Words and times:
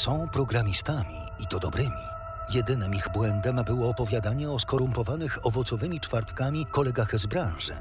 Są 0.00 0.28
programistami 0.28 1.16
i 1.38 1.46
to 1.46 1.58
dobrymi. 1.58 2.04
Jedynym 2.54 2.94
ich 2.94 3.08
błędem 3.14 3.64
było 3.66 3.88
opowiadanie 3.88 4.50
o 4.50 4.58
skorumpowanych 4.58 5.46
owocowymi 5.46 6.00
czwartkami 6.00 6.66
kolegach 6.66 7.18
z 7.18 7.26
branży. 7.26 7.72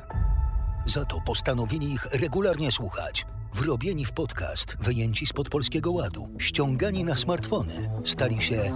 Za 0.86 1.06
to 1.06 1.22
postanowili 1.26 1.94
ich 1.94 2.06
regularnie 2.06 2.72
słuchać. 2.72 3.26
Wrobieni 3.54 4.06
w 4.06 4.12
podcast, 4.12 4.78
wyjęci 4.80 5.26
spod 5.28 5.50
polskiego 5.50 5.92
ładu, 5.92 6.30
ściągani 6.40 7.04
na 7.04 7.18
smartfony, 7.18 7.90
stali 8.06 8.42
się 8.42 8.72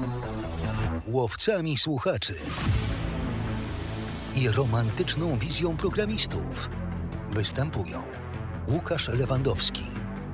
łowcami 1.08 1.78
słuchaczy 1.78 2.36
i 4.36 4.50
romantyczną 4.50 5.38
wizją 5.38 5.78
programistów. 5.78 6.70
Występują 7.30 8.04
Łukasz 8.68 9.08
Lewandowski 9.08 9.84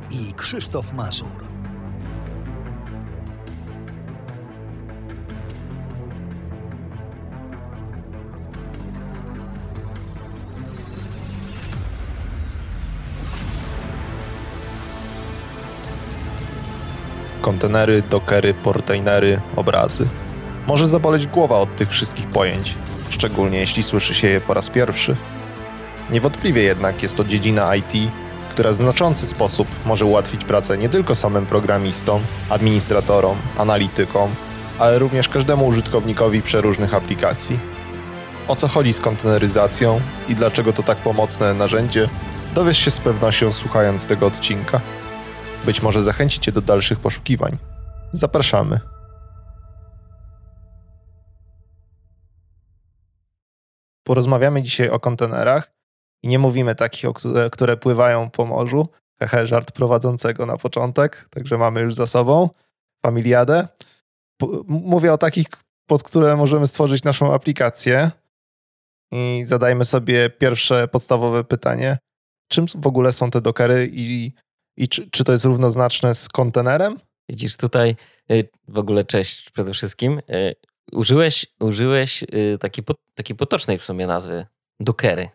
i 0.09 0.34
Krzysztof 0.34 0.94
Mazur. 0.94 1.48
Kontenery, 17.49 18.02
dokery, 18.02 18.53
portainery, 18.53 19.41
obrazy. 19.55 20.07
Może 20.67 20.88
zaboleć 20.88 21.27
głowa 21.27 21.59
od 21.59 21.76
tych 21.76 21.90
wszystkich 21.90 22.27
pojęć, 22.27 22.76
szczególnie 23.09 23.59
jeśli 23.59 23.84
słyszy 23.84 24.16
się 24.16 24.27
je 24.27 24.41
po 24.41 24.53
raz 24.53 24.70
pierwszy. 24.70 25.16
Niewątpliwie 26.12 26.62
jednak 26.62 27.04
jest 27.04 27.16
to 27.16 27.26
dziedzina 27.26 27.76
IT, 27.76 27.93
która 28.49 28.71
w 28.71 28.76
znaczący 28.76 29.27
sposób 29.27 29.67
może 29.85 30.05
ułatwić 30.05 30.45
pracę 30.45 30.77
nie 30.77 30.90
tylko 30.90 31.16
samym 31.16 31.46
programistom, 31.46 32.21
administratorom, 32.49 33.38
analitykom, 33.57 34.29
ale 34.79 34.99
również 34.99 35.29
każdemu 35.29 35.68
użytkownikowi 35.68 36.41
przeróżnych 36.41 36.93
aplikacji. 36.93 37.60
O 38.48 38.55
co 38.55 38.68
chodzi 38.68 38.93
z 38.93 39.01
konteneryzacją 39.01 40.01
i 40.27 40.35
dlaczego 40.35 40.73
to 40.73 40.84
tak 40.84 40.98
pomocne 40.98 41.54
narzędzie, 41.54 42.07
dowiesz 42.55 42.77
się 42.77 42.91
z 42.91 42.99
pewnością 42.99 43.54
słuchając 43.54 44.07
tego 44.07 44.26
odcinka. 44.26 44.82
Być 45.65 45.82
może 45.82 46.04
zachęci 46.04 46.40
Cię 46.40 46.52
do 46.52 46.62
dalszych 46.62 46.99
poszukiwań. 46.99 47.57
Zapraszamy. 48.13 48.79
Porozmawiamy 54.04 54.62
dzisiaj 54.62 54.90
o 54.90 54.99
kontenerach 54.99 55.71
i 56.24 56.27
nie 56.27 56.40
mówimy 56.40 56.76
takich, 56.76 57.10
które, 57.13 57.49
które 57.49 57.77
pływają 57.77 58.29
po 58.29 58.46
morzu. 58.46 58.90
Hehe, 59.20 59.48
żart 59.48 59.71
prowadzącego 59.71 60.46
na 60.46 60.57
początek, 60.57 61.27
także 61.29 61.57
mamy 61.57 61.82
już 61.82 61.96
za 61.96 62.07
sobą 62.07 62.49
familiadę. 63.05 63.68
Mówię 64.68 65.13
o 65.13 65.18
takich, 65.18 65.46
pod 65.90 66.03
które 66.03 66.35
możemy 66.35 66.68
stworzyć 66.68 67.03
naszą 67.03 67.34
aplikację 67.34 68.12
i 69.12 69.44
zadajmy 69.47 69.85
sobie 69.85 70.29
pierwsze 70.29 70.88
podstawowe 70.88 71.44
pytanie. 71.44 71.97
Czym 72.51 72.66
w 72.75 72.88
ogóle 72.88 73.12
są 73.12 73.31
te 73.31 73.41
dokery 73.41 73.90
i 73.91 74.34
i 74.80 74.88
czy, 74.88 75.09
czy 75.09 75.24
to 75.24 75.31
jest 75.31 75.46
równoznaczne 75.46 76.16
z 76.16 76.30
kontenerem? 76.30 77.00
Widzisz 77.30 77.58
tutaj, 77.58 77.96
y, 78.31 78.50
w 78.68 78.78
ogóle 78.78 79.06
cześć 79.06 79.50
przede 79.50 79.74
wszystkim. 79.74 80.22
Y, 80.30 80.56
użyłeś, 80.91 81.46
użyłeś 81.59 82.24
y, 82.24 82.58
takiej, 82.59 82.85
takiej 83.16 83.35
potocznej 83.35 83.78
w 83.78 83.84
sumie 83.84 84.07
nazwy 84.07 84.46
dokery. 84.80 85.30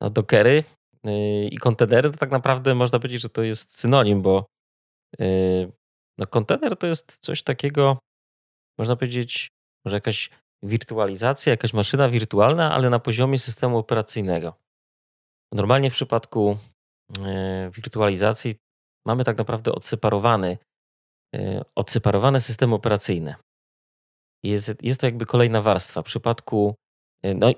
No, 0.00 0.10
dokery 0.10 0.64
i 1.50 1.58
kontenery 1.58 2.10
to 2.10 2.18
tak 2.18 2.30
naprawdę 2.30 2.74
można 2.74 2.98
powiedzieć, 2.98 3.22
że 3.22 3.28
to 3.28 3.42
jest 3.42 3.78
synonim, 3.78 4.22
bo 4.22 4.46
no, 6.18 6.26
kontener 6.26 6.76
to 6.76 6.86
jest 6.86 7.18
coś 7.20 7.42
takiego, 7.42 7.98
można 8.78 8.96
powiedzieć, 8.96 9.50
może 9.84 9.96
jakaś 9.96 10.30
wirtualizacja, 10.62 11.50
jakaś 11.50 11.72
maszyna 11.72 12.08
wirtualna, 12.08 12.74
ale 12.74 12.90
na 12.90 12.98
poziomie 12.98 13.38
systemu 13.38 13.78
operacyjnego. 13.78 14.54
Normalnie 15.52 15.90
w 15.90 15.94
przypadku 15.94 16.58
wirtualizacji 17.70 18.54
mamy 19.06 19.24
tak 19.24 19.38
naprawdę 19.38 19.72
odseparowany, 19.72 20.58
e, 21.34 21.64
odseparowane 21.74 22.40
systemy 22.40 22.74
operacyjne. 22.74 23.34
Jest, 24.42 24.84
jest 24.84 25.00
to 25.00 25.06
jakby 25.06 25.26
kolejna 25.26 25.62
warstwa. 25.62 26.02
W 26.02 26.04
przypadku 26.04 26.74
e, 27.22 27.34
no, 27.34 27.52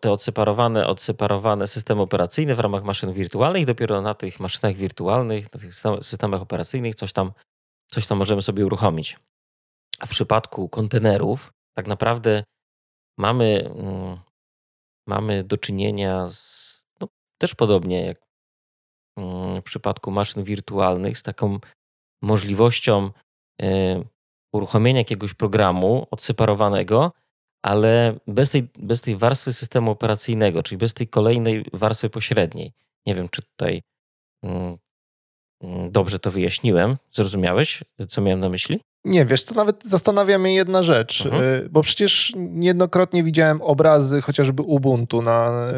te 0.00 0.12
odseparowane, 0.12 0.86
odseparowane 0.86 1.66
systemy 1.66 2.02
operacyjne 2.02 2.54
w 2.54 2.60
ramach 2.60 2.84
maszyn 2.84 3.12
wirtualnych, 3.12 3.66
dopiero 3.66 4.00
na 4.00 4.14
tych 4.14 4.40
maszynach 4.40 4.76
wirtualnych, 4.76 5.52
na 5.52 5.60
tych 5.60 5.74
systemach 6.02 6.42
operacyjnych 6.42 6.94
coś 6.94 7.12
tam, 7.12 7.32
coś 7.86 8.06
tam 8.06 8.18
możemy 8.18 8.42
sobie 8.42 8.66
uruchomić. 8.66 9.18
A 9.98 10.06
w 10.06 10.10
przypadku 10.10 10.68
kontenerów 10.68 11.52
tak 11.76 11.86
naprawdę 11.86 12.44
mamy, 13.18 13.70
mm, 13.76 14.18
mamy 15.06 15.44
do 15.44 15.56
czynienia 15.56 16.28
z, 16.28 16.86
no, 17.00 17.08
też 17.38 17.54
podobnie 17.54 18.06
jak 18.06 18.23
w 19.16 19.62
przypadku 19.64 20.10
maszyn 20.10 20.44
wirtualnych 20.44 21.18
z 21.18 21.22
taką 21.22 21.58
możliwością 22.22 23.10
e, 23.62 24.04
uruchomienia 24.52 24.98
jakiegoś 24.98 25.34
programu 25.34 26.06
odseparowanego, 26.10 27.12
ale 27.62 28.18
bez 28.26 28.50
tej, 28.50 28.68
bez 28.78 29.00
tej 29.00 29.16
warstwy 29.16 29.52
systemu 29.52 29.90
operacyjnego, 29.90 30.62
czyli 30.62 30.78
bez 30.78 30.94
tej 30.94 31.08
kolejnej 31.08 31.64
warstwy 31.72 32.10
pośredniej. 32.10 32.72
Nie 33.06 33.14
wiem, 33.14 33.28
czy 33.28 33.42
tutaj 33.42 33.82
mm, 34.42 34.76
mm, 35.62 35.90
dobrze 35.92 36.18
to 36.18 36.30
wyjaśniłem. 36.30 36.96
Zrozumiałeś, 37.12 37.84
co 38.08 38.20
miałem 38.20 38.40
na 38.40 38.48
myśli? 38.48 38.80
Nie, 39.04 39.26
wiesz, 39.26 39.44
to 39.44 39.54
nawet 39.54 39.84
zastanawia 39.84 40.38
mnie 40.38 40.54
jedna 40.54 40.82
rzecz, 40.82 41.26
mhm. 41.26 41.42
Y, 41.42 41.68
bo 41.70 41.82
przecież 41.82 42.32
niejednokrotnie 42.36 43.24
widziałem 43.24 43.62
obrazy 43.62 44.22
chociażby 44.22 44.62
Ubuntu 44.62 45.22
na 45.22 45.68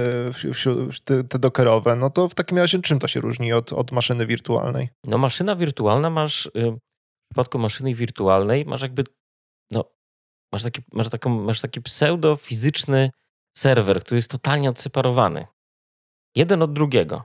y, 0.44 1.00
te, 1.04 1.24
te 1.24 1.38
dockerowe. 1.38 1.96
No 1.96 2.10
to 2.10 2.28
w 2.28 2.34
takim 2.34 2.58
razie 2.58 2.78
czym 2.78 2.98
to 2.98 3.08
się 3.08 3.20
różni 3.20 3.52
od, 3.52 3.72
od 3.72 3.92
maszyny 3.92 4.26
wirtualnej? 4.26 4.88
No 5.04 5.18
maszyna 5.18 5.56
wirtualna 5.56 6.10
masz, 6.10 6.46
y, 6.46 6.50
w 6.54 7.28
przypadku 7.30 7.58
maszyny 7.58 7.94
wirtualnej 7.94 8.64
masz 8.64 8.82
jakby, 8.82 9.04
no 9.72 9.84
masz 10.52 10.62
taki, 10.62 10.82
masz 10.92 11.08
taką, 11.08 11.30
masz 11.30 11.60
taki 11.60 11.80
pseudo-fizyczny 11.80 13.10
serwer, 13.56 14.00
który 14.00 14.18
jest 14.18 14.30
totalnie 14.30 14.70
odseparowany. 14.70 15.46
Jeden 16.36 16.62
od 16.62 16.72
drugiego. 16.72 17.24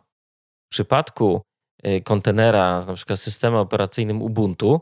W 0.70 0.72
przypadku 0.72 1.42
kontenera, 2.04 2.86
na 2.86 2.94
przykład 2.94 3.20
systemem 3.20 3.60
operacyjnym 3.60 4.22
Ubuntu, 4.22 4.82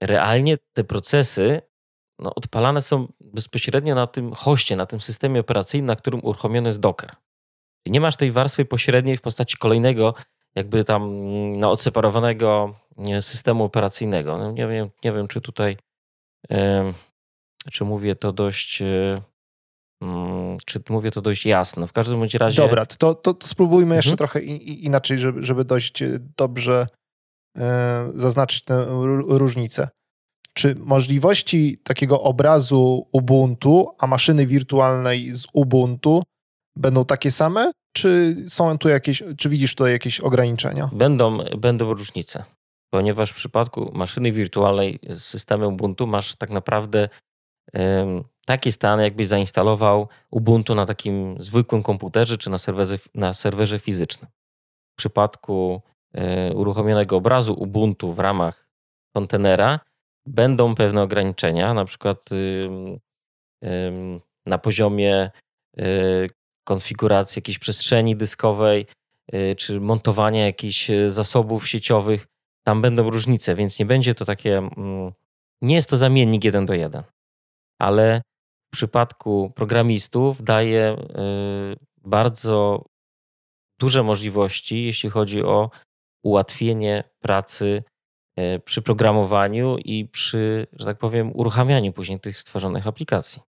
realnie 0.00 0.58
te 0.72 0.84
procesy 0.84 1.62
no, 2.18 2.34
odpalane 2.34 2.80
są 2.80 3.12
bezpośrednio 3.20 3.94
na 3.94 4.06
tym 4.06 4.32
hoście, 4.32 4.76
na 4.76 4.86
tym 4.86 5.00
systemie 5.00 5.40
operacyjnym, 5.40 5.86
na 5.86 5.96
którym 5.96 6.20
uruchomiony 6.24 6.68
jest 6.68 6.80
Docker. 6.80 7.10
I 7.86 7.90
nie 7.90 8.00
masz 8.00 8.16
tej 8.16 8.30
warstwy 8.30 8.64
pośredniej 8.64 9.16
w 9.16 9.20
postaci 9.20 9.56
kolejnego, 9.56 10.14
jakby 10.54 10.84
tam 10.84 11.28
no, 11.58 11.70
odseparowanego 11.70 12.74
systemu 13.20 13.64
operacyjnego. 13.64 14.38
No, 14.38 14.52
nie, 14.52 14.66
wiem, 14.66 14.90
nie 15.04 15.12
wiem, 15.12 15.28
czy 15.28 15.40
tutaj, 15.40 15.76
czy 17.70 17.84
mówię 17.84 18.16
to 18.16 18.32
dość. 18.32 18.82
Mm, 20.02 20.56
czy 20.66 20.82
mówię 20.88 21.10
to 21.10 21.22
dość 21.22 21.46
jasno? 21.46 21.86
W 21.86 21.92
każdym 21.92 22.18
bądź 22.18 22.34
razie. 22.34 22.62
Dobra, 22.62 22.86
to, 22.86 23.14
to, 23.14 23.34
to 23.34 23.46
spróbujmy 23.46 23.94
jeszcze 23.96 24.10
mhm. 24.10 24.18
trochę 24.18 24.40
inaczej, 24.40 25.18
żeby, 25.18 25.42
żeby 25.42 25.64
dość 25.64 26.02
e, 26.02 26.18
dobrze 26.36 26.86
zaznaczyć 28.14 28.62
tę 28.62 28.86
różnicę. 29.28 29.88
Czy 30.54 30.74
możliwości 30.74 31.78
takiego 31.84 32.22
obrazu 32.22 33.08
Ubuntu, 33.12 33.88
a 33.98 34.06
maszyny 34.06 34.46
wirtualnej 34.46 35.30
z 35.30 35.46
Ubuntu 35.52 36.22
będą 36.76 37.04
takie 37.04 37.30
same, 37.30 37.72
czy 37.92 38.36
są 38.48 38.78
tu 38.78 38.88
jakieś, 38.88 39.22
czy 39.38 39.48
widzisz 39.48 39.74
tutaj 39.74 39.92
jakieś 39.92 40.20
ograniczenia? 40.20 40.90
Będą, 40.92 41.38
będą 41.58 41.94
różnice, 41.94 42.44
ponieważ 42.90 43.30
w 43.30 43.34
przypadku 43.34 43.90
maszyny 43.94 44.32
wirtualnej 44.32 44.98
z 45.08 45.22
systemem 45.22 45.72
Ubuntu 45.72 46.06
masz 46.06 46.34
tak 46.34 46.50
naprawdę 46.50 47.08
um, 47.74 48.24
taki 48.46 48.72
stan, 48.72 49.00
jakbyś 49.00 49.26
zainstalował 49.26 50.08
Ubuntu 50.30 50.74
na 50.74 50.86
takim 50.86 51.36
zwykłym 51.42 51.82
komputerze 51.82 52.38
czy 52.38 52.50
na 52.50 52.58
serwerze, 52.58 52.98
na 53.14 53.32
serwerze 53.32 53.78
fizycznym. 53.78 54.30
W 54.92 54.96
przypadku 54.96 55.82
E, 55.82 55.93
uruchomionego 56.54 57.16
obrazu 57.16 57.54
Ubuntu 57.54 58.12
w 58.12 58.18
ramach 58.18 58.66
kontenera 59.16 59.80
będą 60.26 60.74
pewne 60.74 61.02
ograniczenia, 61.02 61.74
na 61.74 61.84
przykład 61.84 62.28
na 64.46 64.58
poziomie 64.58 65.30
e, 65.78 65.82
konfiguracji 66.64 67.40
jakiejś 67.40 67.58
przestrzeni 67.58 68.16
dyskowej, 68.16 68.86
e, 69.32 69.54
czy 69.54 69.80
montowania 69.80 70.46
jakichś 70.46 70.90
zasobów 71.06 71.68
sieciowych. 71.68 72.26
Tam 72.66 72.82
będą 72.82 73.10
różnice, 73.10 73.54
więc 73.54 73.78
nie 73.78 73.86
będzie 73.86 74.14
to 74.14 74.24
takie, 74.24 74.58
mm, 74.58 75.12
nie 75.62 75.74
jest 75.74 75.90
to 75.90 75.96
zamiennik 75.96 76.44
jeden 76.44 76.66
do 76.66 76.74
jeden, 76.74 77.02
ale 77.78 78.22
w 78.68 78.76
przypadku 78.76 79.52
programistów 79.54 80.42
daje 80.42 80.96
bardzo 82.04 82.84
duże 83.80 84.02
możliwości, 84.02 84.84
jeśli 84.84 85.10
chodzi 85.10 85.42
o 85.42 85.70
ułatwienie 86.24 87.04
pracy 87.20 87.82
e, 88.36 88.58
przy 88.58 88.82
programowaniu 88.82 89.78
i 89.78 90.08
przy, 90.08 90.66
że 90.72 90.84
tak 90.86 90.98
powiem, 90.98 91.30
uruchamianiu 91.34 91.92
później 91.92 92.20
tych 92.20 92.38
stworzonych 92.38 92.86
aplikacji. 92.86 93.42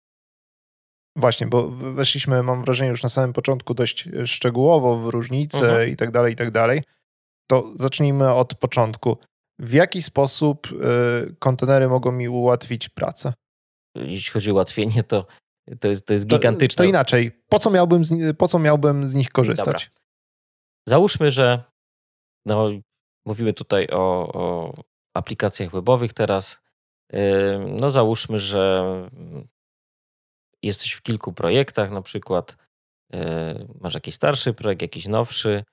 Właśnie, 1.16 1.46
bo 1.46 1.68
weszliśmy, 1.68 2.42
mam 2.42 2.64
wrażenie, 2.64 2.90
już 2.90 3.02
na 3.02 3.08
samym 3.08 3.32
początku 3.32 3.74
dość 3.74 4.08
szczegółowo 4.24 4.98
w 4.98 5.08
różnice 5.08 5.58
Mhm. 5.58 5.90
i 5.90 5.96
tak 5.96 6.10
dalej, 6.10 6.32
i 6.32 6.36
tak 6.36 6.50
dalej. 6.50 6.82
To 7.50 7.72
zacznijmy 7.74 8.32
od 8.34 8.54
początku. 8.54 9.16
W 9.58 9.72
jaki 9.72 10.02
sposób 10.02 10.66
y, 10.72 11.34
kontenery 11.38 11.88
mogą 11.88 12.12
mi 12.12 12.28
ułatwić 12.28 12.88
pracę? 12.88 13.32
Jeśli 13.94 14.32
chodzi 14.32 14.50
o 14.50 14.54
ułatwienie, 14.54 15.02
to, 15.02 15.26
to, 15.80 15.88
jest, 15.88 16.06
to 16.06 16.12
jest 16.12 16.28
To, 16.28 16.36
gigantyczne. 16.36 16.84
to 16.84 16.88
inaczej. 16.88 17.32
Po 17.48 17.58
co, 17.58 17.70
miałbym 17.70 18.04
z, 18.04 18.36
po 18.36 18.48
co 18.48 18.58
miałbym 18.58 19.08
z 19.08 19.14
nich 19.14 19.30
korzystać? 19.30 19.90
Załóżmy, 20.88 21.30
że 21.30 21.62
no, 22.46 22.70
mówimy 23.26 23.52
tutaj 23.52 23.88
o, 23.92 24.32
o 24.32 24.74
aplikacjach 25.14 25.70
webowych 25.70 26.12
teraz. 26.12 26.62
No 27.66 27.90
załóżmy, 27.90 28.38
że 28.38 28.84
jesteś 30.62 30.92
w 30.92 31.02
kilku 31.02 31.32
projektach, 31.32 31.90
na 31.90 32.02
przykład 32.02 32.56
yy, 33.12 33.68
masz 33.80 33.94
jakiś 33.94 34.14
starszy 34.14 34.54
projekt, 34.54 34.82
jakiś 34.82 35.06
nowszy. 35.06 35.64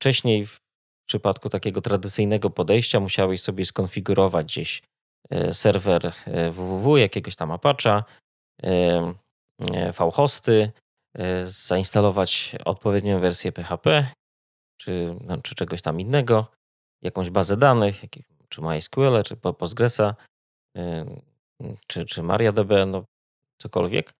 Wcześniej 0.00 0.46
w 0.46 0.60
przypadku 1.08 1.48
takiego 1.48 1.80
tradycyjnego 1.80 2.50
podejścia 2.50 3.00
musiałeś 3.00 3.42
sobie 3.42 3.64
skonfigurować 3.64 4.46
gdzieś 4.46 4.82
yy, 5.30 5.54
serwer 5.54 6.12
yy, 6.26 6.50
www, 6.50 6.96
jakiegoś 6.96 7.36
tam 7.36 7.50
Apache'a, 7.50 8.02
vhosty, 10.12 10.72
zainstalować 11.42 12.56
odpowiednią 12.64 13.20
wersję 13.20 13.52
PHP, 13.52 14.06
czy, 14.80 15.16
no, 15.20 15.38
czy 15.42 15.54
czegoś 15.54 15.82
tam 15.82 16.00
innego, 16.00 16.46
jakąś 17.02 17.30
bazę 17.30 17.56
danych, 17.56 18.02
czy 18.48 18.62
MySQL, 18.62 19.22
czy 19.24 19.36
Po- 19.36 19.54
Postgresa, 19.54 20.14
czy, 21.86 22.04
czy 22.04 22.22
MariaDB, 22.22 22.86
no 22.86 23.04
cokolwiek. 23.62 24.12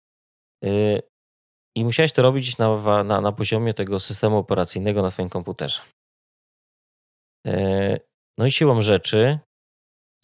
Y, 0.65 1.03
I 1.77 1.85
musiałeś 1.85 2.12
to 2.12 2.23
robić 2.23 2.59
na, 2.59 3.05
na, 3.05 3.21
na 3.21 3.33
poziomie 3.33 3.75
tego 3.75 4.01
systemu 4.01 4.37
operacyjnego 4.37 5.03
na 5.03 5.11
Twoim 5.11 5.29
komputerze. 5.29 5.81
Y, 7.47 8.01
No 8.39 8.47
i 8.47 8.51
siłą 8.51 8.83
rzeczy, 8.83 9.39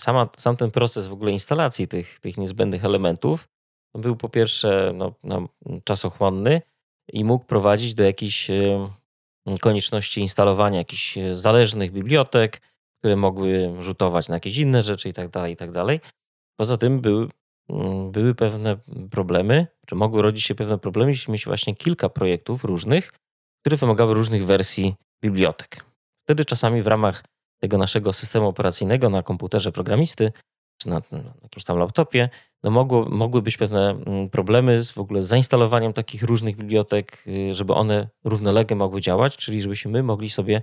sama, 0.01 0.29
sam 0.39 0.57
ten 0.57 0.71
proces 0.71 1.07
w 1.07 1.13
ogóle 1.13 1.33
instalacji 1.33 1.89
tych, 1.89 2.21
tych 2.21 2.39
niezbędnych 2.39 2.85
elementów 2.85 3.49
był 3.95 4.17
po 4.17 4.29
pierwsze 4.29 4.93
no, 4.95 5.15
no, 5.25 5.49
czasochłonny 5.85 6.63
i 7.13 7.25
mógł 7.25 7.45
prowadzić 7.45 7.95
do 7.95 8.05
jakichś 8.05 8.51
konieczności 9.61 10.21
instalowania 10.21 10.79
jakichś 10.79 11.19
e, 11.19 11.35
zależnych 11.35 11.93
bibliotek, 11.93 12.61
które 12.99 13.17
mogły 13.17 13.75
rzutować 13.81 14.29
na 14.29 14.37
jakieś 14.37 14.57
inne 14.59 14.83
rzeczy 14.83 15.09
i 15.09 15.13
tak 15.13 15.29
dalej, 15.29 15.53
i 15.53 15.57
tak. 15.57 15.71
Poza 16.57 16.77
tym 16.77 17.01
były, 17.01 17.29
mm, 17.69 18.11
były 18.11 18.35
pewne 18.35 18.77
problemy, 19.11 19.67
czy 19.87 19.95
mogły 19.95 20.23
rodzić 20.23 20.45
się 20.45 20.55
pewne 20.55 20.79
problemy, 20.79 21.11
jeśli 21.11 21.33
mieć 21.33 21.45
właśnie 21.45 21.77
kilka 21.77 22.09
projektów 22.09 22.65
różnych, 22.65 23.13
które 23.61 23.77
wymagały 23.77 24.15
różnych 24.15 24.47
wersji 24.47 24.95
bibliotek. 25.23 25.85
Wtedy 26.25 26.45
czasami 26.45 26.83
w 26.83 26.87
ramach 26.87 27.25
tego 27.61 27.79
naszego 27.79 28.13
systemu 28.13 28.49
operacyjnego 28.49 29.11
na 29.11 29.23
komputerze 29.23 29.73
programisty, 29.73 30.33
czy 30.79 30.89
na, 30.89 31.03
na 31.11 31.35
jakimś 31.43 31.65
tam 31.65 31.79
laptopie, 31.79 32.29
no 32.63 32.71
mogło, 32.71 33.09
mogły 33.09 33.43
być 33.43 33.57
pewne 33.57 33.91
mm, 33.91 34.31
problemy 34.31 34.83
z 34.83 34.91
w 34.91 34.99
ogóle 34.99 35.23
z 35.23 35.27
zainstalowaniem 35.27 35.93
takich 35.93 36.23
różnych 36.23 36.57
bibliotek, 36.57 37.25
y, 37.27 37.55
żeby 37.55 37.75
one 37.75 38.09
równolegle 38.25 38.77
mogły 38.77 39.01
działać, 39.01 39.37
czyli 39.37 39.63
żebyśmy 39.63 39.91
my 39.91 40.03
mogli 40.03 40.31
sobie 40.31 40.63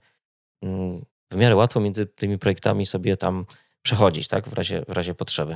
mm, 0.62 1.06
w 1.31 1.36
miarę 1.36 1.56
łatwo 1.56 1.80
między 1.80 2.06
tymi 2.06 2.38
projektami 2.38 2.86
sobie 2.86 3.18
tam 3.18 3.45
przechodzić, 3.81 4.27
tak, 4.27 4.50
w 4.50 4.54
razie, 4.54 4.86
w 4.88 4.92
razie 4.92 5.15
potrzeby. 5.15 5.56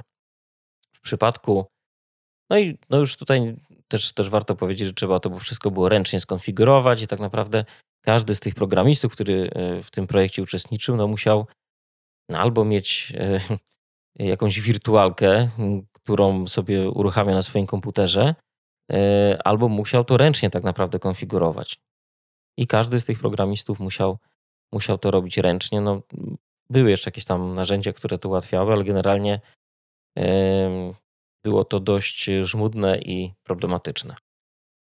W 0.94 1.02
przypadku, 1.02 1.66
no 2.50 2.60
i 2.60 2.78
no 2.90 2.98
już 2.98 3.18
tutaj 3.18 3.56
też, 3.88 4.14
też 4.14 4.30
warto 4.30 4.56
powiedzieć, 4.56 4.88
że 4.88 4.94
trzeba 4.94 5.20
to 5.20 5.40
wszystko 5.40 5.72
było 5.72 5.90
ręcznie 5.90 6.20
skonfigurować 6.20 7.02
i 7.02 7.08
tak 7.08 7.20
naprawdę 7.20 7.66
każdy 8.02 8.36
z 8.36 8.40
tych 8.40 8.56
programistów, 8.56 9.14
który 9.14 9.50
y, 9.80 9.84
w 9.84 9.92
tym 9.92 10.08
projekcie 10.08 10.42
uczestniczył, 10.42 10.96
no 10.96 11.08
musiał 11.08 11.48
no 12.30 12.40
albo 12.40 12.66
mieć 12.66 13.14
y, 13.16 13.58
jakąś 14.20 14.62
wirtualkę, 14.62 15.50
którą 15.94 16.48
sobie 16.48 16.90
uruchamia 16.90 17.34
na 17.34 17.42
swoim 17.42 17.66
komputerze, 17.66 18.36
e, 18.92 19.40
albo 19.44 19.70
musiał 19.70 20.06
to 20.06 20.18
ręcznie 20.18 20.50
tak 20.50 20.64
naprawdę 20.64 21.00
konfigurować. 21.00 21.80
I 22.58 22.68
każdy 22.68 23.00
z 23.00 23.06
tych 23.06 23.20
programistów 23.20 23.80
musiał, 23.80 24.18
musiał 24.72 24.98
to 24.98 25.12
robić 25.12 25.38
ręcznie. 25.38 25.82
No, 25.82 26.02
były 26.70 26.90
jeszcze 26.90 27.08
jakieś 27.08 27.26
tam 27.26 27.54
narzędzia, 27.54 27.94
które 27.94 28.18
to 28.18 28.30
ułatwiały, 28.30 28.74
ale 28.74 28.84
generalnie 28.84 29.42
było 31.44 31.66
to 31.66 31.80
dość 31.80 32.30
żmudne 32.42 33.00
i 33.00 33.34
problematyczne. 33.44 34.16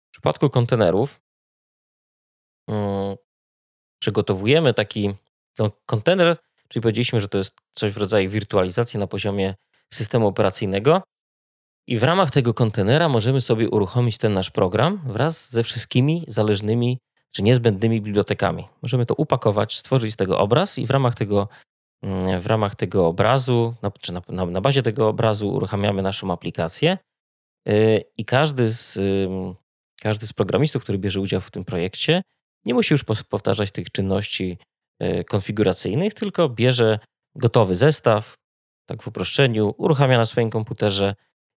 W 0.08 0.12
przypadku 0.12 0.50
kontenerów 0.50 1.20
mm, 2.69 3.17
przygotowujemy 4.02 4.75
taki 4.75 5.14
no, 5.58 5.70
kontener, 5.87 6.37
czyli 6.69 6.82
powiedzieliśmy, 6.82 7.20
że 7.20 7.29
to 7.29 7.38
jest 7.38 7.62
coś 7.74 7.92
w 7.92 7.96
rodzaju 7.96 8.30
wirtualizacji 8.30 9.00
na 9.00 9.06
poziomie 9.06 9.54
systemu 9.92 10.26
operacyjnego. 10.26 11.02
I 11.86 11.98
w 11.98 12.02
ramach 12.02 12.30
tego 12.30 12.54
kontenera 12.54 13.08
możemy 13.08 13.40
sobie 13.40 13.70
uruchomić 13.70 14.19
ten 14.19 14.34
nasz 14.34 14.50
program 14.50 15.00
wraz 15.06 15.50
ze 15.50 15.62
wszystkimi 15.62 16.24
zależnymi 16.28 16.98
czy 17.32 17.42
niezbędnymi 17.42 18.00
bibliotekami. 18.00 18.69
Możemy 18.82 19.06
to 19.06 19.14
upakować, 19.14 19.78
stworzyć 19.78 20.12
z 20.12 20.16
tego 20.16 20.38
obraz 20.38 20.78
i 20.78 20.86
w 20.86 20.90
ramach 20.90 21.14
tego, 21.14 21.48
mm, 22.02 22.40
w 22.40 22.46
ramach 22.46 22.74
tego 22.74 23.06
obrazu, 23.06 23.74
na, 23.82 23.90
czy 23.90 24.12
na, 24.12 24.22
na, 24.28 24.46
na 24.46 24.60
bazie 24.60 24.82
tego 24.82 25.08
obrazu 25.08 25.48
uruchamiamy 25.48 26.02
naszą 26.02 26.32
aplikację. 26.32 26.98
Yy, 27.66 28.04
I 28.16 28.24
każdy 28.24 28.70
z, 28.70 28.98
każdy 30.00 30.26
z 30.26 30.32
programistów, 30.32 30.82
który 30.82 30.98
bierze 30.98 31.20
udział 31.20 31.40
w 31.40 31.50
tym 31.50 31.64
projekcie, 31.64 32.22
nie 32.64 32.74
musi 32.74 32.94
już 32.94 33.04
powtarzać 33.04 33.72
tych 33.72 33.90
czynności 33.90 34.58
yy, 35.00 35.24
konfiguracyjnych, 35.24 36.14
tylko 36.14 36.48
bierze 36.48 36.98
gotowy 37.34 37.75
zestaw, 37.75 38.34
tak 38.87 39.02
w 39.02 39.08
uproszczeniu, 39.08 39.75
uruchamia 39.76 40.19
na 40.19 40.26
swoim 40.26 40.50
komputerze 40.50 41.14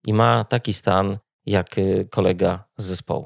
i 0.06 0.14
ma 0.14 0.44
taki 0.44 0.74
stan 0.74 1.18
jak 1.46 1.78
y, 1.78 2.08
kolega 2.12 2.64
z 2.78 2.86
zespołu. 2.86 3.25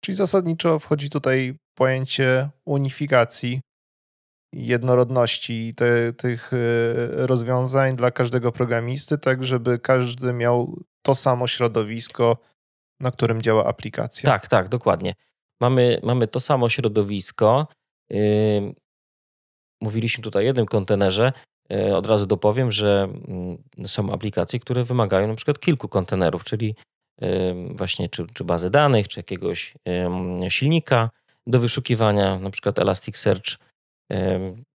Czyli 0.00 0.16
zasadniczo 0.16 0.78
wchodzi 0.78 1.10
tutaj 1.10 1.58
pojęcie 1.74 2.50
unifikacji, 2.64 3.60
jednorodności 4.52 5.74
te, 5.74 6.12
tych 6.12 6.52
y, 6.52 6.56
rozwiązań 7.26 7.96
dla 7.96 8.10
każdego 8.10 8.52
programisty, 8.52 9.18
tak 9.18 9.44
żeby 9.44 9.78
każdy 9.78 10.32
miał 10.32 10.82
to 11.02 11.14
samo 11.14 11.46
środowisko, 11.46 12.38
na 13.00 13.10
którym 13.10 13.42
działa 13.42 13.66
aplikacja. 13.66 14.30
Tak, 14.30 14.48
tak, 14.48 14.68
dokładnie. 14.68 15.14
Mamy, 15.60 16.00
mamy 16.02 16.28
to 16.28 16.40
samo 16.40 16.68
środowisko. 16.68 17.66
Mówiliśmy 19.80 20.24
tutaj 20.24 20.42
o 20.42 20.46
jednym 20.46 20.66
kontenerze. 20.66 21.32
Yy, 21.70 21.96
Od 21.96 22.06
razu 22.06 22.26
dopowiem, 22.26 22.72
że 22.72 23.08
mm, 23.28 23.58
są 23.84 24.12
aplikacje, 24.12 24.60
które 24.60 24.84
wymagają 24.84 25.28
na 25.28 25.34
przykład 25.34 25.58
kilku 25.58 25.88
kontenerów, 25.88 26.44
czyli 26.44 26.74
yy, 27.20 27.28
właśnie 27.70 28.08
czy, 28.08 28.26
czy 28.32 28.44
bazy 28.44 28.70
danych, 28.70 29.08
czy 29.08 29.20
jakiegoś 29.20 29.74
yy, 30.40 30.50
silnika 30.50 31.10
do 31.46 31.60
wyszukiwania, 31.60 32.38
na 32.38 32.50
przykład 32.50 32.78
Elasticsearch, 32.78 33.58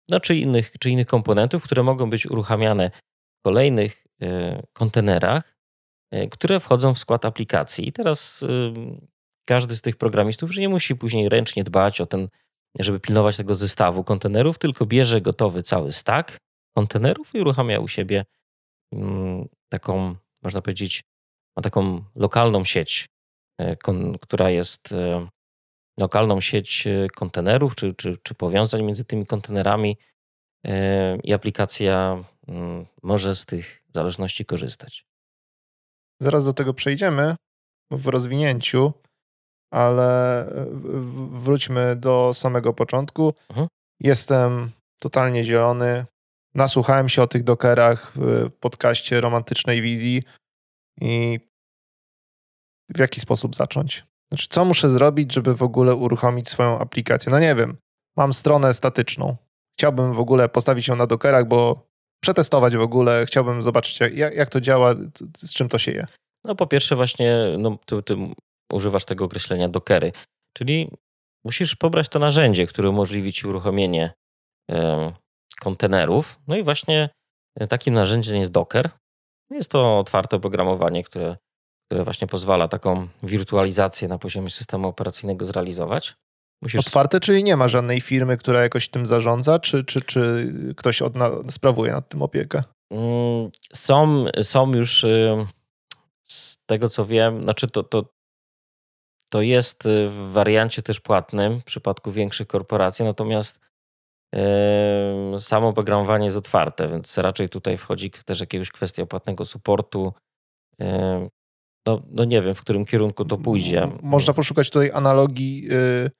no, 0.10 0.20
czy, 0.20 0.36
innych, 0.36 0.72
czy 0.80 0.90
innych 0.90 1.08
komponentów, 1.08 1.64
które 1.64 1.84
mogą 1.84 2.10
być 2.10 2.26
uruchamiane 2.26 2.92
w 3.40 3.42
kolejnych 3.44 4.08
kontenerach, 4.74 5.56
które 6.32 6.60
wchodzą 6.60 6.94
w 6.94 7.00
skład 7.00 7.26
aplikacji. 7.26 7.88
I 7.88 7.92
teraz 7.92 8.46
każdy 9.48 9.76
z 9.76 9.82
tych 9.82 9.98
programistów, 9.98 10.54
że 10.54 10.62
nie 10.62 10.70
musi 10.70 10.96
później 10.96 11.30
ręcznie 11.30 11.64
dbać 11.64 12.02
o 12.02 12.06
ten, 12.06 12.28
żeby 12.80 13.00
pilnować 13.00 13.38
tego 13.38 13.56
zestawu 13.56 14.04
kontenerów, 14.04 14.58
tylko 14.58 14.86
bierze 14.86 15.22
gotowy 15.22 15.64
cały 15.64 15.94
stack 15.94 16.38
kontenerów 16.78 17.36
i 17.36 17.40
uruchamia 17.40 17.80
u 17.80 17.88
siebie 17.88 18.26
mm, 18.94 19.48
taką, 19.70 20.16
można 20.44 20.62
powiedzieć, 20.62 21.04
ma 21.58 21.64
taką 21.64 22.04
lokalną 22.16 22.64
sieć, 22.64 23.10
e, 23.58 23.76
która 24.22 24.50
jest 24.50 24.92
e, 24.92 25.28
lokalną 26.00 26.42
sieć 26.42 26.88
e, 26.88 27.08
kontenerów 27.16 27.76
czy, 27.76 27.94
czy, 27.94 28.18
czy 28.24 28.36
powiązań 28.36 28.84
między 28.84 29.06
tymi 29.06 29.26
kontenerami 29.26 29.98
i 31.24 31.34
aplikacja 31.34 32.24
mm, 32.48 32.86
może 33.04 33.36
z 33.36 33.46
tych 33.46 33.84
zależności 33.94 34.46
korzystać. 34.46 35.06
Zaraz 36.22 36.46
do 36.46 36.54
tego 36.54 36.74
przejdziemy 36.74 37.36
w 37.92 38.08
rozwinięciu, 38.08 38.94
ale 39.72 40.46
w- 40.72 41.40
wróćmy 41.44 41.96
do 41.96 42.32
samego 42.34 42.74
początku. 42.74 43.34
Mhm. 43.50 43.68
Jestem 44.00 44.72
totalnie 45.00 45.44
zielony. 45.44 46.06
Nasłuchałem 46.56 47.10
się 47.10 47.22
o 47.22 47.28
tych 47.28 47.44
dokerach 47.44 48.12
w 48.16 48.50
podcaście 48.60 49.22
Romantycznej 49.22 49.82
Wizji 49.82 50.24
i 51.02 51.40
w 52.90 53.00
jaki 53.00 53.20
sposób 53.22 53.56
zacząć? 53.56 54.06
Znaczy, 54.32 54.48
co 54.50 54.66
muszę 54.66 54.90
zrobić, 54.90 55.34
żeby 55.34 55.56
w 55.56 55.64
ogóle 55.64 55.96
uruchomić 55.96 56.50
swoją 56.50 56.80
aplikację? 56.80 57.32
No 57.32 57.40
nie 57.40 57.56
wiem, 57.56 57.78
mam 58.18 58.34
stronę 58.34 58.74
statyczną. 58.74 59.36
chciałbym 59.80 60.14
w 60.14 60.20
ogóle 60.20 60.50
postawić 60.50 60.88
ją 60.88 60.96
na 60.96 61.08
Dockerach, 61.08 61.46
bo 61.48 61.88
przetestować 62.24 62.76
w 62.78 62.82
ogóle, 62.82 63.26
chciałbym 63.26 63.62
zobaczyć 63.62 64.00
jak, 64.00 64.36
jak 64.36 64.50
to 64.50 64.62
działa, 64.62 64.96
z 65.38 65.54
czym 65.54 65.70
to 65.70 65.78
się 65.78 65.92
je. 65.92 66.06
No 66.44 66.56
po 66.56 66.68
pierwsze 66.68 66.96
właśnie 66.96 67.56
no, 67.58 67.78
ty, 67.86 68.04
ty 68.04 68.16
używasz 68.74 69.06
tego 69.06 69.26
określenia 69.26 69.70
Dockery, 69.70 70.12
czyli 70.54 70.92
musisz 71.44 71.76
pobrać 71.76 72.10
to 72.10 72.20
narzędzie, 72.20 72.68
które 72.68 72.90
umożliwi 72.90 73.34
ci 73.34 73.48
uruchomienie 73.48 74.14
kontenerów. 75.60 76.40
No 76.48 76.58
i 76.58 76.64
właśnie 76.64 77.10
e, 77.56 77.68
takim 77.68 77.94
narzędziem 77.94 78.36
jest 78.36 78.52
Docker. 78.52 78.90
Jest 79.52 79.72
to 79.72 80.00
otwarte 80.00 80.38
oprogramowanie, 80.38 81.04
które, 81.04 81.38
które 81.88 82.04
właśnie 82.04 82.28
pozwala 82.28 82.68
taką 82.68 83.08
wirtualizację 83.24 84.08
na 84.08 84.18
poziomie 84.18 84.50
systemu 84.50 84.88
operacyjnego 84.88 85.46
zrealizować. 85.46 86.16
Musisz... 86.62 86.80
Otwarte, 86.80 87.20
czyli 87.20 87.44
nie 87.44 87.58
ma 87.58 87.68
żadnej 87.68 88.02
firmy, 88.02 88.38
która 88.38 88.62
jakoś 88.62 88.90
tym 88.90 89.06
zarządza, 89.06 89.60
czy, 89.60 89.84
czy, 89.84 90.02
czy 90.02 90.54
ktoś 90.78 91.02
od, 91.02 91.16
na, 91.16 91.30
sprawuje 91.50 91.92
nad 91.92 92.10
tym 92.10 92.22
opiekę? 92.22 92.64
Mm, 92.92 93.52
są, 93.74 94.26
są 94.42 94.74
już 94.74 95.04
y, 95.04 95.46
z 96.24 96.58
tego 96.66 96.90
co 96.90 97.06
wiem, 97.06 97.44
znaczy 97.44 97.68
to, 97.68 97.84
to, 97.84 98.06
to 99.30 99.42
jest 99.42 99.84
w 100.08 100.32
wariancie 100.32 100.82
też 100.82 101.00
płatnym 101.00 101.60
w 101.60 101.64
przypadku 101.64 102.12
większych 102.12 102.48
korporacji, 102.48 103.06
natomiast 103.06 103.60
samo 105.38 105.68
oprogramowanie 105.68 106.26
jest 106.26 106.38
otwarte, 106.38 106.88
więc 106.88 107.18
raczej 107.18 107.50
tutaj 107.50 107.78
wchodzi 107.78 108.12
też 108.12 108.40
jakiegoś 108.40 108.72
kwestia 108.72 109.06
płatnego 109.06 109.46
supportu. 109.46 110.14
No, 111.86 112.02
no 112.12 112.26
nie 112.26 112.42
wiem, 112.42 112.56
w 112.56 112.62
którym 112.62 112.86
kierunku 112.86 113.26
to 113.26 113.38
pójdzie. 113.38 113.92
Można 114.02 114.34
poszukać 114.34 114.70
tutaj 114.70 114.92
analogii 114.92 115.68
y, 115.72 116.12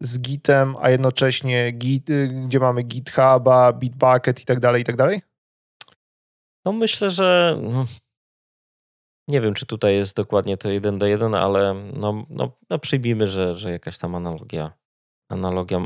z 0.00 0.20
Gitem, 0.20 0.74
a 0.80 0.90
jednocześnie 0.90 1.72
Git, 1.72 2.10
y, 2.10 2.28
gdzie 2.46 2.58
mamy 2.58 2.82
GitHuba, 2.82 3.72
Bitbucket 3.72 4.42
i 4.42 4.44
tak 4.44 4.60
dalej, 4.60 4.82
i 4.82 4.84
tak 4.84 4.96
dalej? 4.96 5.22
No 6.64 6.72
myślę, 6.72 7.10
że 7.10 7.58
no, 7.62 7.84
nie 9.30 9.40
wiem, 9.40 9.54
czy 9.54 9.66
tutaj 9.66 9.94
jest 9.94 10.16
dokładnie 10.16 10.56
to 10.56 10.70
jeden 10.70 10.98
do 10.98 11.06
jeden, 11.06 11.34
ale 11.34 11.74
no, 11.74 12.26
no, 12.30 12.52
no 12.70 12.78
przyjmijmy, 12.78 13.26
że, 13.26 13.56
że 13.56 13.70
jakaś 13.70 13.98
tam 13.98 14.14
analogia, 14.14 14.72
analogia 15.28 15.78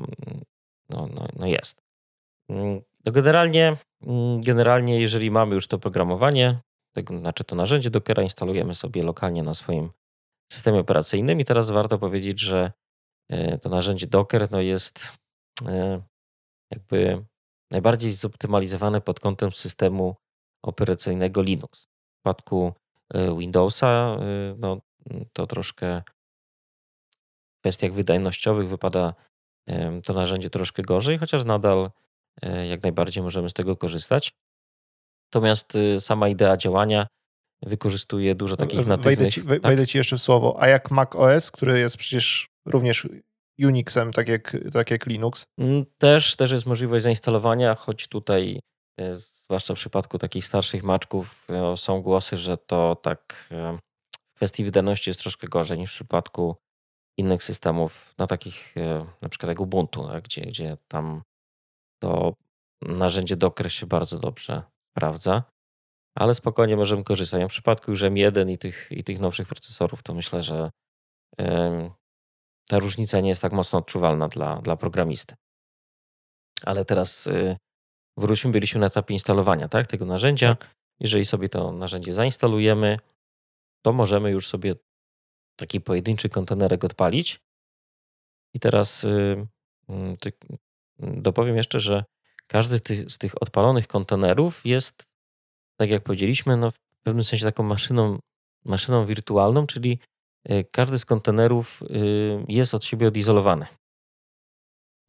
no, 0.90 1.08
no, 1.14 1.28
no 1.36 1.46
jest. 1.46 1.82
Mm, 2.48 2.80
to 3.04 3.12
generalnie, 3.12 3.76
mm, 4.02 4.40
generalnie, 4.40 5.00
jeżeli 5.00 5.30
mamy 5.30 5.54
już 5.54 5.66
to 5.66 5.78
programowanie, 5.78 6.60
tego, 6.92 7.18
znaczy 7.18 7.44
to 7.44 7.56
narzędzie 7.56 7.90
Dockera 7.90 8.22
instalujemy 8.22 8.74
sobie 8.74 9.02
lokalnie 9.02 9.42
na 9.42 9.54
swoim 9.54 9.90
systemie 10.52 10.80
operacyjnym 10.80 11.40
i 11.40 11.44
teraz 11.44 11.70
warto 11.70 11.98
powiedzieć, 11.98 12.40
że 12.40 12.72
e, 13.30 13.58
to 13.58 13.68
narzędzie 13.68 14.06
Docker 14.06 14.50
no 14.50 14.60
jest 14.60 15.12
e, 15.66 16.02
jakby 16.70 17.24
najbardziej 17.70 18.10
zoptymalizowane 18.10 19.00
pod 19.00 19.20
kątem 19.20 19.52
systemu 19.52 20.16
operacyjnego 20.64 21.42
Linux. 21.42 21.82
W 21.82 22.16
przypadku 22.16 22.72
Windowsa 23.38 24.18
no, 24.56 24.80
to 25.32 25.46
troszkę 25.46 26.02
w 27.56 27.60
kwestiach 27.60 27.92
wydajnościowych 27.92 28.68
wypada 28.68 29.14
to 30.06 30.12
narzędzie 30.12 30.50
troszkę 30.50 30.82
gorzej, 30.82 31.18
chociaż 31.18 31.44
nadal 31.44 31.90
e, 32.42 32.66
jak 32.66 32.82
najbardziej 32.82 33.22
możemy 33.22 33.50
z 33.50 33.52
tego 33.52 33.76
korzystać. 33.76 34.32
Natomiast 35.34 35.74
y, 35.74 36.00
sama 36.00 36.28
idea 36.28 36.56
działania 36.56 37.06
wykorzystuje 37.62 38.34
dużo 38.34 38.56
takich 38.56 38.86
natywnych... 38.86 39.18
Wejdę 39.18 39.32
ci, 39.32 39.42
tak? 39.42 39.62
wejdę 39.62 39.86
ci 39.86 39.98
jeszcze 39.98 40.16
w 40.16 40.22
słowo. 40.22 40.56
A 40.62 40.68
jak 40.68 40.90
Mac 40.90 41.16
OS, 41.16 41.50
który 41.50 41.78
jest 41.78 41.96
przecież 41.96 42.46
również 42.66 43.08
Unixem, 43.58 44.12
tak 44.12 44.28
jak, 44.28 44.56
tak 44.72 44.90
jak 44.90 45.06
Linux? 45.06 45.44
Mm, 45.58 45.84
też, 45.98 46.36
też 46.36 46.50
jest 46.50 46.66
możliwość 46.66 47.04
zainstalowania, 47.04 47.74
choć 47.74 48.08
tutaj, 48.08 48.60
zwłaszcza 49.12 49.74
w 49.74 49.76
przypadku 49.76 50.18
takich 50.18 50.44
starszych 50.44 50.82
maczków, 50.82 51.46
e, 51.50 51.76
są 51.76 52.02
głosy, 52.02 52.36
że 52.36 52.56
to 52.56 52.96
tak 52.96 53.48
w 54.32 54.34
kwestii 54.34 54.64
wydajności 54.64 55.10
jest 55.10 55.20
troszkę 55.20 55.48
gorzej 55.48 55.78
niż 55.78 55.90
w 55.90 55.94
przypadku 55.94 56.56
innych 57.18 57.42
systemów, 57.42 58.14
no 58.18 58.26
takich 58.26 58.76
e, 58.76 59.06
na 59.22 59.28
przykład 59.28 59.48
jak 59.48 59.60
Ubuntu, 59.60 60.08
tak, 60.08 60.24
gdzie, 60.24 60.40
gdzie 60.40 60.76
tam 60.88 61.22
to 62.02 62.34
narzędzie 62.82 63.36
Docker 63.36 63.72
się 63.72 63.86
bardzo 63.86 64.18
dobrze 64.18 64.62
sprawdza, 64.90 65.42
ale 66.18 66.34
spokojnie 66.34 66.76
możemy 66.76 67.04
korzystać. 67.04 67.44
w 67.44 67.48
przypadku 67.48 67.90
już 67.90 68.02
M1 68.02 68.50
i 68.50 68.58
tych, 68.58 68.88
i 68.90 69.04
tych 69.04 69.20
nowszych 69.20 69.48
procesorów, 69.48 70.02
to 70.02 70.14
myślę, 70.14 70.42
że 70.42 70.70
ta 72.68 72.78
różnica 72.78 73.20
nie 73.20 73.28
jest 73.28 73.42
tak 73.42 73.52
mocno 73.52 73.78
odczuwalna 73.78 74.28
dla, 74.28 74.56
dla 74.56 74.76
programisty. 74.76 75.34
Ale 76.62 76.84
teraz 76.84 77.26
y, 77.26 77.56
wróćmy, 78.16 78.50
byliśmy 78.50 78.80
na 78.80 78.86
etapie 78.86 79.14
instalowania 79.14 79.68
tak, 79.68 79.86
tego 79.86 80.04
narzędzia. 80.04 80.54
Tak. 80.54 80.74
Jeżeli 81.00 81.24
sobie 81.24 81.48
to 81.48 81.72
narzędzie 81.72 82.12
zainstalujemy, 82.12 82.98
to 83.82 83.92
możemy 83.92 84.30
już 84.30 84.48
sobie 84.48 84.74
taki 85.56 85.80
pojedynczy 85.80 86.28
kontenerek 86.28 86.84
odpalić. 86.84 87.40
I 88.54 88.60
teraz 88.60 89.04
y, 89.04 89.46
mm, 89.88 90.16
dopowiem 90.98 91.56
jeszcze, 91.56 91.80
że 91.80 92.04
każdy 92.46 92.78
z 93.08 93.18
tych 93.18 93.42
odpalonych 93.42 93.86
kontenerów 93.86 94.66
jest, 94.66 95.14
tak 95.76 95.90
jak 95.90 96.02
powiedzieliśmy, 96.02 96.56
no 96.56 96.70
w 96.70 96.78
pewnym 97.02 97.24
sensie 97.24 97.46
taką 97.46 97.62
maszyną, 97.62 98.18
maszyną 98.64 99.06
wirtualną, 99.06 99.66
czyli 99.66 99.98
y, 100.50 100.64
każdy 100.72 100.98
z 100.98 101.04
kontenerów 101.04 101.82
y, 101.82 102.44
jest 102.48 102.74
od 102.74 102.84
siebie 102.84 103.08
odizolowany. 103.08 103.66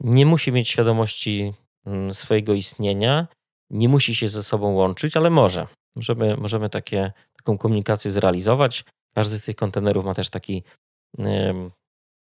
Nie 0.00 0.26
musi 0.26 0.52
mieć 0.52 0.68
świadomości 0.68 1.40
mm, 1.42 1.65
swojego 2.12 2.54
istnienia, 2.54 3.28
nie 3.70 3.88
musi 3.88 4.14
się 4.14 4.28
ze 4.28 4.42
sobą 4.42 4.72
łączyć, 4.72 5.16
ale 5.16 5.30
może. 5.30 5.66
Możemy, 5.96 6.36
możemy 6.36 6.70
takie, 6.70 7.12
taką 7.36 7.58
komunikację 7.58 8.10
zrealizować. 8.10 8.84
Każdy 9.14 9.38
z 9.38 9.42
tych 9.42 9.56
kontenerów 9.56 10.04
ma 10.04 10.14
też 10.14 10.30
taki 10.30 10.62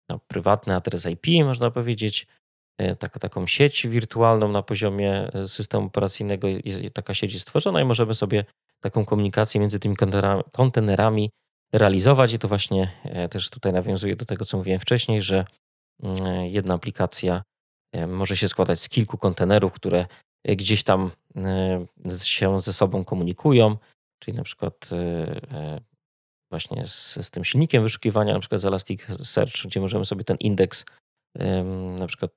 no, 0.09 0.19
prywatny 0.27 0.75
adres 0.75 1.07
IP, 1.07 1.45
można 1.45 1.71
powiedzieć, 1.71 2.27
e, 2.79 2.97
tak, 2.97 3.19
taką 3.19 3.47
sieć 3.47 3.87
wirtualną 3.87 4.49
na 4.49 4.63
poziomie 4.63 5.31
e, 5.35 5.49
systemu 5.49 5.87
operacyjnego. 5.87 6.49
Taka 6.95 7.15
sieć 7.15 7.33
jest 7.33 7.43
stworzona 7.43 7.81
i 7.81 7.85
możemy 7.85 8.15
sobie 8.15 8.45
taką 8.81 9.05
komunikację 9.05 9.61
między 9.61 9.79
tymi 9.79 9.97
kontenerami 10.53 11.31
realizować. 11.73 12.33
I 12.33 12.39
to 12.39 12.49
właśnie 12.49 12.93
e, 13.05 13.29
też 13.29 13.51
tutaj 13.51 13.73
nawiązuje 13.73 14.17
do 14.17 14.25
tego, 14.25 14.45
co 14.45 14.57
mówiłem 14.57 14.81
wcześniej, 14.81 15.21
że 15.21 15.45
mm, 16.03 16.47
jedna 16.47 16.75
aplikacja 16.75 17.43
może 18.09 18.37
się 18.37 18.49
składać 18.49 18.81
z 18.81 18.89
kilku 18.89 19.19
kontenerów, 19.19 19.73
które 19.73 20.07
gdzieś 20.45 20.83
tam 20.83 21.11
się 22.23 22.61
ze 22.61 22.73
sobą 22.73 23.05
komunikują, 23.05 23.77
czyli 24.23 24.37
na 24.37 24.43
przykład 24.43 24.91
właśnie 26.51 26.87
z, 26.87 27.27
z 27.27 27.31
tym 27.31 27.45
silnikiem 27.45 27.83
wyszukiwania, 27.83 28.35
na 28.35 28.41
przykład 28.41 28.61
z 28.61 28.65
Elasticsearch, 28.65 29.65
gdzie 29.65 29.81
możemy 29.81 30.05
sobie 30.05 30.25
ten 30.25 30.37
indeks 30.41 30.85
na 31.99 32.07
przykład 32.07 32.33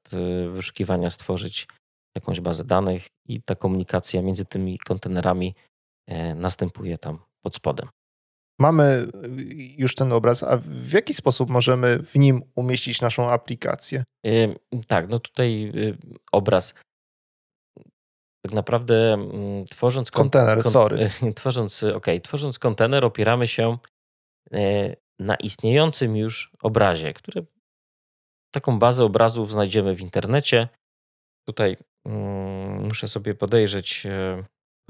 wyszukiwania 0.49 1.09
stworzyć 1.09 1.67
jakąś 2.15 2.41
bazę 2.41 2.63
danych 2.63 3.07
i 3.27 3.41
ta 3.41 3.55
komunikacja 3.55 4.21
między 4.21 4.45
tymi 4.45 4.79
kontenerami 4.79 5.55
e, 6.07 6.35
następuje 6.35 6.97
tam 6.97 7.19
pod 7.41 7.55
spodem. 7.55 7.87
Mamy 8.59 9.07
y, 9.25 9.75
już 9.77 9.95
ten 9.95 10.13
obraz, 10.13 10.43
a 10.43 10.57
w 10.57 10.91
jaki 10.91 11.13
sposób 11.13 11.49
możemy 11.49 11.99
w 11.99 12.15
nim 12.15 12.41
umieścić 12.55 13.01
naszą 13.01 13.29
aplikację? 13.29 14.03
Tak, 14.87 15.09
no 15.09 15.19
tutaj 15.19 15.71
y, 15.75 15.97
obraz. 16.31 16.73
Tak 18.45 18.53
naprawdę 18.53 19.13
mm, 19.13 19.65
tworząc 19.65 20.11
kontener, 20.11 20.63
sorry. 20.63 21.09
Tworząc, 21.35 21.83
okay, 21.83 22.19
tworząc 22.19 22.59
kontener 22.59 23.05
opieramy 23.05 23.47
się 23.47 23.77
E, 24.53 24.95
na 25.19 25.35
istniejącym 25.35 26.15
już 26.17 26.51
obrazie, 26.61 27.13
który 27.13 27.45
taką 28.53 28.79
bazę 28.79 29.05
obrazów 29.05 29.51
znajdziemy 29.51 29.95
w 29.95 30.01
internecie. 30.01 30.67
Tutaj 31.47 31.77
mm, 32.05 32.87
muszę 32.87 33.07
sobie 33.07 33.35
podejrzeć, 33.35 34.05
e, 34.05 34.43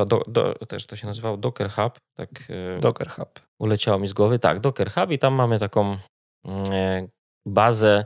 do, 0.05 0.22
do, 0.27 0.53
też 0.53 0.86
to 0.86 0.96
się 0.96 1.08
nazywało 1.08 1.38
Docker 1.38 1.72
Hub. 1.72 1.98
Tak, 2.17 2.29
e, 2.50 2.79
Docker 2.79 3.10
Hub. 3.10 3.39
Uleciało 3.60 4.00
mi 4.00 4.08
z 4.08 4.13
głowy. 4.13 4.39
Tak, 4.39 4.60
Docker 4.60 4.91
Hub 4.91 5.12
i 5.12 5.20
tam 5.20 5.34
mamy 5.34 5.60
taką 5.60 5.98
mm, 6.46 7.08
bazę 7.48 8.05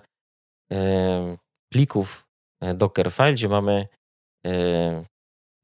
plików 1.74 2.26
Dockerfile, 2.76 3.34
gdzie 3.34 3.50
mamy 3.50 3.88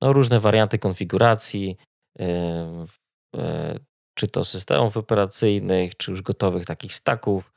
no, 0.01 0.13
różne 0.13 0.39
warianty 0.39 0.79
konfiguracji, 0.79 1.77
czy 4.21 4.27
to 4.27 4.43
systemów 4.43 4.97
operacyjnych, 4.97 5.97
czy 5.97 6.11
już 6.11 6.21
gotowych 6.21 6.65
takich 6.65 6.93
staków, 6.93 7.51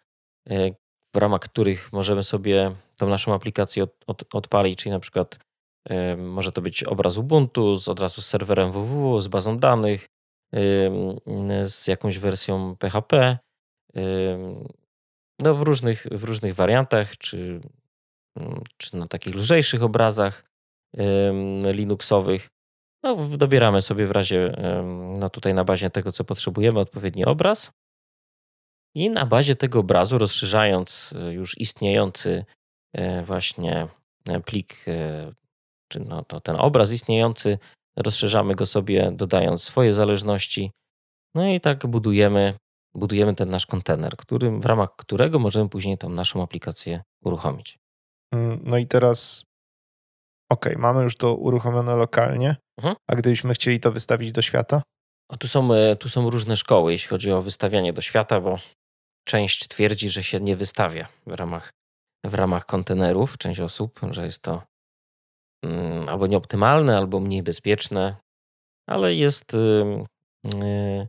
e, 0.50 0.71
w 1.14 1.16
ramach 1.16 1.40
których 1.40 1.93
możemy 1.93 2.23
sobie 2.23 2.75
tą 2.99 3.09
naszą 3.09 3.35
aplikację 3.35 3.83
od, 3.83 4.04
od, 4.07 4.35
odpalić, 4.35 4.78
czyli 4.78 4.90
na 4.90 5.00
przykład 5.00 5.35
e, 5.35 5.38
może 6.17 6.53
to 6.53 6.62
być 6.62 6.85
obraz 6.85 7.17
Ubuntu 7.17 7.76
z 7.76 7.88
od 7.88 8.00
razu 8.00 8.21
z 8.21 8.26
serwerem 8.26 8.73
www, 8.73 9.21
z 9.21 9.29
bazą 9.29 9.59
danych, 9.59 10.07
z 11.64 11.87
jakąś 11.87 12.19
wersją 12.19 12.76
PHP, 12.76 13.38
no 15.38 15.55
w 15.55 15.62
różnych, 15.62 16.07
w 16.11 16.25
różnych 16.25 16.55
wariantach, 16.55 17.19
czy, 17.19 17.61
czy 18.76 18.97
na 18.97 19.07
takich 19.07 19.35
lżejszych 19.35 19.83
obrazach. 19.83 20.45
Linuxowych. 21.73 22.50
No, 23.03 23.17
dobieramy 23.17 23.81
sobie 23.81 24.07
w 24.07 24.11
razie, 24.11 24.57
no 25.19 25.31
tutaj 25.31 25.55
na 25.55 25.64
bazie 25.64 25.91
tego, 25.91 26.12
co 26.12 26.25
potrzebujemy, 26.25 26.81
odpowiedni 26.81 27.25
obraz. 27.25 27.73
I 28.95 29.11
na 29.11 29.26
bazie 29.26 29.57
tego 29.57 29.79
obrazu, 29.79 30.19
rozszerzając 30.19 31.14
e, 31.17 31.33
już 31.33 31.61
istniejący 31.61 32.45
e, 32.93 33.23
właśnie 33.23 33.88
e, 34.29 34.41
plik, 34.41 34.85
czy 35.88 36.00
no 36.00 36.25
to 36.25 36.41
ten 36.41 36.57
obraz 36.59 36.93
istniejący, 36.93 37.59
rozszerzamy 37.97 38.55
go 38.55 38.67
sobie, 38.67 39.12
dodając 39.12 39.62
swoje 39.62 39.95
zależności. 39.95 40.71
No 41.35 41.49
i 41.49 41.61
tak 41.61 41.87
budujemy, 41.87 42.55
budujemy 42.95 43.35
ten 43.35 43.50
nasz 43.50 43.67
kontener, 43.67 44.17
którym, 44.17 44.61
w 44.61 44.67
ramach 44.67 44.97
którego 44.97 45.38
możemy 45.38 45.69
później 45.69 45.99
tą 45.99 46.09
naszą 46.09 46.43
aplikację 46.43 47.03
uruchomić. 47.25 47.79
Mm, 48.35 48.61
no 48.64 48.79
i 48.79 48.87
teraz, 48.87 49.45
ok, 50.50 50.67
mamy 50.76 51.03
już 51.03 51.17
to 51.17 51.35
uruchomione 51.35 51.97
lokalnie, 51.97 52.57
mhm. 52.79 52.97
a 53.11 53.17
gdybyśmy 53.17 53.55
chcieli 53.55 53.81
to 53.81 53.93
wystawić 53.93 54.33
do 54.33 54.43
świata? 54.43 54.83
O, 55.31 55.37
tu, 55.37 55.49
są, 55.49 55.69
tu 56.00 56.09
są 56.09 56.31
różne 56.31 56.57
szkoły, 56.57 56.93
jeśli 56.93 57.09
chodzi 57.09 57.33
o 57.33 57.43
wystawianie 57.43 57.93
do 57.93 58.00
świata, 58.00 58.41
bo 58.41 58.59
część 59.25 59.69
twierdzi, 59.69 60.11
że 60.11 60.23
się 60.23 60.41
nie 60.41 60.57
wystawia 60.57 61.09
w 61.26 61.33
ramach, 61.33 61.71
w 62.25 62.35
ramach 62.35 62.67
kontenerów, 62.67 63.38
część 63.38 63.61
osób, 63.61 64.00
że 64.11 64.25
jest 64.25 64.43
to 64.43 64.62
albo 66.09 66.26
nieoptymalne, 66.26 66.97
albo 66.97 67.21
mniej 67.21 67.42
bezpieczne, 67.42 68.16
ale 68.87 69.14
jest, 69.14 69.54
y, 69.54 71.09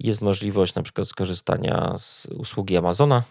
jest 0.00 0.22
możliwość 0.22 0.74
na 0.74 0.82
przykład 0.82 1.08
skorzystania 1.08 1.94
z 1.98 2.26
usługi 2.26 2.76
Amazona 2.76 3.24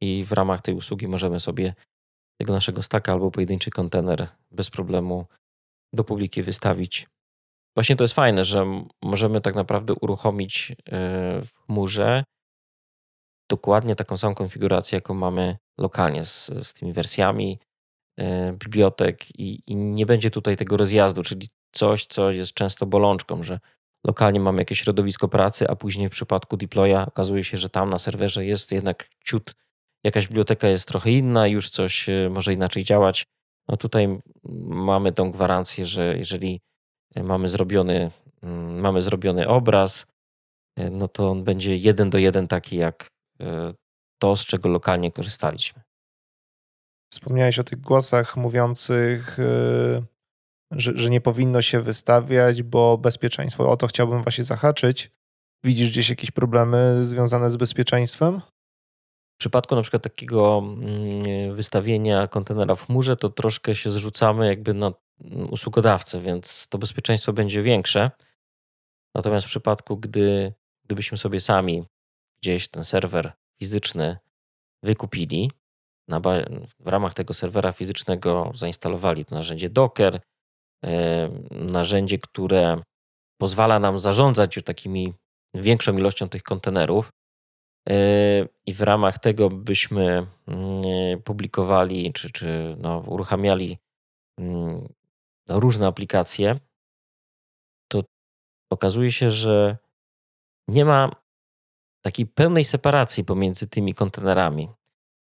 i 0.00 0.24
w 0.24 0.32
ramach 0.32 0.60
tej 0.60 0.74
usługi 0.74 1.08
możemy 1.08 1.40
sobie 1.40 1.74
tego 2.40 2.52
naszego 2.52 2.82
staka 2.82 3.12
albo 3.12 3.30
pojedynczy 3.30 3.70
kontener 3.70 4.28
bez 4.50 4.70
problemu 4.70 5.26
do 5.92 6.04
publiki 6.04 6.42
wystawić. 6.42 7.06
Właśnie 7.76 7.96
to 7.96 8.04
jest 8.04 8.14
fajne, 8.14 8.44
że 8.44 8.84
możemy 9.02 9.40
tak 9.40 9.54
naprawdę 9.54 9.94
uruchomić 9.94 10.70
y, 10.70 10.74
w 11.42 11.50
chmurze 11.66 12.24
dokładnie 13.50 13.96
taką 13.96 14.16
samą 14.16 14.34
konfigurację, 14.34 14.96
jaką 14.96 15.14
mamy 15.14 15.56
lokalnie 15.78 16.24
z, 16.24 16.46
z 16.46 16.74
tymi 16.74 16.92
wersjami 16.92 17.58
bibliotek 18.52 19.38
i, 19.38 19.62
i, 19.66 19.76
nie 19.76 20.06
będzie 20.06 20.30
tutaj 20.30 20.56
tego 20.56 20.76
rozjazdu, 20.76 21.22
czyli 21.22 21.48
coś, 21.72 22.06
co 22.06 22.30
jest 22.30 22.54
często 22.54 22.86
bolączką, 22.86 23.42
że 23.42 23.60
lokalnie 24.06 24.40
mamy 24.40 24.58
jakieś 24.58 24.80
środowisko 24.80 25.28
pracy, 25.28 25.68
a 25.68 25.76
później 25.76 26.08
w 26.08 26.12
przypadku 26.12 26.56
deploya 26.56 27.06
okazuje 27.06 27.44
się, 27.44 27.58
że 27.58 27.70
tam 27.70 27.90
na 27.90 27.98
serwerze 27.98 28.44
jest 28.44 28.72
jednak 28.72 29.08
ciut, 29.24 29.54
jakaś 30.04 30.28
biblioteka 30.28 30.68
jest 30.68 30.88
trochę 30.88 31.10
inna, 31.10 31.46
już 31.46 31.68
coś 31.68 32.08
e, 32.08 32.30
może 32.30 32.52
inaczej 32.54 32.84
działać. 32.84 33.24
No 33.68 33.76
tutaj 33.76 34.20
mamy 34.68 35.12
tą 35.12 35.30
gwarancję, 35.30 35.84
że 35.84 36.16
jeżeli 36.18 36.60
mamy 37.16 37.48
zrobiony, 37.48 38.10
mamy 38.82 39.02
zrobiony 39.02 39.48
obraz, 39.48 40.06
e, 40.76 40.90
no 40.90 41.08
to 41.08 41.30
on 41.30 41.44
będzie 41.44 41.76
jeden 41.76 42.10
do 42.10 42.18
jeden 42.18 42.48
taki 42.48 42.76
jak 42.76 43.10
E, 43.40 43.72
to, 44.18 44.36
z 44.36 44.46
czego 44.46 44.68
lokalnie 44.68 45.12
korzystaliśmy. 45.12 45.82
Wspomniałeś 47.12 47.58
o 47.58 47.64
tych 47.64 47.80
głosach 47.80 48.36
mówiących, 48.36 49.38
e, 49.38 50.02
że, 50.70 50.92
że 50.94 51.10
nie 51.10 51.20
powinno 51.20 51.62
się 51.62 51.82
wystawiać, 51.82 52.62
bo 52.62 52.98
bezpieczeństwo. 52.98 53.70
O 53.70 53.76
to 53.76 53.86
chciałbym 53.86 54.22
właśnie 54.22 54.44
zahaczyć. 54.44 55.10
Widzisz 55.64 55.90
gdzieś 55.90 56.10
jakieś 56.10 56.30
problemy 56.30 57.04
związane 57.04 57.50
z 57.50 57.56
bezpieczeństwem? 57.56 58.40
W 59.34 59.40
przypadku 59.40 59.76
na 59.76 59.82
przykład 59.82 60.02
takiego 60.02 60.58
mm, 60.58 61.54
wystawienia 61.54 62.28
kontenera 62.28 62.74
w 62.74 62.86
chmurze, 62.86 63.16
to 63.16 63.30
troszkę 63.30 63.74
się 63.74 63.90
zrzucamy 63.90 64.46
jakby 64.46 64.74
na 64.74 64.92
mm, 65.20 65.52
usługodawcę, 65.52 66.20
więc 66.20 66.68
to 66.68 66.78
bezpieczeństwo 66.78 67.32
będzie 67.32 67.62
większe. 67.62 68.10
Natomiast 69.14 69.46
w 69.46 69.50
przypadku, 69.50 69.96
gdy, 69.96 70.52
gdybyśmy 70.84 71.18
sobie 71.18 71.40
sami 71.40 71.84
gdzieś 72.42 72.68
ten 72.68 72.84
serwer 72.84 73.32
fizyczny 73.62 74.18
wykupili. 74.82 75.50
W 76.80 76.86
ramach 76.86 77.14
tego 77.14 77.34
serwera 77.34 77.72
fizycznego 77.72 78.50
zainstalowali 78.54 79.24
to 79.24 79.34
narzędzie 79.34 79.70
Docker, 79.70 80.20
narzędzie, 81.50 82.18
które 82.18 82.82
pozwala 83.40 83.78
nam 83.78 83.98
zarządzać 83.98 84.58
takimi 84.64 85.14
większą 85.54 85.96
ilością 85.96 86.28
tych 86.28 86.42
kontenerów. 86.42 87.10
I 88.66 88.72
w 88.72 88.80
ramach 88.80 89.18
tego 89.18 89.50
byśmy 89.50 90.26
mm, 90.46 91.22
publikowali 91.24 92.12
czy, 92.12 92.30
czy 92.30 92.76
no, 92.78 92.98
uruchamiali 93.06 93.78
mm, 94.38 94.88
różne 95.48 95.86
aplikacje, 95.86 96.60
to 97.88 98.02
okazuje 98.72 99.12
się, 99.12 99.30
że 99.30 99.76
nie 100.68 100.84
ma 100.84 101.10
takiej 102.04 102.26
pełnej 102.26 102.64
separacji 102.64 103.24
pomiędzy 103.24 103.68
tymi 103.68 103.94
kontenerami. 103.94 104.68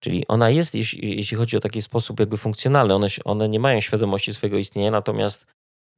Czyli 0.00 0.26
ona 0.28 0.50
jest, 0.50 0.74
jeśli, 0.74 1.16
jeśli 1.16 1.37
chodzi 1.37 1.57
o 1.57 1.61
taki 1.61 1.83
sposób 1.83 2.20
jakby 2.20 2.37
funkcjonalny, 2.37 2.94
one, 2.94 3.07
one 3.24 3.48
nie 3.48 3.61
mają 3.61 3.80
świadomości 3.80 4.35
swojego 4.35 4.59
istnienia, 4.59 4.90
natomiast 4.90 5.46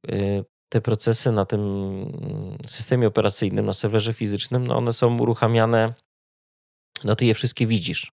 y, 0.09 0.45
te 0.69 0.81
procesy 0.81 1.31
na 1.31 1.45
tym 1.45 1.61
systemie 2.65 3.07
operacyjnym, 3.07 3.65
na 3.65 3.73
serwerze 3.73 4.13
fizycznym, 4.13 4.67
no 4.67 4.77
one 4.77 4.93
są 4.93 5.17
uruchamiane, 5.17 5.93
no 7.03 7.15
ty 7.15 7.25
je 7.25 7.33
wszystkie 7.33 7.67
widzisz. 7.67 8.11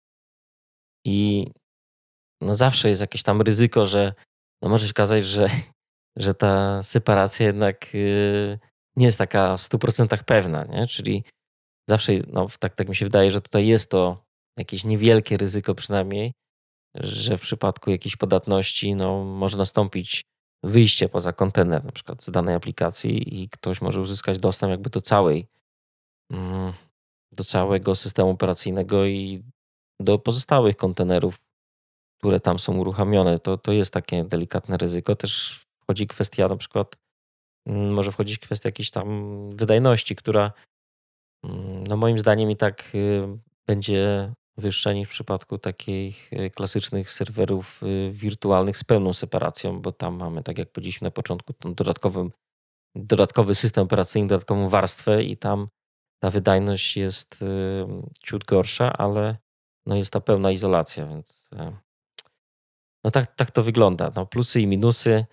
I 1.07 1.47
no 2.41 2.55
zawsze 2.55 2.89
jest 2.89 3.01
jakieś 3.01 3.23
tam 3.23 3.41
ryzyko, 3.41 3.87
że 3.87 4.15
no 4.63 4.69
możesz 4.69 4.93
kazać, 4.93 5.25
że, 5.25 5.49
że 6.17 6.35
ta 6.35 6.83
separacja 6.83 7.47
jednak 7.47 7.95
y, 7.95 8.59
nie 8.97 9.07
jest 9.07 9.19
taka 9.19 9.57
w 9.57 9.61
100% 9.61 10.25
pewna, 10.25 10.65
nie? 10.65 10.87
czyli 10.87 11.25
zawsze, 11.89 12.13
no, 12.33 12.47
tak, 12.59 12.75
tak 12.75 12.89
mi 12.89 12.97
się 12.97 13.07
wydaje, 13.07 13.31
że 13.31 13.41
tutaj 13.41 13.67
jest 13.67 13.91
to 13.91 14.24
jakieś 14.59 14.85
niewielkie 14.85 15.37
ryzyko 15.37 15.75
przynajmniej, 15.75 16.33
że 16.95 17.39
w 17.39 17.41
przypadku 17.41 17.91
jakiejś 17.91 18.17
podatności 18.17 18.95
no, 18.95 19.25
może 19.25 19.59
nastąpić 19.59 20.25
wyjście 20.63 21.09
poza 21.09 21.33
kontener 21.33 21.85
na 21.85 21.93
przykład 21.93 22.23
z 22.23 22.31
danej 22.31 22.55
aplikacji 22.55 23.43
i 23.43 23.49
ktoś 23.49 23.81
może 23.81 24.01
uzyskać 24.01 24.39
dostęp 24.39 24.71
jakby 24.71 24.91
do 24.91 25.01
całej, 25.01 25.47
mm, 26.31 26.73
do 27.33 27.45
całego 27.45 27.95
systemu 27.95 28.31
operacyjnego 28.31 29.07
i 29.07 29.43
do 30.01 30.19
pozostałych 30.19 30.77
kontenerów, 30.77 31.39
które 32.19 32.41
tam 32.41 32.59
są 32.59 32.77
uruchamione. 32.77 33.39
To, 33.39 33.59
to 33.59 33.73
jest 33.73 33.93
takie 33.93 34.25
delikatne 34.25 34.77
ryzyko. 34.77 35.17
Też 35.17 35.65
wchodzi 35.83 36.07
kwestia 36.07 36.49
na 36.49 36.57
przykład, 36.57 36.97
mm, 37.67 37.93
może 37.93 38.13
wchodzić 38.13 38.39
kwestia 38.39 38.69
jakiejś 38.69 38.91
tam 38.91 39.49
wydajności, 39.51 40.17
która 40.17 40.53
Mm, 41.45 41.85
no 41.87 41.97
moim 41.97 42.19
zdaniem 42.19 42.51
i 42.51 42.57
tak 42.57 42.95
y, 42.95 43.39
będzie 43.67 44.33
wyższa 44.57 44.93
niż 44.93 45.09
w 45.09 45.11
przypadku 45.11 45.59
takich 45.59 46.33
y, 46.33 46.51
klasycznych 46.51 47.11
serwerów 47.11 47.83
y, 47.83 48.11
wirtualnych 48.13 48.77
z 48.77 48.85
pełną 48.85 49.13
separacją, 49.13 49.81
bo 49.81 49.93
tam 49.93 50.19
mamy, 50.19 50.43
tak 50.43 50.59
jak 50.59 50.73
powiedzieliśmy 50.73 51.07
na 51.07 51.11
początku, 51.11 51.53
ten 51.53 51.75
dodatkowy, 51.75 52.31
dodatkowy 52.95 53.55
system 53.55 53.85
operacyjny, 53.85 54.29
dodatkową 54.29 54.69
warstwę 54.69 55.25
i 55.25 55.37
tam 55.37 55.69
ta 56.23 56.31
wydajność 56.31 56.97
jest 56.97 57.45
ciut 58.23 58.45
gorsza, 58.45 58.93
ale 58.93 59.37
no 59.87 59.97
jest 59.97 60.13
ta 60.13 60.21
pełna 60.21 60.51
izolacja, 60.51 61.07
więc 61.07 61.51
no 63.05 63.11
tak, 63.11 63.35
tak 63.35 63.51
to 63.51 63.63
wygląda. 63.63 64.13
No 64.17 64.27
plusy 64.27 64.61
i 64.61 64.67
minusy 64.67 65.27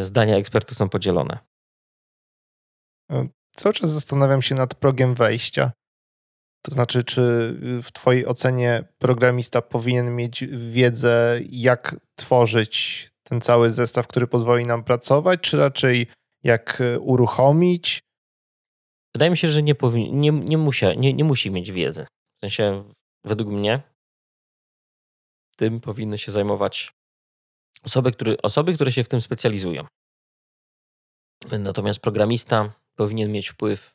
zdania 0.00 0.36
ekspertów 0.36 0.78
są 0.78 0.88
podzielone. 0.88 1.38
E, 3.10 3.28
cały 3.56 3.72
czas 3.72 3.90
zastanawiam 3.90 4.42
się 4.42 4.54
nad 4.54 4.74
progiem 4.74 5.14
wejścia. 5.14 5.72
To 6.62 6.72
znaczy, 6.72 7.04
czy 7.04 7.22
w 7.82 7.92
Twojej 7.92 8.26
ocenie 8.26 8.84
programista 8.98 9.62
powinien 9.62 10.16
mieć 10.16 10.44
wiedzę, 10.70 11.40
jak 11.50 11.96
tworzyć 12.16 13.08
ten 13.22 13.40
cały 13.40 13.70
zestaw, 13.70 14.06
który 14.06 14.26
pozwoli 14.26 14.66
nam 14.66 14.84
pracować, 14.84 15.40
czy 15.40 15.56
raczej 15.56 16.06
jak 16.44 16.82
uruchomić? 17.00 18.02
Wydaje 19.14 19.30
mi 19.30 19.36
się, 19.36 19.48
że 19.48 19.62
nie, 19.62 19.74
powin- 19.74 20.12
nie, 20.12 20.30
nie, 20.30 20.58
musi, 20.58 20.86
nie, 20.98 21.12
nie 21.14 21.24
musi 21.24 21.50
mieć 21.50 21.72
wiedzy. 21.72 22.06
W 22.36 22.40
sensie, 22.40 22.84
według 23.24 23.50
mnie, 23.50 23.82
tym 25.56 25.80
powinny 25.80 26.18
się 26.18 26.32
zajmować 26.32 26.92
osoby, 27.84 28.12
które, 28.12 28.36
osoby, 28.42 28.74
które 28.74 28.92
się 28.92 29.04
w 29.04 29.08
tym 29.08 29.20
specjalizują. 29.20 29.86
Natomiast 31.58 32.00
programista 32.00 32.72
powinien 32.96 33.32
mieć 33.32 33.48
wpływ 33.48 33.94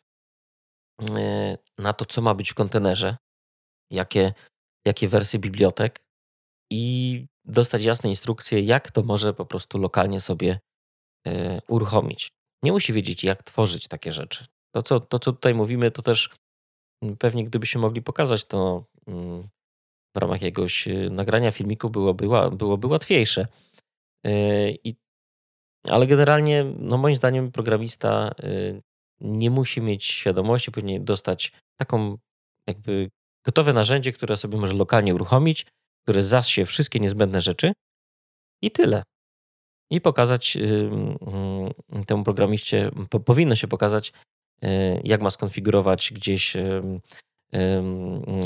na 1.78 1.94
to, 1.94 2.06
co 2.06 2.22
ma 2.22 2.34
być 2.34 2.52
w 2.52 2.56
kontenerze, 2.56 3.18
jakie, 3.92 4.34
jakie 4.88 5.08
wersje 5.08 5.40
bibliotek 5.40 6.00
i 6.72 7.26
dostać 7.46 7.84
jasne 7.84 8.10
instrukcje, 8.10 8.62
jak 8.62 8.92
to 8.92 9.04
może 9.04 9.34
po 9.34 9.46
prostu 9.46 9.78
lokalnie 9.78 10.22
sobie 10.22 10.60
e, 11.28 11.62
uruchomić. 11.68 12.30
Nie 12.64 12.72
musi 12.72 12.94
wiedzieć, 12.94 13.24
jak 13.24 13.44
tworzyć 13.44 13.88
takie 13.88 14.12
rzeczy. 14.12 14.46
To, 14.76 14.82
co, 14.82 15.00
to, 15.00 15.20
co 15.20 15.34
tutaj 15.34 15.54
mówimy, 15.54 15.92
to 15.92 16.02
też 16.02 16.30
mm, 17.04 17.18
pewnie 17.18 17.44
gdybyśmy 17.44 17.82
mogli 17.82 18.02
pokazać 18.02 18.46
to 18.46 18.86
mm, 19.08 19.50
w 20.16 20.20
ramach 20.20 20.42
jakiegoś 20.42 20.88
e, 20.88 21.10
nagrania 21.10 21.52
filmiku, 21.52 21.90
byłoby, 21.90 22.28
byłoby 22.52 22.88
łatwiejsze. 22.88 23.48
I 24.84 24.96
ale 25.90 26.08
generalnie, 26.08 26.64
no 26.80 26.98
moim 26.98 27.16
zdaniem, 27.16 27.52
programista 27.52 28.32
y, 28.44 28.82
nie 29.22 29.50
musi 29.50 29.82
mieć 29.82 30.06
świadomości, 30.06 30.72
powinien 30.72 31.06
dostać 31.06 31.52
taką 31.78 32.18
jakby 32.68 33.10
gotowe 33.46 33.74
narzędzie, 33.74 34.14
które 34.14 34.38
sobie 34.38 34.58
może 34.58 34.74
lokalnie 34.74 35.16
uruchomić, 35.16 35.66
które 36.04 36.24
zasie 36.24 36.66
wszystkie 36.66 37.00
niezbędne 37.00 37.42
rzeczy 37.42 37.74
i 38.62 38.72
tyle. 38.72 39.04
I 39.90 40.02
pokazać 40.02 40.58
temu 42.08 42.24
programiście, 42.24 42.92
powinno 43.26 43.56
się 43.56 43.68
pokazać, 43.68 44.14
y, 44.64 44.68
jak 45.04 45.22
ma 45.22 45.30
skonfigurować 45.30 46.14
gdzieś 46.16 46.58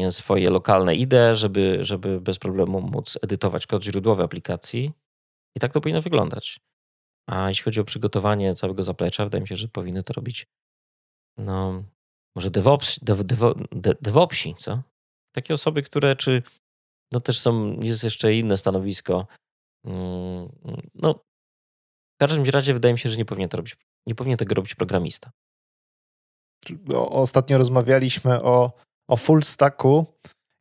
swoje 0.09 0.49
lokalne 0.49 0.95
IDE, 0.95 1.35
żeby, 1.35 1.77
żeby 1.81 2.21
bez 2.21 2.39
problemu 2.39 2.81
móc 2.81 3.17
edytować 3.21 3.67
kod 3.67 3.83
źródłowy 3.83 4.23
aplikacji. 4.23 4.91
I 5.55 5.59
tak 5.59 5.73
to 5.73 5.81
powinno 5.81 6.01
wyglądać. 6.01 6.59
A 7.29 7.49
jeśli 7.49 7.63
chodzi 7.63 7.79
o 7.79 7.83
przygotowanie 7.83 8.55
całego 8.55 8.83
zaplecza, 8.83 9.23
wydaje 9.23 9.41
mi 9.41 9.47
się, 9.47 9.55
że 9.55 9.67
powinny 9.67 10.03
to 10.03 10.13
robić 10.13 10.47
no, 11.37 11.83
może 12.35 12.51
DevOps, 12.51 12.99
dev, 12.99 13.23
dev, 13.23 13.53
DevOpsi, 14.01 14.55
co? 14.57 14.83
Takie 15.35 15.53
osoby, 15.53 15.83
które 15.83 16.15
czy 16.15 16.43
no 17.11 17.19
też 17.19 17.39
są, 17.39 17.79
jest 17.81 18.03
jeszcze 18.03 18.33
inne 18.33 18.57
stanowisko. 18.57 19.27
Mm, 19.85 20.49
no, 20.95 21.13
w 22.15 22.19
każdym 22.19 22.45
razie 22.45 22.73
wydaje 22.73 22.93
mi 22.93 22.99
się, 22.99 23.09
że 23.09 23.17
nie 23.17 23.25
powinien 23.25 23.49
to 23.49 23.57
robić, 23.57 23.77
nie 24.07 24.15
powinien 24.15 24.37
tego 24.37 24.55
robić 24.55 24.75
programista. 24.75 25.31
Ostatnio 26.95 27.57
rozmawialiśmy 27.57 28.43
o, 28.43 28.71
o 29.09 29.17
full 29.17 29.43
stacku 29.43 30.05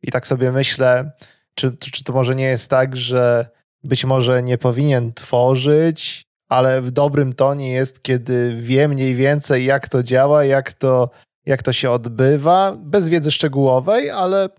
i 0.03 0.11
tak 0.11 0.27
sobie 0.27 0.51
myślę, 0.51 1.11
czy, 1.55 1.77
czy 1.77 2.03
to 2.03 2.13
może 2.13 2.35
nie 2.35 2.43
jest 2.43 2.69
tak, 2.69 2.97
że 2.97 3.49
być 3.83 4.05
może 4.05 4.43
nie 4.43 4.57
powinien 4.57 5.13
tworzyć, 5.13 6.23
ale 6.51 6.81
w 6.81 6.91
dobrym 6.91 7.33
tonie 7.33 7.71
jest, 7.71 8.03
kiedy 8.03 8.55
wie 8.55 8.87
mniej 8.87 9.15
więcej, 9.15 9.65
jak 9.65 9.89
to 9.89 10.03
działa, 10.03 10.45
jak 10.45 10.73
to, 10.73 11.09
jak 11.45 11.63
to 11.63 11.73
się 11.73 11.91
odbywa, 11.91 12.75
bez 12.77 13.09
wiedzy 13.09 13.31
szczegółowej, 13.31 14.09
ale 14.09 14.49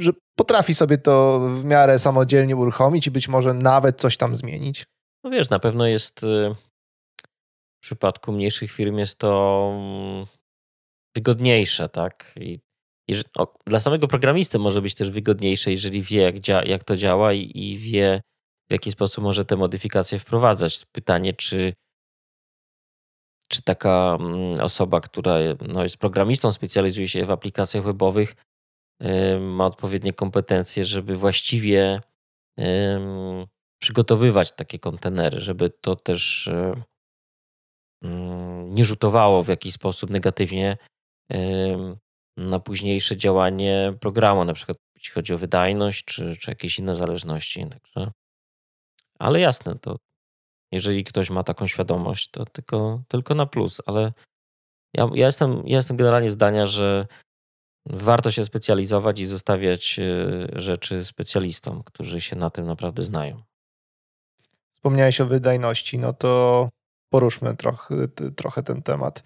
że 0.00 0.12
potrafi 0.38 0.74
sobie 0.74 0.98
to 0.98 1.40
w 1.60 1.64
miarę 1.64 1.98
samodzielnie 1.98 2.56
uruchomić 2.56 3.06
i 3.06 3.10
być 3.10 3.28
może 3.28 3.54
nawet 3.54 4.00
coś 4.00 4.16
tam 4.16 4.34
zmienić. 4.34 4.84
No 5.24 5.30
wiesz, 5.30 5.50
na 5.50 5.58
pewno 5.58 5.86
jest 5.86 6.22
y, 6.22 6.54
w 7.78 7.82
przypadku 7.82 8.32
mniejszych 8.32 8.72
firm 8.72 8.98
jest 8.98 9.18
to 9.18 9.70
mm, 9.74 10.26
wygodniejsze, 11.16 11.88
tak? 11.88 12.32
I, 12.40 12.60
i 13.08 13.14
o, 13.38 13.54
dla 13.66 13.80
samego 13.80 14.08
programisty 14.08 14.58
może 14.58 14.82
być 14.82 14.94
też 14.94 15.10
wygodniejsze, 15.10 15.70
jeżeli 15.70 16.02
wie, 16.02 16.22
jak, 16.22 16.40
dzia, 16.40 16.64
jak 16.64 16.84
to 16.84 16.96
działa 16.96 17.32
i, 17.32 17.50
i 17.54 17.78
wie, 17.78 18.20
w 18.68 18.72
jaki 18.72 18.90
sposób 18.90 19.24
może 19.24 19.44
te 19.44 19.56
modyfikacje 19.56 20.18
wprowadzać. 20.18 20.86
Pytanie, 20.92 21.32
czy, 21.32 21.74
czy 23.48 23.62
taka 23.62 24.16
mm, 24.20 24.50
osoba, 24.60 25.00
która 25.00 25.34
no, 25.74 25.82
jest 25.82 25.96
programistą, 25.96 26.52
specjalizuje 26.52 27.08
się 27.08 27.26
w 27.26 27.30
aplikacjach 27.30 27.84
webowych, 27.84 28.34
ma 29.40 29.66
odpowiednie 29.66 30.12
kompetencje, 30.12 30.84
żeby 30.84 31.16
właściwie 31.16 32.00
przygotowywać 33.82 34.52
takie 34.52 34.78
kontenery, 34.78 35.40
żeby 35.40 35.70
to 35.70 35.96
też 35.96 36.50
mm, 38.02 38.68
nie 38.68 38.84
rzutowało 38.84 39.42
w 39.42 39.48
jakiś 39.48 39.72
sposób 39.72 40.10
negatywnie 40.10 40.76
na 42.36 42.60
późniejsze 42.60 43.16
działanie 43.16 43.94
programu, 44.00 44.44
na 44.44 44.52
przykład 44.52 44.78
jeśli 44.96 45.14
chodzi 45.14 45.34
o 45.34 45.38
wydajność 45.38 46.04
czy, 46.04 46.36
czy 46.36 46.50
jakieś 46.50 46.78
inne 46.78 46.94
zależności. 46.94 47.66
Także 47.66 48.10
ale 49.18 49.40
jasne, 49.40 49.78
to 49.78 49.96
jeżeli 50.72 51.04
ktoś 51.04 51.30
ma 51.30 51.42
taką 51.42 51.66
świadomość, 51.66 52.30
to 52.30 52.44
tylko, 52.44 53.02
tylko 53.08 53.34
na 53.34 53.46
plus, 53.46 53.82
ale 53.86 54.12
ja, 54.94 55.08
ja, 55.14 55.26
jestem, 55.26 55.62
ja 55.66 55.76
jestem 55.76 55.96
generalnie 55.96 56.30
zdania, 56.30 56.66
że 56.66 57.06
warto 57.86 58.30
się 58.30 58.44
specjalizować 58.44 59.20
i 59.20 59.26
zostawiać 59.26 59.98
e, 59.98 60.60
rzeczy 60.60 61.04
specjalistom, 61.04 61.82
którzy 61.82 62.20
się 62.20 62.36
na 62.36 62.50
tym 62.50 62.66
naprawdę 62.66 63.02
znają. 63.02 63.42
Wspomniałeś 64.72 65.20
o 65.20 65.26
wydajności, 65.26 65.98
no 65.98 66.12
to 66.12 66.68
poruszmy 67.12 67.56
trochę, 67.56 68.08
trochę 68.36 68.62
ten 68.62 68.82
temat. 68.82 69.22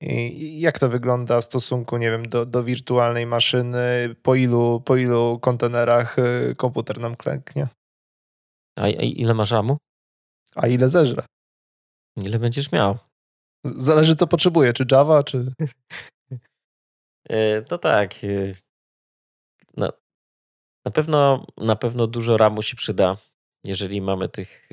I 0.00 0.60
jak 0.60 0.78
to 0.78 0.88
wygląda 0.88 1.40
w 1.40 1.44
stosunku, 1.44 1.96
nie 1.96 2.10
wiem, 2.10 2.28
do, 2.28 2.46
do 2.46 2.64
wirtualnej 2.64 3.26
maszyny? 3.26 4.14
Po 4.22 4.34
ilu, 4.34 4.82
po 4.84 4.96
ilu 4.96 5.38
kontenerach 5.38 6.18
e, 6.18 6.54
komputer 6.54 7.00
nam 7.00 7.16
klęknie? 7.16 7.68
A, 8.76 8.88
ile 8.88 9.34
masz 9.34 9.50
ramu? 9.50 9.76
A 10.54 10.66
ile 10.66 10.88
zeżre? 10.88 11.26
Ile 12.16 12.38
będziesz 12.38 12.72
miał? 12.72 12.98
Zależy 13.64 14.16
co 14.16 14.26
potrzebuję, 14.26 14.72
czy 14.72 14.84
Java, 14.92 15.22
czy... 15.22 15.52
E, 17.28 17.62
to 17.62 17.78
tak. 17.78 18.14
E, 18.24 18.52
no, 19.76 19.92
na, 20.86 20.92
pewno, 20.92 21.46
na 21.56 21.76
pewno 21.76 22.06
dużo 22.06 22.36
ramu 22.36 22.62
się 22.62 22.76
przyda, 22.76 23.16
jeżeli 23.64 24.00
mamy 24.00 24.28
tych, 24.28 24.68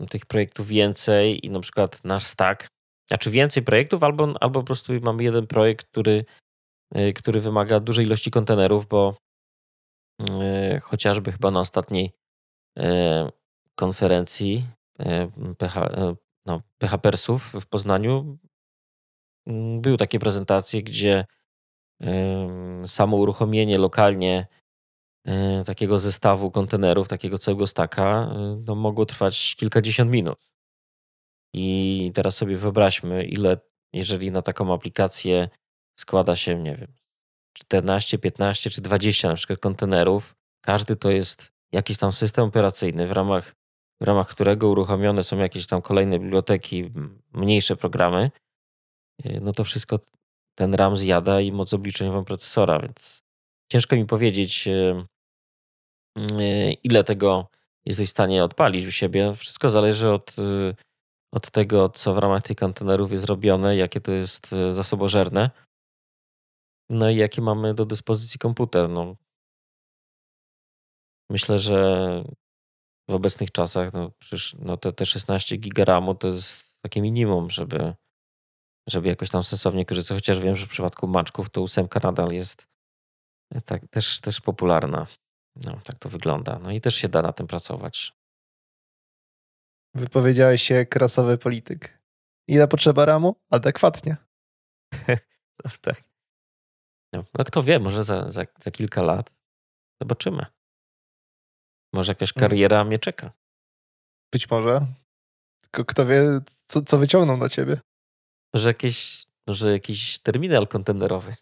e, 0.00 0.06
tych 0.10 0.26
projektów 0.26 0.68
więcej 0.68 1.46
i 1.46 1.50
na 1.50 1.60
przykład 1.60 2.04
nasz 2.04 2.26
stack, 2.26 2.68
znaczy 3.08 3.30
więcej 3.30 3.62
projektów, 3.62 4.02
albo, 4.02 4.34
albo 4.40 4.60
po 4.60 4.66
prostu 4.66 4.92
mamy 5.02 5.24
jeden 5.24 5.46
projekt, 5.46 5.86
który, 5.86 6.24
który 7.14 7.40
wymaga 7.40 7.80
dużej 7.80 8.06
ilości 8.06 8.30
kontenerów, 8.30 8.86
bo 8.86 9.16
chociażby 10.82 11.32
chyba 11.32 11.50
na 11.50 11.60
ostatniej 11.60 12.12
konferencji 13.74 14.64
PH, 15.58 15.76
e, 15.76 15.98
e, 15.98 16.14
no, 16.46 16.62
PHPersów 16.78 17.52
w 17.60 17.66
Poznaniu 17.66 18.38
mm, 19.46 19.80
były 19.80 19.96
takie 19.96 20.18
prezentacje, 20.18 20.82
gdzie 20.82 21.24
samo 22.84 23.16
uruchomienie 23.16 23.78
lokalnie 23.78 24.46
takiego 25.66 25.98
zestawu 25.98 26.50
kontenerów, 26.50 27.08
takiego 27.08 27.38
całego 27.38 27.66
staka, 27.66 28.34
no, 28.66 28.74
mogło 28.74 29.06
trwać 29.06 29.56
kilkadziesiąt 29.56 30.10
minut. 30.10 30.38
I 31.54 32.10
teraz 32.14 32.36
sobie 32.36 32.56
wyobraźmy, 32.56 33.24
ile, 33.24 33.58
jeżeli 33.92 34.30
na 34.30 34.42
taką 34.42 34.74
aplikację 34.74 35.48
składa 35.98 36.36
się, 36.36 36.58
nie 36.58 36.76
wiem, 36.76 36.92
14, 37.52 38.18
15 38.18 38.70
czy 38.70 38.82
20 38.82 39.28
na 39.28 39.34
przykład 39.34 39.58
kontenerów, 39.58 40.36
każdy 40.60 40.96
to 40.96 41.10
jest 41.10 41.57
jakiś 41.72 41.98
tam 41.98 42.12
system 42.12 42.44
operacyjny, 42.44 43.06
w 43.06 43.12
ramach, 43.12 43.54
w 44.00 44.04
ramach 44.04 44.28
którego 44.28 44.68
uruchomione 44.68 45.22
są 45.22 45.38
jakieś 45.38 45.66
tam 45.66 45.82
kolejne 45.82 46.18
biblioteki, 46.18 46.90
mniejsze 47.32 47.76
programy, 47.76 48.30
y, 49.26 49.40
no 49.42 49.52
to 49.52 49.64
wszystko 49.64 49.98
ten 50.54 50.74
RAM 50.74 50.96
zjada 50.96 51.40
i 51.40 51.52
moc 51.52 51.74
obliczeniową 51.74 52.24
procesora, 52.24 52.80
więc 52.80 53.22
ciężko 53.72 53.96
mi 53.96 54.06
powiedzieć, 54.06 54.68
y, 54.68 55.04
y, 56.18 56.72
ile 56.84 57.04
tego 57.04 57.50
jesteś 57.84 58.08
w 58.08 58.10
stanie 58.10 58.44
odpalić 58.44 58.86
u 58.86 58.90
siebie. 58.90 59.34
Wszystko 59.34 59.70
zależy 59.70 60.10
od, 60.10 60.36
od 61.32 61.50
tego, 61.50 61.88
co 61.88 62.14
w 62.14 62.18
ramach 62.18 62.42
tych 62.42 62.56
kontenerów 62.56 63.12
jest 63.12 63.24
robione, 63.24 63.76
jakie 63.76 64.00
to 64.00 64.12
jest 64.12 64.54
zasobożerne. 64.70 65.50
No 66.90 67.10
i 67.10 67.16
jaki 67.16 67.42
mamy 67.42 67.74
do 67.74 67.86
dyspozycji 67.86 68.38
komputer. 68.38 68.88
No, 68.88 69.16
Myślę, 71.30 71.58
że 71.58 71.78
w 73.10 73.14
obecnych 73.14 73.50
czasach 73.50 73.92
no, 73.92 74.10
przecież, 74.18 74.56
no 74.58 74.76
te, 74.76 74.92
te 74.92 75.06
16 75.06 75.56
giga 75.56 75.84
RAMu 75.84 76.14
to 76.14 76.26
jest 76.26 76.80
takie 76.82 77.00
minimum, 77.00 77.50
żeby, 77.50 77.94
żeby 78.88 79.08
jakoś 79.08 79.30
tam 79.30 79.42
sensownie 79.42 79.86
korzystać. 79.86 80.16
Chociaż 80.16 80.40
wiem, 80.40 80.56
że 80.56 80.66
w 80.66 80.70
przypadku 80.70 81.06
maczków 81.06 81.50
to 81.50 81.62
ósemka 81.62 82.00
nadal 82.02 82.32
jest 82.32 82.68
e, 83.54 83.60
tak, 83.60 83.88
też, 83.88 84.20
też 84.20 84.40
popularna. 84.40 85.06
No, 85.64 85.80
tak 85.84 85.98
to 85.98 86.08
wygląda. 86.08 86.58
No 86.58 86.70
i 86.70 86.80
też 86.80 86.94
się 86.94 87.08
da 87.08 87.22
na 87.22 87.32
tym 87.32 87.46
pracować. 87.46 88.12
Wypowiedziałeś 89.94 90.62
się 90.62 90.86
krasowy 90.86 91.38
polityk. 91.38 91.98
Ile 92.48 92.68
potrzeba 92.68 93.04
ramu? 93.04 93.36
Adekwatnie. 93.50 94.16
no, 95.64 95.70
tak. 95.80 96.04
No, 97.12 97.24
no, 97.38 97.44
kto 97.44 97.62
wie, 97.62 97.78
może 97.78 98.04
za, 98.04 98.30
za, 98.30 98.42
za 98.60 98.70
kilka 98.70 99.02
lat 99.02 99.32
zobaczymy. 100.02 100.46
Może 101.94 102.10
jakaś 102.12 102.32
mm. 102.36 102.48
kariera 102.48 102.84
mnie 102.84 102.98
czeka. 102.98 103.32
Być 104.32 104.50
może. 104.50 104.86
Tylko 105.60 105.84
kto 105.84 106.06
wie, 106.06 106.22
co, 106.66 106.82
co 106.82 106.98
wyciągną 106.98 107.36
na 107.36 107.48
ciebie. 107.48 107.80
Może 108.54 108.70
jakiś, 108.70 109.26
może 109.48 109.72
jakiś 109.72 110.18
terminal 110.18 110.68
kontenerowy. 110.68 111.34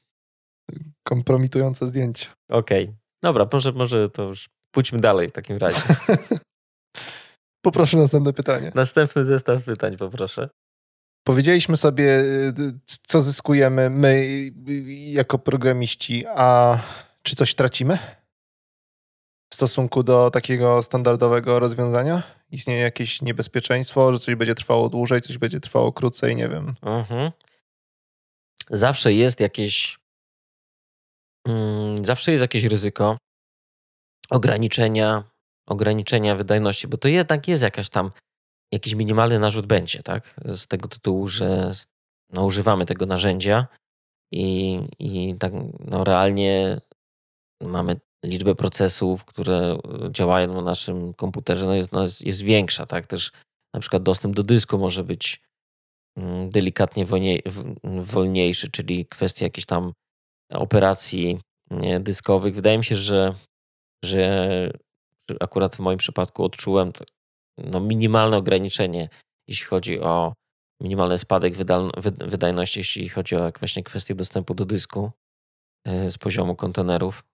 Kompromitujące 1.07 1.87
zdjęcie. 1.87 2.27
Okej. 2.51 2.85
Okay. 2.85 2.97
Dobra, 3.23 3.47
może, 3.53 3.73
może 3.73 4.11
to 4.11 4.23
już 4.23 4.49
pójdźmy 4.75 4.99
dalej 4.99 5.29
w 5.29 5.33
takim 5.33 5.57
razie. 5.57 5.83
poproszę 7.67 7.97
następne 7.97 8.33
pytanie. 8.33 8.73
Następny 8.75 9.25
zestaw 9.25 9.65
pytań, 9.65 9.97
poproszę. 9.97 10.49
Powiedzieliśmy 11.27 11.77
sobie, 11.77 12.25
co 13.07 13.23
zyskujemy 13.23 13.91
my 13.91 14.27
jako 15.11 15.39
programiści, 15.39 16.25
a 16.27 16.79
czy 17.23 17.37
coś 17.37 17.55
tracimy? 17.55 17.99
Stosunku 19.57 20.03
do 20.03 20.31
takiego 20.31 20.83
standardowego 20.83 21.61
rozwiązania? 21.61 22.23
Istnieje 22.51 22.81
jakieś 22.81 23.23
niebezpieczeństwo, 23.23 24.12
że 24.12 24.19
coś 24.19 24.35
będzie 24.35 24.55
trwało 24.55 24.88
dłużej, 24.88 25.21
coś 25.21 25.38
będzie 25.38 25.61
trwało 25.61 25.92
krócej, 25.92 26.37
nie 26.37 26.49
wiem. 26.49 26.75
Mhm. 26.83 27.33
Zawsze 28.71 29.12
jest 29.12 29.40
jakieś. 29.40 29.99
Mm, 31.49 32.05
zawsze 32.05 32.33
jest 32.33 32.42
jakieś 32.42 32.64
ryzyko 32.64 33.19
ograniczenia, 34.31 35.25
ograniczenia 35.69 36.35
wydajności, 36.35 36.88
bo 36.88 36.97
to 36.97 37.09
jednak 37.09 37.49
jest 37.49 37.62
jakaś 37.62 37.90
tam, 37.90 38.11
jakiś 38.73 38.95
minimalny 38.95 39.38
narzut 39.38 39.66
będzie, 39.66 40.03
tak? 40.03 40.40
Z 40.45 40.66
tego 40.66 40.88
tytułu, 40.88 41.29
że 41.29 41.71
no, 42.33 42.45
używamy 42.45 42.87
tego 42.87 43.07
narzędzia 43.07 43.66
i, 44.33 44.81
i 44.99 45.35
tak 45.38 45.53
no, 45.81 46.05
realnie 46.05 46.81
mamy 47.62 48.01
liczbę 48.25 48.55
procesów, 48.55 49.25
które 49.25 49.79
działają 50.11 50.55
na 50.55 50.63
naszym 50.63 51.15
komputerze, 51.15 51.67
no 51.67 51.75
jest, 51.75 51.93
no 51.93 52.01
jest, 52.01 52.43
większa, 52.43 52.87
tak? 52.87 53.07
Też 53.07 53.33
na 53.75 53.81
przykład 53.81 54.03
dostęp 54.03 54.37
do 54.37 54.43
dysku 54.43 54.79
może 54.79 55.05
być 55.05 55.43
mm, 56.17 56.51
delikatnie 56.51 57.07
wolniejszy, 57.85 58.71
czyli 58.71 59.07
kwestia 59.07 59.47
jakichś 59.47 59.67
tam 59.67 59.93
operacji 60.53 61.41
dyskowych. 62.01 62.55
Wydaje 62.55 62.79
mi 62.79 62.85
się, 62.85 62.97
że, 62.97 63.35
że 64.05 64.71
akurat 65.41 65.77
w 65.77 65.79
moim 65.79 65.99
przypadku 65.99 66.45
odczułem 66.45 66.93
no, 67.59 67.81
minimalne 67.81 68.37
ograniczenie, 68.37 69.09
jeśli 69.49 69.67
chodzi 69.67 70.01
o 70.01 70.33
minimalny 70.83 71.19
spadek 71.19 71.55
wydajności, 72.27 72.81
jeśli 72.81 73.09
chodzi 73.09 73.37
o 73.37 73.53
właśnie 73.59 73.83
kwestię 73.83 74.15
dostępu 74.15 74.55
do 74.55 74.65
dysku 74.65 75.11
e, 75.85 76.11
z 76.11 76.19
poziomu 76.19 76.57
kontenerów 76.57 77.25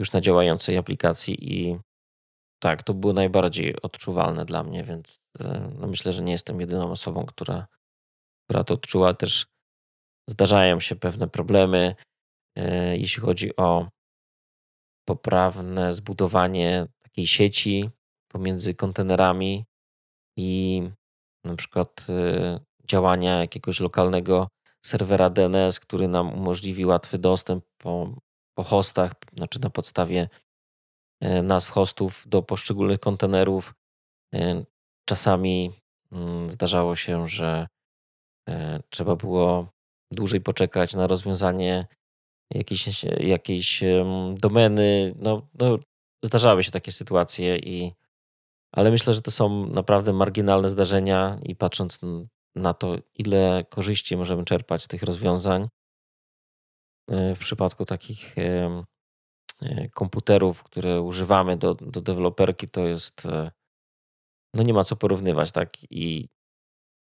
już 0.00 0.12
na 0.12 0.20
działającej 0.20 0.76
aplikacji 0.76 1.54
i 1.54 1.78
tak, 2.62 2.82
to 2.82 2.94
było 2.94 3.12
najbardziej 3.12 3.82
odczuwalne 3.82 4.44
dla 4.44 4.62
mnie, 4.62 4.84
więc 4.84 5.20
e, 5.40 5.70
no 5.78 5.86
myślę, 5.86 6.12
że 6.12 6.22
nie 6.22 6.32
jestem 6.32 6.60
jedyną 6.60 6.90
osobą, 6.90 7.26
która, 7.26 7.66
która 8.44 8.64
to 8.64 8.74
odczuła. 8.74 9.14
Też 9.14 9.46
zdarzają 10.28 10.80
się 10.80 10.96
pewne 10.96 11.28
problemy, 11.28 11.94
e, 12.56 12.96
jeśli 12.96 13.22
chodzi 13.22 13.56
o 13.56 13.88
poprawne 15.08 15.94
zbudowanie 15.94 16.86
takiej 17.02 17.26
sieci 17.26 17.90
pomiędzy 18.32 18.74
kontenerami 18.74 19.64
i 20.36 20.82
na 21.44 21.56
przykład 21.56 22.06
y, 22.08 22.60
działania 22.84 23.40
jakiegoś 23.40 23.80
lokalnego 23.80 24.48
serwera 24.86 25.30
DNS, 25.30 25.80
który 25.80 26.08
nam 26.08 26.32
umożliwi 26.32 26.86
łatwy 26.86 27.18
dostęp 27.18 27.64
po, 27.78 28.14
po 28.60 28.64
hostach, 28.64 29.12
znaczy 29.36 29.60
na 29.60 29.70
podstawie 29.70 30.28
y, 31.24 31.42
nazw 31.42 31.70
hostów 31.70 32.24
do 32.26 32.42
poszczególnych 32.42 33.00
kontenerów. 33.00 33.74
Y, 34.34 34.66
czasami 35.04 35.72
mm, 36.12 36.50
zdarzało 36.50 36.96
się, 36.96 37.28
że 37.28 37.66
trzeba 38.90 39.16
było 39.16 39.66
dłużej 40.12 40.40
poczekać 40.40 40.94
na 40.94 41.06
rozwiązanie 41.06 41.86
jakiejś, 42.54 43.04
jakiejś 43.20 43.82
domeny. 44.34 45.14
No, 45.18 45.48
no, 45.54 45.78
zdarzały 46.24 46.62
się 46.62 46.70
takie 46.70 46.92
sytuacje 46.92 47.58
i 47.58 47.92
ale 48.72 48.90
myślę, 48.90 49.14
że 49.14 49.22
to 49.22 49.30
są 49.30 49.66
naprawdę 49.66 50.12
marginalne 50.12 50.68
zdarzenia 50.68 51.38
i 51.42 51.56
patrząc 51.56 52.00
na 52.54 52.74
to, 52.74 52.96
ile 53.14 53.64
korzyści 53.70 54.16
możemy 54.16 54.44
czerpać 54.44 54.82
z 54.82 54.88
tych 54.88 55.02
rozwiązań, 55.02 55.62
e, 55.62 55.68
w 57.08 57.38
przypadku 57.38 57.84
takich 57.84 58.38
e, 58.38 58.84
komputerów, 59.94 60.62
które 60.62 61.00
używamy 61.00 61.56
do, 61.56 61.74
do 61.74 62.00
deweloperki, 62.00 62.68
to 62.68 62.86
jest, 62.86 63.26
e, 63.26 63.50
no 64.54 64.62
nie 64.62 64.74
ma 64.74 64.84
co 64.84 64.96
porównywać, 64.96 65.52
tak? 65.52 65.76
I 65.90 66.28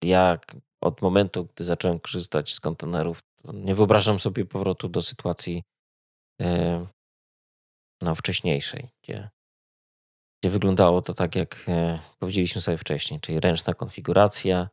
jak 0.03 0.57
od 0.83 1.03
momentu, 1.03 1.45
gdy 1.45 1.65
zacząłem 1.65 2.01
korzystać 2.01 2.55
z 2.55 2.61
kontenerów, 2.61 3.21
nie 3.55 3.75
wyobrażam 3.75 4.19
sobie 4.19 4.45
powrotu 4.45 4.89
do 4.89 5.03
sytuacji 5.03 5.63
no, 8.03 8.15
wcześniejszej, 8.15 8.91
gdzie 9.03 9.31
gdzie 10.45 10.51
wyglądało 10.51 11.03
to 11.03 11.15
tak, 11.15 11.37
jak 11.37 11.65
e, 11.69 11.99
powiedzieliśmy 12.19 12.61
sobie 12.61 12.77
wcześniej, 12.77 13.21
czyli 13.21 13.41
ręczna 13.41 13.75
konfiguracja. 13.75 14.69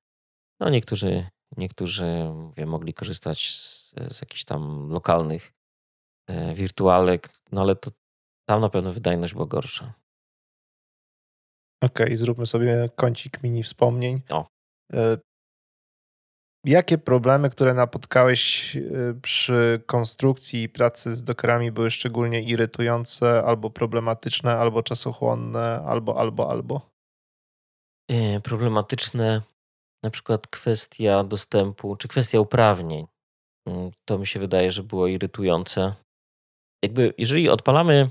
No 0.59 0.69
niektórzy, 0.69 1.29
niektórzy 1.57 2.05
mówię, 2.33 2.65
mogli 2.65 2.93
korzystać 2.93 3.55
z, 3.55 3.93
z 4.11 4.21
jakichś 4.21 4.43
tam 4.43 4.89
lokalnych 4.89 5.53
e, 6.27 6.53
wirtualek, 6.53 7.29
no 7.51 7.61
ale 7.61 7.75
to 7.75 7.91
tam 8.49 8.61
na 8.61 8.69
pewno 8.69 8.93
wydajność 8.93 9.33
była 9.33 9.45
gorsza. 9.45 9.93
Okej, 11.83 12.05
okay, 12.05 12.17
zróbmy 12.17 12.45
sobie 12.45 12.89
kącik 12.95 13.43
mini 13.43 13.63
wspomnień. 13.63 14.21
O. 14.29 14.47
E, 14.93 15.17
Jakie 16.65 16.97
problemy, 16.97 17.49
które 17.49 17.73
napotkałeś 17.73 18.75
y, 18.75 19.15
przy 19.21 19.83
konstrukcji 19.85 20.63
i 20.63 20.69
pracy 20.69 21.15
z 21.15 21.23
dokerami 21.23 21.71
były 21.71 21.91
szczególnie 21.91 22.43
irytujące, 22.43 23.43
albo 23.43 23.69
problematyczne, 23.69 24.57
albo 24.57 24.83
czasochłonne, 24.83 25.83
albo, 25.85 26.19
albo, 26.19 26.51
albo? 26.51 26.81
E, 28.09 28.39
problematyczne, 28.39 29.41
na 30.03 30.09
przykład 30.09 30.47
kwestia 30.47 31.23
dostępu, 31.23 31.95
czy 31.95 32.07
kwestia 32.07 32.39
uprawnień. 32.39 33.07
Mm, 33.67 33.91
to 34.05 34.17
mi 34.17 34.27
się 34.27 34.39
wydaje, 34.39 34.71
że 34.71 34.83
było 34.83 35.07
irytujące. 35.07 35.95
Jakby, 36.83 37.13
jeżeli 37.17 37.49
odpalamy, 37.49 38.09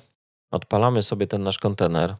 odpalamy 0.53 1.03
sobie 1.03 1.27
ten 1.27 1.43
nasz 1.43 1.59
kontener 1.59 2.17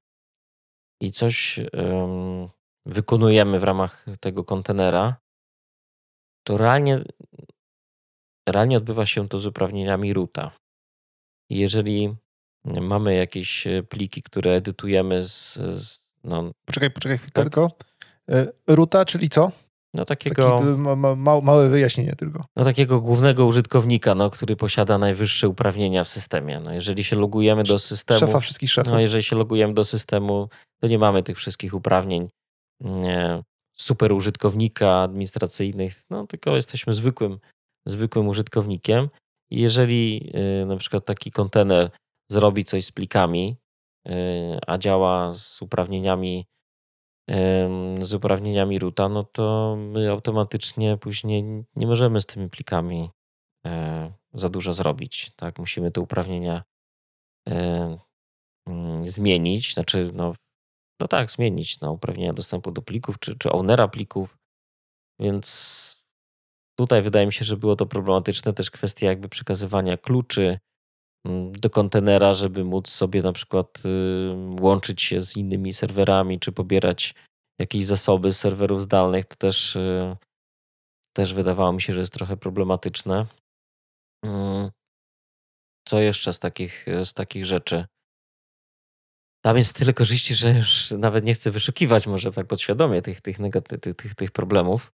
i 1.01 1.13
coś 1.13 1.61
um, 1.73 2.49
wykonujemy 2.87 3.59
w 3.59 3.65
ramach 3.65 4.07
tego 4.21 4.45
kontenera, 4.45 5.17
to 6.47 6.57
realnie, 6.57 6.99
realnie 8.49 8.77
odbywa 8.77 9.07
się 9.07 9.29
to 9.29 9.39
z 9.39 9.47
uprawnieniami 9.47 10.13
roota. 10.13 10.51
Jeżeli 11.51 12.15
mamy 12.65 13.15
jakieś 13.15 13.65
pliki, 13.89 14.23
które 14.23 14.51
edytujemy 14.51 15.25
z. 15.25 15.55
z 15.55 16.11
no, 16.25 16.51
poczekaj, 16.65 16.91
poczekaj 16.91 17.19
chwilkę 17.19 17.33
tak? 17.33 17.45
tylko. 17.45 17.90
E, 18.31 18.47
roota, 18.67 19.05
czyli 19.05 19.29
co? 19.29 19.53
No 19.95 20.05
takiego. 20.05 20.51
Taki, 20.51 20.65
ma, 20.65 20.97
ma, 21.17 21.41
małe 21.41 21.69
wyjaśnienie 21.69 22.17
tylko. 22.17 22.45
No 22.57 22.65
takiego 22.65 23.01
głównego 23.01 23.47
użytkownika, 23.47 24.15
no, 24.15 24.31
który 24.31 24.57
posiada 24.57 24.99
najwyższe 24.99 25.49
uprawnienia 25.49 26.05
w 26.05 26.09
systemie. 26.09 26.61
No, 26.67 26.73
jeżeli 26.73 27.05
się 27.05 27.17
logujemy 27.17 27.63
do 27.63 27.79
systemu. 27.79 28.21
Szefa 28.21 28.41
wszystkich 28.41 28.71
szefów. 28.71 28.93
No, 28.93 29.01
jeżeli 29.01 29.23
się 29.23 29.37
logujemy 29.37 29.75
do 29.75 29.85
systemu, 29.85 30.49
to 30.81 30.89
nie 30.89 30.99
mamy 30.99 31.23
tych 31.23 31.37
wszystkich 31.37 31.75
uprawnień. 31.75 32.29
Nie, 32.81 33.43
super 33.77 34.13
użytkownika 34.13 35.03
administracyjnych, 35.03 35.93
no 36.11 36.27
tylko 36.27 36.57
jesteśmy 36.57 36.95
zwykłym, 36.95 37.39
zwykłym 37.87 38.29
użytkownikiem. 38.29 39.09
I 39.51 39.61
jeżeli 39.61 40.33
y, 40.63 40.67
na 40.67 40.77
przykład 40.77 41.05
taki 41.05 41.31
kontener 41.31 41.91
zrobi 42.31 42.65
coś 42.65 42.85
z 42.85 42.93
plikami, 42.93 43.57
y, 44.09 44.13
a 44.67 44.79
działa 44.79 45.33
z 45.35 45.63
uprawnieniami 45.63 46.47
z 48.01 48.15
uprawnieniami 48.15 48.79
roota, 48.79 49.09
no 49.09 49.25
to 49.25 49.77
my 49.79 50.11
automatycznie 50.11 50.97
później 50.97 51.65
nie 51.77 51.87
możemy 51.87 52.21
z 52.21 52.27
tymi 52.27 52.49
plikami 52.49 53.11
e, 53.67 54.13
za 54.35 54.49
dużo 54.49 54.73
zrobić. 54.73 55.33
Tak? 55.37 55.59
Musimy 55.59 55.91
te 55.91 56.01
uprawnienia 56.01 56.63
e, 57.49 57.99
mm, 58.67 59.09
zmienić, 59.09 59.75
znaczy 59.75 60.11
no, 60.15 60.33
no 61.01 61.09
tak, 61.09 61.31
zmienić 61.31 61.81
no, 61.81 61.93
uprawnienia 61.93 62.33
dostępu 62.33 62.71
do 62.71 62.83
plików 62.83 63.19
czy, 63.19 63.39
czy 63.39 63.53
ownera 63.53 63.89
plików. 63.89 64.39
Więc 65.21 66.07
tutaj 66.79 67.03
wydaje 67.03 67.27
mi 67.27 67.33
się, 67.33 67.45
że 67.45 67.57
było 67.57 67.77
to 67.77 67.87
problematyczne. 67.87 68.53
Też 68.53 68.71
kwestia 68.71 69.07
jakby 69.07 69.29
przekazywania 69.29 69.97
kluczy 69.97 70.59
do 71.53 71.71
kontenera, 71.71 72.33
żeby 72.33 72.65
móc 72.65 72.89
sobie 72.89 73.23
na 73.23 73.33
przykład 73.33 73.83
y, 73.85 74.61
łączyć 74.61 75.03
się 75.03 75.21
z 75.21 75.37
innymi 75.37 75.73
serwerami, 75.73 76.39
czy 76.39 76.53
pobierać 76.53 77.15
jakieś 77.61 77.85
zasoby 77.85 78.33
z 78.33 78.39
serwerów 78.39 78.83
zdalnych. 78.83 79.25
To 79.25 79.37
też, 79.37 79.77
y, 79.77 80.17
też 81.13 81.35
wydawało 81.35 81.73
mi 81.73 81.83
się, 81.83 81.93
że 81.93 82.01
jest 82.01 82.13
trochę 82.13 82.37
problematyczne. 82.37 83.27
Mm. 84.25 84.71
Co 85.89 86.01
jeszcze 86.01 86.33
z 86.33 86.39
takich, 86.39 86.87
z 87.05 87.13
takich 87.13 87.45
rzeczy? 87.45 87.85
tam 89.43 89.57
jest 89.57 89.77
tyle 89.77 89.93
korzyści, 89.93 90.35
że 90.35 90.51
już 90.51 90.91
nawet 90.91 91.25
nie 91.25 91.35
chcę 91.35 91.51
wyszukiwać 91.51 92.07
może 92.07 92.33
tak 92.33 92.47
podświadomie 92.47 93.03
tych, 93.03 93.21
tych, 93.21 93.37
tych, 93.81 93.97
tych, 93.97 94.15
tych 94.15 94.31
problemów. 94.31 94.93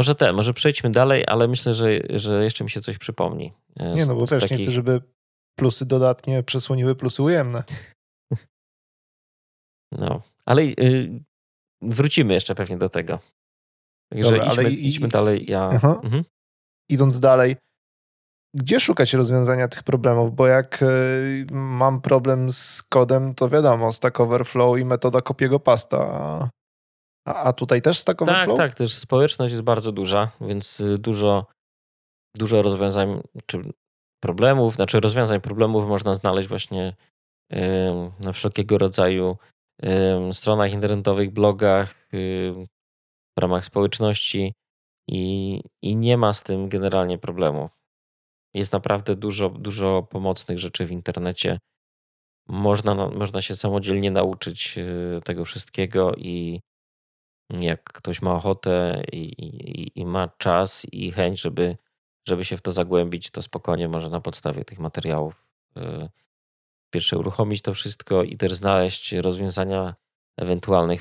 Może 0.00 0.14
te, 0.14 0.32
może 0.32 0.54
przejdźmy 0.54 0.90
dalej, 0.90 1.24
ale 1.26 1.48
myślę, 1.48 1.74
że, 1.74 1.86
że 2.10 2.44
jeszcze 2.44 2.64
mi 2.64 2.70
się 2.70 2.80
coś 2.80 2.98
przypomni. 2.98 3.52
E, 3.76 3.90
nie, 3.90 4.06
no 4.06 4.14
bo 4.14 4.26
też 4.26 4.42
takich... 4.42 4.58
nie 4.58 4.64
chcę, 4.64 4.72
żeby 4.72 5.00
plusy 5.58 5.86
dodatnie 5.86 6.42
przesłoniły 6.42 6.94
plusy 6.94 7.22
ujemne. 7.22 7.64
No, 9.92 10.22
ale 10.46 10.62
y, 10.62 11.22
wrócimy 11.82 12.34
jeszcze 12.34 12.54
pewnie 12.54 12.78
do 12.78 12.88
tego. 12.88 13.18
Także 14.12 14.30
Dobra, 14.30 14.46
idźmy, 14.46 14.62
ale 14.62 14.70
idźmy 14.70 15.08
dalej. 15.08 15.50
Ja... 15.50 15.68
Mhm. 15.68 16.24
Idąc 16.90 17.20
dalej, 17.20 17.56
gdzie 18.56 18.80
szukać 18.80 19.14
rozwiązania 19.14 19.68
tych 19.68 19.82
problemów? 19.82 20.34
Bo 20.34 20.46
jak 20.46 20.84
mam 21.50 22.00
problem 22.00 22.52
z 22.52 22.82
kodem, 22.82 23.34
to 23.34 23.48
wiadomo, 23.48 23.92
Stack 23.92 24.20
Overflow 24.20 24.78
i 24.78 24.84
metoda 24.84 25.22
kopiego 25.22 25.60
pasta. 25.60 26.50
A, 27.26 27.34
a 27.34 27.52
tutaj 27.52 27.82
też 27.82 27.98
Stack 27.98 28.22
Overflow? 28.22 28.56
Tak, 28.56 28.70
tak, 28.70 28.78
też 28.78 28.94
społeczność 28.94 29.52
jest 29.52 29.64
bardzo 29.64 29.92
duża, 29.92 30.30
więc 30.40 30.82
dużo, 30.98 31.46
dużo 32.36 32.62
rozwiązań, 32.62 33.20
czy 33.46 33.72
problemów, 34.22 34.74
znaczy 34.74 35.00
rozwiązań 35.00 35.40
problemów 35.40 35.86
można 35.86 36.14
znaleźć 36.14 36.48
właśnie 36.48 36.96
na 38.20 38.32
wszelkiego 38.32 38.78
rodzaju 38.78 39.36
stronach 40.32 40.72
internetowych, 40.72 41.30
blogach, 41.30 42.08
w 43.38 43.40
ramach 43.40 43.64
społeczności 43.64 44.54
i, 45.08 45.60
i 45.82 45.96
nie 45.96 46.16
ma 46.16 46.32
z 46.32 46.42
tym 46.42 46.68
generalnie 46.68 47.18
problemu. 47.18 47.70
Jest 48.54 48.72
naprawdę 48.72 49.16
dużo, 49.16 49.48
dużo 49.48 50.06
pomocnych 50.10 50.58
rzeczy 50.58 50.86
w 50.86 50.92
internecie. 50.92 51.58
Można, 52.48 52.94
można 52.94 53.40
się 53.40 53.54
samodzielnie 53.54 54.10
nauczyć 54.10 54.78
y, 54.78 55.20
tego 55.24 55.44
wszystkiego 55.44 56.14
i 56.14 56.60
jak 57.60 57.82
ktoś 57.84 58.22
ma 58.22 58.34
ochotę 58.34 59.02
i, 59.12 59.18
i, 59.18 60.00
i 60.00 60.06
ma 60.06 60.28
czas 60.28 60.86
i 60.92 61.12
chęć, 61.12 61.40
żeby, 61.40 61.76
żeby 62.28 62.44
się 62.44 62.56
w 62.56 62.62
to 62.62 62.70
zagłębić, 62.70 63.30
to 63.30 63.42
spokojnie 63.42 63.88
może 63.88 64.10
na 64.10 64.20
podstawie 64.20 64.64
tych 64.64 64.78
materiałów 64.78 65.44
y, 65.76 66.08
pierwsze 66.90 67.18
uruchomić 67.18 67.62
to 67.62 67.74
wszystko 67.74 68.22
i 68.22 68.36
też 68.36 68.54
znaleźć 68.54 69.12
rozwiązania 69.12 69.94
ewentualnych 70.36 71.00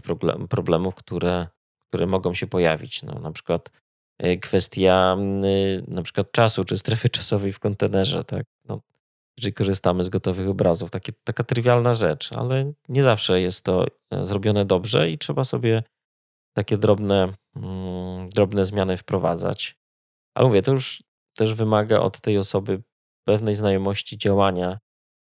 problemów, 0.50 0.96
które, 0.96 1.48
które 1.80 2.06
mogą 2.06 2.34
się 2.34 2.48
pojawić. 2.48 3.04
No, 3.04 3.20
na 3.20 3.32
przykład 3.32 3.72
e, 4.18 4.38
kwestia 4.38 5.18
na 5.88 6.02
przykład 6.02 6.32
czasu 6.32 6.64
czy 6.64 6.78
strefy 6.78 7.10
czasowej 7.10 7.54
w 7.54 7.60
kontenerze. 7.60 8.24
Tak? 8.24 8.46
No, 8.66 8.82
jeżeli 9.38 9.54
korzystamy 9.54 10.04
z 10.04 10.10
gotowych 10.10 10.50
obrazów, 10.50 10.90
takie, 10.90 11.14
taka 11.24 11.44
trywialna 11.44 11.94
rzecz, 11.94 12.34
ale 12.34 12.74
nie 12.90 13.04
zawsze 13.04 13.42
jest 13.42 13.66
to 13.66 13.86
e, 14.12 14.24
zrobione 14.24 14.66
dobrze 14.66 15.10
i 15.12 15.18
trzeba 15.18 15.44
sobie 15.44 15.84
takie 16.54 16.78
drobne, 16.78 17.34
mm, 17.56 18.30
drobne 18.30 18.66
zmiany 18.66 18.98
wprowadzać. 18.98 19.78
Ale 20.36 20.48
mówię, 20.48 20.62
to 20.62 20.72
już 20.72 21.04
też 21.38 21.54
wymaga 21.54 22.00
od 22.00 22.22
tej 22.22 22.38
osoby 22.38 22.84
pewnej 23.28 23.56
znajomości 23.56 24.18
działania 24.18 24.80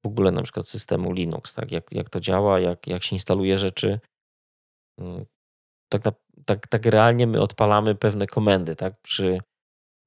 w 0.04 0.08
ogóle 0.08 0.30
na 0.30 0.42
przykład 0.42 0.68
systemu 0.68 1.12
Linux, 1.12 1.54
tak? 1.54 1.72
jak, 1.72 1.92
jak 1.92 2.10
to 2.10 2.20
działa, 2.20 2.60
jak, 2.60 2.86
jak 2.86 3.02
się 3.02 3.16
instaluje 3.16 3.58
rzeczy. 3.58 4.00
Mm, 5.00 5.26
tak, 5.88 6.02
tak, 6.46 6.66
tak 6.66 6.86
realnie 6.86 7.26
my 7.26 7.40
odpalamy 7.40 7.94
pewne 7.94 8.26
komendy. 8.26 8.76
Tak? 8.76 9.00
Przy, 9.02 9.40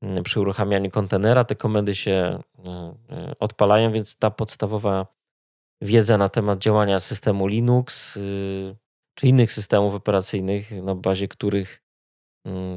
mm, 0.02 0.24
przy 0.24 0.40
uruchamianiu 0.40 0.92
kontenera 0.92 1.44
te 1.44 1.56
komendy 1.56 1.96
się 1.96 2.40
mm, 2.58 2.96
e, 3.10 3.34
odpalają, 3.40 3.92
więc 3.92 4.16
ta 4.18 4.32
podstawowa 4.32 5.08
wiedza 5.82 6.18
na 6.18 6.30
temat 6.30 6.60
działania 6.60 7.00
systemu 7.00 7.48
Linux 7.48 8.18
y, 8.18 8.76
czy 9.16 9.28
innych 9.28 9.52
systemów 9.52 9.96
operacyjnych, 9.96 10.72
na 10.72 10.96
bazie 10.96 11.28
których, 11.28 11.82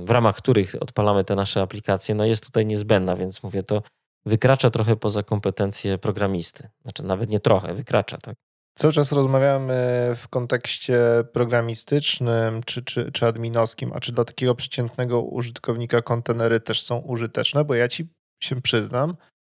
w 0.05 0.11
ramach 0.11 0.37
których 0.37 0.75
odpalamy 0.81 1.25
te 1.25 1.35
nasze 1.35 1.63
aplikacje, 1.63 2.15
no 2.15 2.25
jest 2.25 2.45
tutaj 2.45 2.67
niezbędna, 2.67 3.17
więc 3.17 3.43
mówię 3.43 3.63
to 3.63 3.83
wykracza 4.27 4.71
trochę 4.71 4.97
poza 4.97 5.23
kompetencje 5.23 5.99
programisty. 5.99 6.69
Znaczy 6.83 7.03
nawet 7.03 7.31
nie 7.31 7.41
trochę, 7.41 7.75
wykracza, 7.75 8.19
tak. 8.19 8.35
Cały 8.79 8.93
czas 8.93 9.13
rozmawiamy 9.13 9.75
w 10.17 10.29
kontekście 10.29 11.01
programistycznym 11.33 12.63
czy, 12.63 12.85
czy, 12.85 13.13
czy 13.13 13.27
adminowskim, 13.27 13.93
a 13.95 14.01
czy 14.01 14.13
dla 14.13 14.25
takiego 14.25 14.55
przeciętnego 14.55 15.23
użytkownika 15.23 16.03
kontenery 16.03 16.61
też 16.61 16.83
są 16.83 16.99
użyteczne? 16.99 17.65
Bo 17.65 17.75
ja 17.75 17.89
ci 17.89 18.09
się 18.43 18.63
przyznam, 18.63 19.17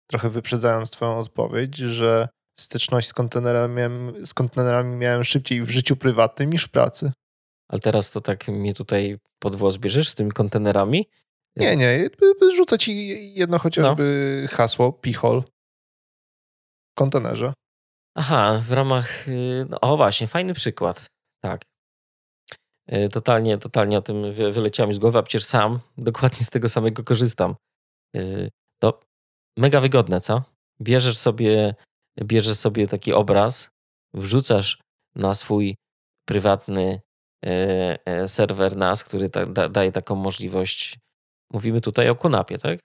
trochę 0.10 0.30
wyprzedzając 0.30 0.92
Twoją 0.92 1.18
odpowiedź, 1.18 1.78
że 1.78 2.28
styczność 2.60 3.08
z 3.08 3.14
kontenerami 3.14 3.76
miałem, 3.76 4.26
z 4.26 4.34
kontenerami 4.34 4.96
miałem 4.96 5.24
szybciej 5.24 5.64
w 5.64 5.70
życiu 5.70 5.96
prywatnym 5.96 6.50
niż 6.50 6.64
w 6.64 6.70
pracy. 6.70 7.12
Ale 7.70 7.80
teraz 7.80 8.12
to 8.12 8.22
tak 8.22 8.48
mnie 8.48 8.74
tutaj 8.74 9.18
pod 9.40 9.56
włos 9.56 9.78
bierzesz 9.78 10.10
z 10.10 10.16
tymi 10.16 10.32
kontenerami? 10.32 11.06
Nie, 11.56 11.76
nie. 11.76 12.10
Rzucę 12.56 12.78
ci 12.78 13.34
jedno 13.34 13.60
chociażby 13.60 14.40
no. 14.42 14.58
hasło, 14.58 14.94
pichol 14.94 15.44
w 16.92 16.98
kontenerze. 16.98 17.54
Aha, 18.16 18.62
w 18.64 18.72
ramach. 18.72 19.28
Y, 19.28 19.66
no, 19.70 19.80
o, 19.80 19.98
właśnie, 19.98 20.28
fajny 20.28 20.54
przykład. 20.54 21.08
Tak. 21.44 21.62
Y, 22.94 23.08
totalnie, 23.08 23.58
totalnie 23.58 23.98
o 23.98 24.02
tym 24.02 24.34
wyleciałem 24.34 24.94
z 24.94 25.00
głowy, 25.00 25.20
a 25.20 25.24
przecież 25.24 25.46
sam 25.46 25.80
dokładnie 25.98 26.46
z 26.46 26.50
tego 26.50 26.70
samego 26.70 27.04
korzystam. 27.04 27.56
Y, 28.16 28.50
to 28.82 29.00
mega 29.58 29.80
wygodne, 29.82 30.22
co? 30.22 30.44
Bierzesz 30.82 31.18
sobie, 31.18 31.76
bierzesz 32.24 32.58
sobie 32.58 32.88
taki 32.88 33.14
obraz, 33.14 33.70
wrzucasz 34.14 34.80
na 35.16 35.34
swój 35.34 35.76
prywatny 36.26 37.02
serwer 38.28 38.78
NAS, 38.78 39.04
który 39.04 39.30
daje 39.70 39.92
taką 39.92 40.16
możliwość 40.16 41.00
Mówimy 41.54 41.82
tutaj 41.82 42.10
o 42.10 42.16
Kunapie, 42.16 42.58
tak? 42.58 42.80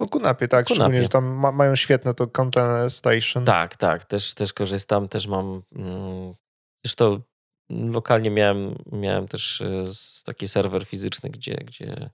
O 0.00 0.08
Kunapie, 0.08 0.48
tak. 0.48 0.66
Kunapie. 0.66 0.74
Szczególnie, 0.74 1.02
że 1.02 1.08
tam 1.08 1.24
ma, 1.24 1.52
mają 1.52 1.76
świetne 1.76 2.14
to 2.14 2.26
Content 2.26 2.92
Station. 2.92 3.44
Tak, 3.44 3.76
tak. 3.76 4.04
Też, 4.04 4.34
też 4.34 4.52
korzystam, 4.52 5.08
też 5.08 5.26
mam... 5.26 5.62
Mm, 5.76 6.34
zresztą 6.84 7.20
lokalnie 7.70 8.30
miałem, 8.30 8.74
miałem 8.92 9.28
też 9.28 9.60
e, 9.60 9.84
taki 10.24 10.48
serwer 10.48 10.84
fizyczny, 10.84 11.30
gdzie, 11.30 11.54
gdzie, 11.54 12.10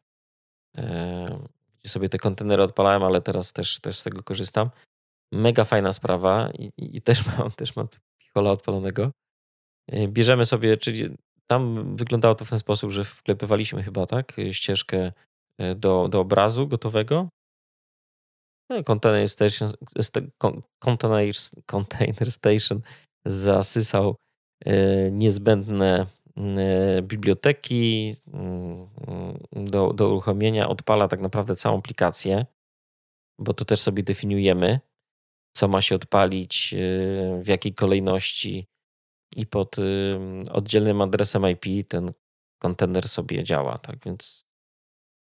e, 0.76 1.26
gdzie 1.80 1.90
sobie 1.90 2.08
te 2.08 2.18
kontenery 2.18 2.62
odpalałem, 2.62 3.02
ale 3.02 3.20
teraz 3.20 3.52
też, 3.52 3.80
też 3.80 3.98
z 3.98 4.02
tego 4.02 4.22
korzystam. 4.22 4.70
Mega 5.32 5.64
fajna 5.64 5.92
sprawa 5.92 6.50
i, 6.58 6.72
i 6.76 7.02
też 7.02 7.26
mam 7.38 7.50
też 7.50 7.76
mam 7.76 7.88
pichola 8.18 8.50
odpalonego. 8.50 9.10
E, 9.88 10.08
bierzemy 10.08 10.44
sobie, 10.44 10.76
czyli 10.76 11.16
tam 11.46 11.96
wyglądało 11.96 12.34
to 12.34 12.44
w 12.44 12.50
ten 12.50 12.58
sposób, 12.58 12.90
że 12.90 13.04
wklepywaliśmy 13.04 13.82
chyba 13.82 14.06
tak 14.06 14.36
ścieżkę 14.52 15.12
E, 15.60 15.74
do, 15.74 16.08
do 16.08 16.20
obrazu 16.20 16.68
gotowego. 16.68 17.28
No, 18.70 18.84
container, 18.84 19.28
station, 19.28 19.72
container, 20.78 21.34
container 21.66 22.30
Station 22.32 22.80
zasysał 23.26 24.16
e, 24.64 25.10
niezbędne 25.10 26.06
e, 26.36 27.02
biblioteki 27.02 28.14
mm, 28.32 28.88
do, 29.52 29.92
do 29.92 30.08
uruchomienia, 30.08 30.68
odpala 30.68 31.08
tak 31.08 31.20
naprawdę 31.20 31.56
całą 31.56 31.78
aplikację, 31.78 32.46
bo 33.38 33.54
to 33.54 33.64
też 33.64 33.80
sobie 33.80 34.02
definiujemy, 34.02 34.80
co 35.52 35.68
ma 35.68 35.82
się 35.82 35.94
odpalić, 35.94 36.74
w 37.42 37.48
jakiej 37.48 37.74
kolejności 37.74 38.66
i 39.36 39.46
pod 39.46 39.76
oddzielnym 40.52 41.00
adresem 41.00 41.42
IP 41.50 41.88
ten 41.88 42.12
kontener 42.58 43.08
sobie 43.08 43.44
działa. 43.44 43.78
Tak 43.78 43.96
więc 44.04 44.44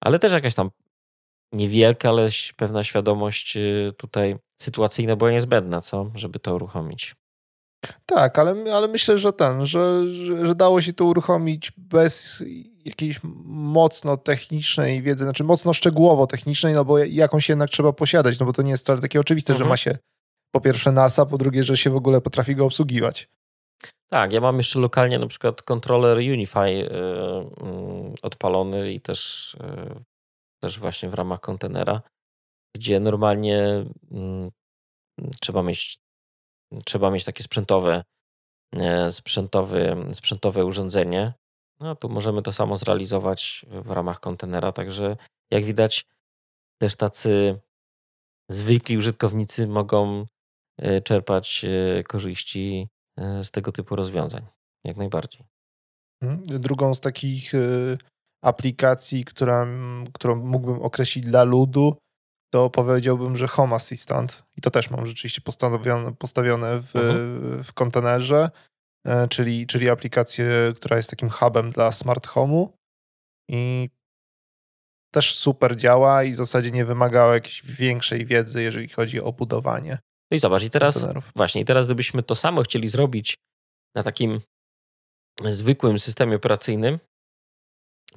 ale 0.00 0.18
też 0.18 0.32
jakaś 0.32 0.54
tam 0.54 0.70
niewielka, 1.52 2.08
ale 2.08 2.28
pewna 2.56 2.84
świadomość 2.84 3.56
y, 3.56 3.92
tutaj 3.96 4.36
sytuacyjna 4.60 5.16
była 5.16 5.30
niezbędna, 5.30 5.80
co, 5.80 6.10
żeby 6.14 6.38
to 6.38 6.54
uruchomić. 6.54 7.14
Tak, 8.06 8.38
ale, 8.38 8.74
ale 8.74 8.88
myślę, 8.88 9.18
że 9.18 9.32
ten, 9.32 9.66
że, 9.66 10.12
że, 10.12 10.46
że, 10.46 10.54
dało 10.54 10.80
się 10.80 10.92
to 10.92 11.04
uruchomić 11.04 11.72
bez 11.76 12.44
jakiejś 12.84 13.20
mocno 13.44 14.16
technicznej 14.16 15.02
wiedzy, 15.02 15.24
znaczy 15.24 15.44
mocno 15.44 15.72
szczegółowo 15.72 16.26
technicznej, 16.26 16.74
no 16.74 16.84
bo 16.84 16.98
jakąś 16.98 17.48
jednak 17.48 17.70
trzeba 17.70 17.92
posiadać, 17.92 18.38
no 18.38 18.46
bo 18.46 18.52
to 18.52 18.62
nie 18.62 18.70
jest 18.70 18.84
wcale 18.84 19.00
takie 19.00 19.20
oczywiste, 19.20 19.52
mhm. 19.52 19.66
że 19.66 19.68
ma 19.68 19.76
się 19.76 19.98
po 20.54 20.60
pierwsze 20.60 20.92
NASA, 20.92 21.26
po 21.26 21.38
drugie, 21.38 21.64
że 21.64 21.76
się 21.76 21.90
w 21.90 21.96
ogóle 21.96 22.20
potrafi 22.20 22.56
go 22.56 22.64
obsługiwać. 22.64 23.28
Tak, 24.12 24.32
ja 24.32 24.40
mam 24.40 24.56
jeszcze 24.56 24.78
lokalnie 24.78 25.18
na 25.18 25.26
przykład 25.26 25.62
kontroler 25.62 26.18
Unify 26.18 26.58
y, 26.60 26.90
mm, 27.60 28.14
odpalony 28.22 28.92
i 28.92 29.00
też, 29.00 29.54
y, 29.54 30.04
też 30.62 30.78
właśnie 30.78 31.08
w 31.08 31.14
ramach 31.14 31.40
kontenera, 31.40 32.02
gdzie 32.76 33.00
normalnie 33.00 33.84
mm, 34.10 34.50
trzeba 35.40 35.62
mieć, 35.62 35.98
trzeba 36.84 37.10
mieć 37.10 37.24
takie 37.24 37.42
sprzętowe, 37.42 38.04
e, 38.76 39.10
sprzętowe, 39.10 40.04
sprzętowe 40.12 40.64
urządzenie. 40.64 41.32
No 41.80 41.96
tu 41.96 42.08
możemy 42.08 42.42
to 42.42 42.52
samo 42.52 42.76
zrealizować 42.76 43.66
w 43.68 43.90
ramach 43.90 44.20
kontenera, 44.20 44.72
także 44.72 45.16
jak 45.50 45.64
widać 45.64 46.06
też 46.80 46.96
tacy 46.96 47.60
zwykli 48.50 48.96
użytkownicy 48.98 49.66
mogą 49.66 50.26
e, 50.78 51.00
czerpać 51.00 51.64
e, 51.64 52.02
korzyści 52.02 52.88
E, 53.20 53.44
z 53.44 53.50
tego 53.50 53.72
typu 53.72 53.96
rozwiązań. 53.96 54.46
Jak 54.84 54.96
najbardziej. 54.96 55.46
Mhm. 56.22 56.60
Drugą 56.60 56.94
z 56.94 57.00
takich 57.00 57.52
aplikacji, 58.44 59.24
która, 59.24 59.66
którą 60.12 60.36
mógłbym 60.36 60.82
określić 60.82 61.24
dla 61.24 61.44
ludu, 61.44 61.96
to 62.52 62.70
powiedziałbym, 62.70 63.36
że 63.36 63.46
Home 63.46 63.76
Assistant. 63.76 64.42
I 64.56 64.60
to 64.60 64.70
też 64.70 64.90
mam 64.90 65.06
rzeczywiście 65.06 65.40
postawione, 65.40 66.14
postawione 66.14 66.82
w, 66.82 66.96
mhm. 66.96 67.64
w 67.64 67.72
kontenerze, 67.72 68.50
czyli, 69.30 69.66
czyli 69.66 69.90
aplikację, 69.90 70.72
która 70.76 70.96
jest 70.96 71.10
takim 71.10 71.30
hubem 71.30 71.70
dla 71.70 71.92
smart 71.92 72.26
home'u. 72.26 72.68
I 73.50 73.88
też 75.14 75.34
super 75.34 75.76
działa 75.76 76.24
i 76.24 76.32
w 76.32 76.36
zasadzie 76.36 76.70
nie 76.70 76.84
wymagało 76.84 77.34
jakiejś 77.34 77.62
większej 77.64 78.26
wiedzy, 78.26 78.62
jeżeli 78.62 78.88
chodzi 78.88 79.20
o 79.20 79.32
budowanie. 79.32 79.98
No 80.30 80.36
i 80.36 80.38
zobacz, 80.38 80.62
i 80.62 80.70
teraz 80.70 81.06
właśnie, 81.36 81.60
i 81.60 81.64
teraz 81.64 81.86
gdybyśmy 81.86 82.22
to 82.22 82.34
samo 82.34 82.62
chcieli 82.62 82.88
zrobić 82.88 83.34
na 83.94 84.02
takim 84.02 84.40
zwykłym 85.48 85.98
systemie 85.98 86.36
operacyjnym, 86.36 86.98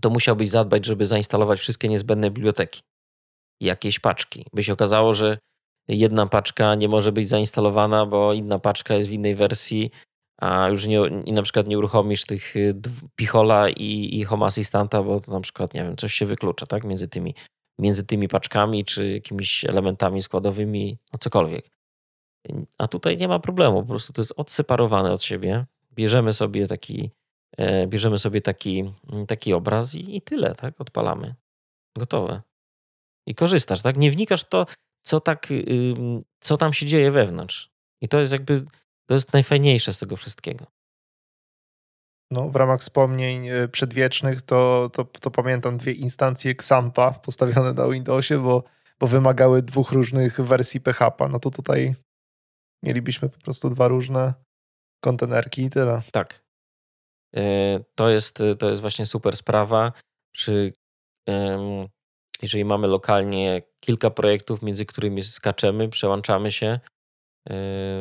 to 0.01 0.09
musiałbyś 0.09 0.49
zadbać, 0.49 0.85
żeby 0.85 1.05
zainstalować 1.05 1.59
wszystkie 1.59 1.87
niezbędne 1.89 2.31
biblioteki, 2.31 2.81
jakieś 3.61 3.99
paczki. 3.99 4.45
By 4.53 4.63
się 4.63 4.73
okazało, 4.73 5.13
że 5.13 5.37
jedna 5.87 6.27
paczka 6.27 6.75
nie 6.75 6.89
może 6.89 7.11
być 7.11 7.29
zainstalowana, 7.29 8.05
bo 8.05 8.33
inna 8.33 8.59
paczka 8.59 8.95
jest 8.95 9.09
w 9.09 9.11
innej 9.11 9.35
wersji, 9.35 9.91
a 10.41 10.69
już 10.69 10.87
nie, 10.87 11.01
na 11.09 11.41
przykład 11.41 11.67
nie 11.67 11.77
uruchomisz 11.77 12.25
tych 12.25 12.55
y, 12.55 12.75
Pichola 13.15 13.69
i, 13.69 14.19
i 14.19 14.23
Home 14.23 14.45
Assistanta, 14.45 15.03
bo 15.03 15.19
to 15.19 15.31
na 15.31 15.39
przykład, 15.39 15.73
nie 15.73 15.83
wiem, 15.83 15.97
coś 15.97 16.13
się 16.13 16.25
wyklucza, 16.25 16.65
tak, 16.65 16.83
między 16.83 17.07
tymi, 17.07 17.35
między 17.79 18.03
tymi 18.03 18.27
paczkami, 18.27 18.85
czy 18.85 19.11
jakimiś 19.11 19.65
elementami 19.65 20.21
składowymi, 20.21 20.97
no 21.13 21.19
cokolwiek. 21.19 21.69
A 22.77 22.87
tutaj 22.87 23.17
nie 23.17 23.27
ma 23.27 23.39
problemu, 23.39 23.81
po 23.81 23.89
prostu 23.89 24.13
to 24.13 24.21
jest 24.21 24.33
odseparowane 24.37 25.11
od 25.11 25.23
siebie. 25.23 25.65
Bierzemy 25.91 26.33
sobie 26.33 26.67
taki, 26.67 27.11
e, 27.57 27.87
bierzemy 27.87 28.17
sobie 28.17 28.41
taki, 28.41 28.93
taki 29.27 29.53
obraz 29.53 29.95
i, 29.95 30.17
i 30.17 30.21
tyle, 30.21 30.55
tak, 30.55 30.81
odpalamy. 30.81 31.35
Gotowe. 31.97 32.41
I 33.27 33.35
korzystasz, 33.35 33.81
tak? 33.81 33.97
Nie 33.97 34.11
wnikasz 34.11 34.43
to, 34.43 34.65
co 35.03 35.19
tak, 35.19 35.47
co 36.39 36.57
tam 36.57 36.73
się 36.73 36.85
dzieje 36.85 37.11
wewnątrz. 37.11 37.69
I 38.01 38.07
to 38.07 38.19
jest 38.19 38.33
jakby, 38.33 38.65
to 39.05 39.13
jest 39.13 39.33
najfajniejsze 39.33 39.93
z 39.93 39.97
tego 39.97 40.15
wszystkiego. 40.15 40.65
No, 42.31 42.49
w 42.49 42.55
ramach 42.55 42.79
wspomnień 42.79 43.47
e, 43.47 43.67
przedwiecznych 43.67 44.41
to, 44.41 44.89
to, 44.93 45.05
to 45.05 45.31
pamiętam 45.31 45.77
dwie 45.77 45.91
instancje 45.91 46.51
Xampa 46.51 47.11
postawione 47.11 47.73
na 47.73 47.89
Windowsie, 47.89 48.39
bo, 48.39 48.63
bo 48.99 49.07
wymagały 49.07 49.61
dwóch 49.61 49.91
różnych 49.91 50.41
wersji 50.41 50.81
PHP. 50.81 51.29
No 51.29 51.39
to 51.39 51.51
tutaj 51.51 51.95
mielibyśmy 52.83 53.29
po 53.29 53.39
prostu 53.39 53.69
dwa 53.69 53.87
różne 53.87 54.33
kontenerki 55.03 55.63
i 55.63 55.69
tyle. 55.69 56.01
Tak. 56.11 56.43
E, 57.35 57.79
To 57.95 58.09
jest, 58.09 58.39
to 58.59 58.69
jest 58.69 58.81
właśnie 58.81 59.05
super 59.05 59.37
sprawa. 59.37 59.91
Przy, 60.35 60.73
jeżeli 62.41 62.65
mamy 62.65 62.87
lokalnie 62.87 63.61
kilka 63.79 64.09
projektów, 64.09 64.61
między 64.61 64.85
którymi 64.85 65.23
skaczemy, 65.23 65.89
przełączamy 65.89 66.51
się 66.51 66.67
e, 66.67 66.79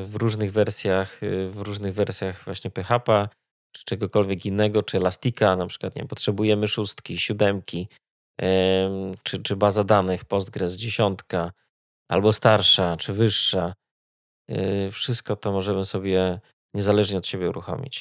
w 0.04 0.12
różnych 0.14 0.52
wersjach, 0.52 1.22
e, 1.22 1.48
w 1.48 1.60
różnych 1.60 1.94
wersjach 1.94 2.44
właśnie 2.44 2.70
PHP, 2.70 3.28
czy 3.72 3.84
czegokolwiek 3.84 4.46
innego, 4.46 4.82
czy 4.82 4.96
Elastika, 4.96 5.56
na 5.56 5.66
przykład 5.66 5.96
nie 5.96 6.06
potrzebujemy 6.06 6.68
szóstki, 6.68 7.18
siódemki, 7.18 7.88
em, 8.38 9.14
czy, 9.22 9.42
czy 9.42 9.56
baza 9.56 9.84
danych 9.84 10.24
Postgres 10.24 10.76
dziesiątka, 10.76 11.52
albo 12.10 12.32
starsza, 12.32 12.96
czy 12.96 13.12
wyższa. 13.12 13.74
E, 14.48 14.90
Wszystko 14.90 15.36
to 15.36 15.52
możemy 15.52 15.84
sobie 15.84 16.40
niezależnie 16.74 17.18
od 17.18 17.26
siebie 17.26 17.48
uruchomić. 17.48 18.00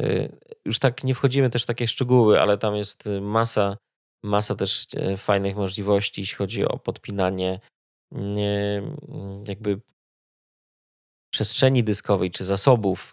Y, 0.00 0.36
Już 0.64 0.78
tak 0.78 1.04
nie 1.04 1.14
wchodzimy 1.14 1.50
też 1.50 1.62
w 1.62 1.66
takie 1.66 1.88
szczegóły, 1.88 2.40
ale 2.40 2.58
tam 2.58 2.76
jest 2.76 3.06
y, 3.06 3.20
masa, 3.20 3.76
masa 4.24 4.54
też 4.54 4.86
e, 4.96 5.16
fajnych 5.16 5.56
możliwości, 5.56 6.20
jeśli 6.20 6.36
chodzi 6.36 6.64
o 6.64 6.78
podpinanie 6.78 7.60
nie, 8.12 8.82
jakby 9.48 9.80
przestrzeni 11.34 11.84
dyskowej 11.84 12.30
czy 12.30 12.44
zasobów. 12.44 13.12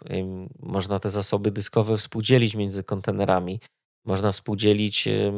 Można 0.58 0.98
te 0.98 1.10
zasoby 1.10 1.50
dyskowe 1.50 1.96
współdzielić 1.96 2.54
między 2.54 2.84
kontenerami. 2.84 3.60
Można 4.06 4.32
współdzielić 4.32 5.08
y, 5.08 5.32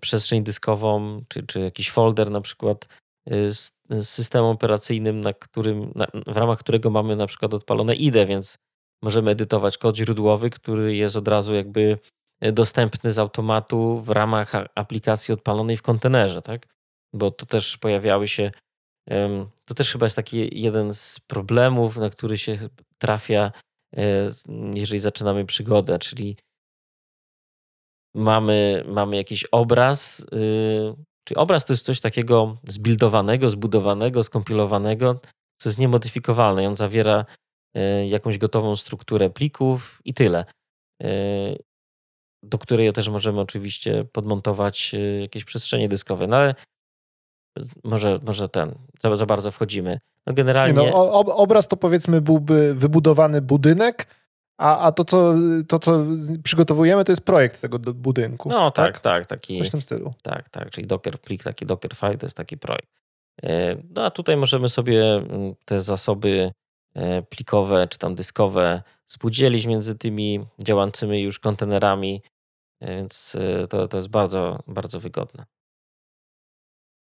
przestrzeń 0.00 0.44
dyskową 0.44 1.22
czy, 1.28 1.42
czy 1.42 1.60
jakiś 1.60 1.90
folder 1.90 2.30
na 2.30 2.40
przykład 2.40 2.88
y, 3.32 3.54
z, 3.54 3.72
z 3.90 4.08
systemem 4.08 4.50
operacyjnym, 4.50 5.20
na 5.20 5.32
którym, 5.32 5.92
na, 5.94 6.06
w 6.26 6.36
ramach 6.36 6.58
którego 6.58 6.90
mamy 6.90 7.16
na 7.16 7.26
przykład 7.26 7.54
odpalone 7.54 7.94
IDE, 7.94 8.26
więc 8.26 8.58
możemy 9.02 9.30
edytować 9.30 9.78
kod 9.78 9.96
źródłowy, 9.96 10.50
który 10.50 10.96
jest 10.96 11.16
od 11.16 11.28
razu 11.28 11.54
jakby 11.54 11.98
dostępny 12.52 13.12
z 13.12 13.18
automatu 13.18 14.00
w 14.00 14.10
ramach 14.10 14.52
aplikacji 14.74 15.34
odpalonej 15.34 15.76
w 15.76 15.82
kontenerze, 15.82 16.42
tak? 16.42 16.66
Bo 17.14 17.30
to 17.30 17.46
też 17.46 17.78
pojawiały 17.78 18.28
się, 18.28 18.50
to 19.64 19.74
też 19.74 19.92
chyba 19.92 20.06
jest 20.06 20.16
taki 20.16 20.60
jeden 20.60 20.94
z 20.94 21.20
problemów, 21.20 21.96
na 21.96 22.10
który 22.10 22.38
się 22.38 22.58
trafia, 22.98 23.52
e, 23.96 24.28
jeżeli 24.74 25.00
zaczynamy 25.00 25.44
przygodę, 25.44 25.98
czyli 25.98 26.36
mamy, 28.14 28.84
mamy 28.86 29.16
jakiś 29.16 29.44
obraz, 29.44 30.20
y, 30.20 30.94
czyli 31.24 31.38
obraz 31.38 31.64
to 31.64 31.72
jest 31.72 31.84
coś 31.84 32.00
takiego 32.00 32.56
zbuildowanego, 32.68 33.48
zbudowanego, 33.48 34.22
skompilowanego, 34.22 35.20
co 35.60 35.68
jest 35.68 35.78
niemodyfikowalne 35.78 36.68
on 36.68 36.76
zawiera 36.76 37.24
e, 37.74 38.06
jakąś 38.06 38.38
gotową 38.38 38.76
strukturę 38.76 39.30
plików 39.30 40.00
i 40.04 40.14
tyle. 40.14 40.44
E, 41.02 41.08
Do 42.42 42.58
której 42.58 42.92
też 42.92 43.08
możemy 43.08 43.40
oczywiście 43.40 44.04
podmontować 44.12 44.92
jakieś 45.20 45.44
przestrzenie 45.44 45.88
dyskowe, 45.88 46.26
no 46.26 46.36
ale 46.36 46.54
może, 47.84 48.18
może 48.26 48.48
ten, 48.48 48.74
za, 49.02 49.16
za 49.16 49.26
bardzo 49.26 49.50
wchodzimy. 49.50 50.00
No 50.26 50.30
Nie 50.30 50.34
generalnie, 50.34 50.72
No, 50.74 50.84
o- 50.84 51.12
ob- 51.12 51.28
obraz 51.28 51.68
to 51.68 51.76
powiedzmy 51.76 52.20
byłby 52.20 52.74
wybudowany 52.74 53.42
budynek, 53.42 54.06
a, 54.58 54.78
a 54.78 54.92
to, 54.92 55.04
co, 55.04 55.34
to, 55.68 55.78
co 55.78 56.04
przygotowujemy, 56.44 57.04
to 57.04 57.12
jest 57.12 57.24
projekt 57.24 57.60
tego 57.60 57.78
do- 57.78 57.94
budynku. 57.94 58.48
no 58.48 58.70
tak, 58.70 58.98
tak, 58.98 59.26
taki, 59.26 59.58
Coś 59.58 59.68
w 59.68 59.70
tym 59.70 59.82
stylu. 59.82 60.10
tak, 60.22 60.48
tak, 60.48 60.70
czyli 60.70 60.86
Docker 60.86 61.18
plik, 61.18 61.42
taki 61.44 61.66
Docker 61.66 61.94
file 61.94 62.18
to 62.18 62.26
jest 62.26 62.36
taki 62.36 62.58
projekt. 62.58 62.88
E, 63.42 63.76
No 63.94 64.04
a 64.04 64.10
tutaj 64.10 64.36
możemy 64.36 64.68
sobie 64.68 65.14
mm, 65.16 65.54
te 65.64 65.80
zasoby 65.80 66.52
e, 66.94 67.22
plikowe 67.22 67.88
czy 67.88 67.98
tam 67.98 68.14
dyskowe 68.14 68.82
współdzielić 69.06 69.66
między 69.66 69.94
tymi 69.94 70.46
działającymi 70.64 71.20
już 71.22 71.38
kontenerami, 71.38 72.22
e, 72.80 72.86
więc 72.96 73.36
to, 73.68 73.88
to 73.88 73.96
jest 73.96 74.08
bardzo, 74.08 74.58
bardzo 74.66 75.00
wygodne. 75.00 75.44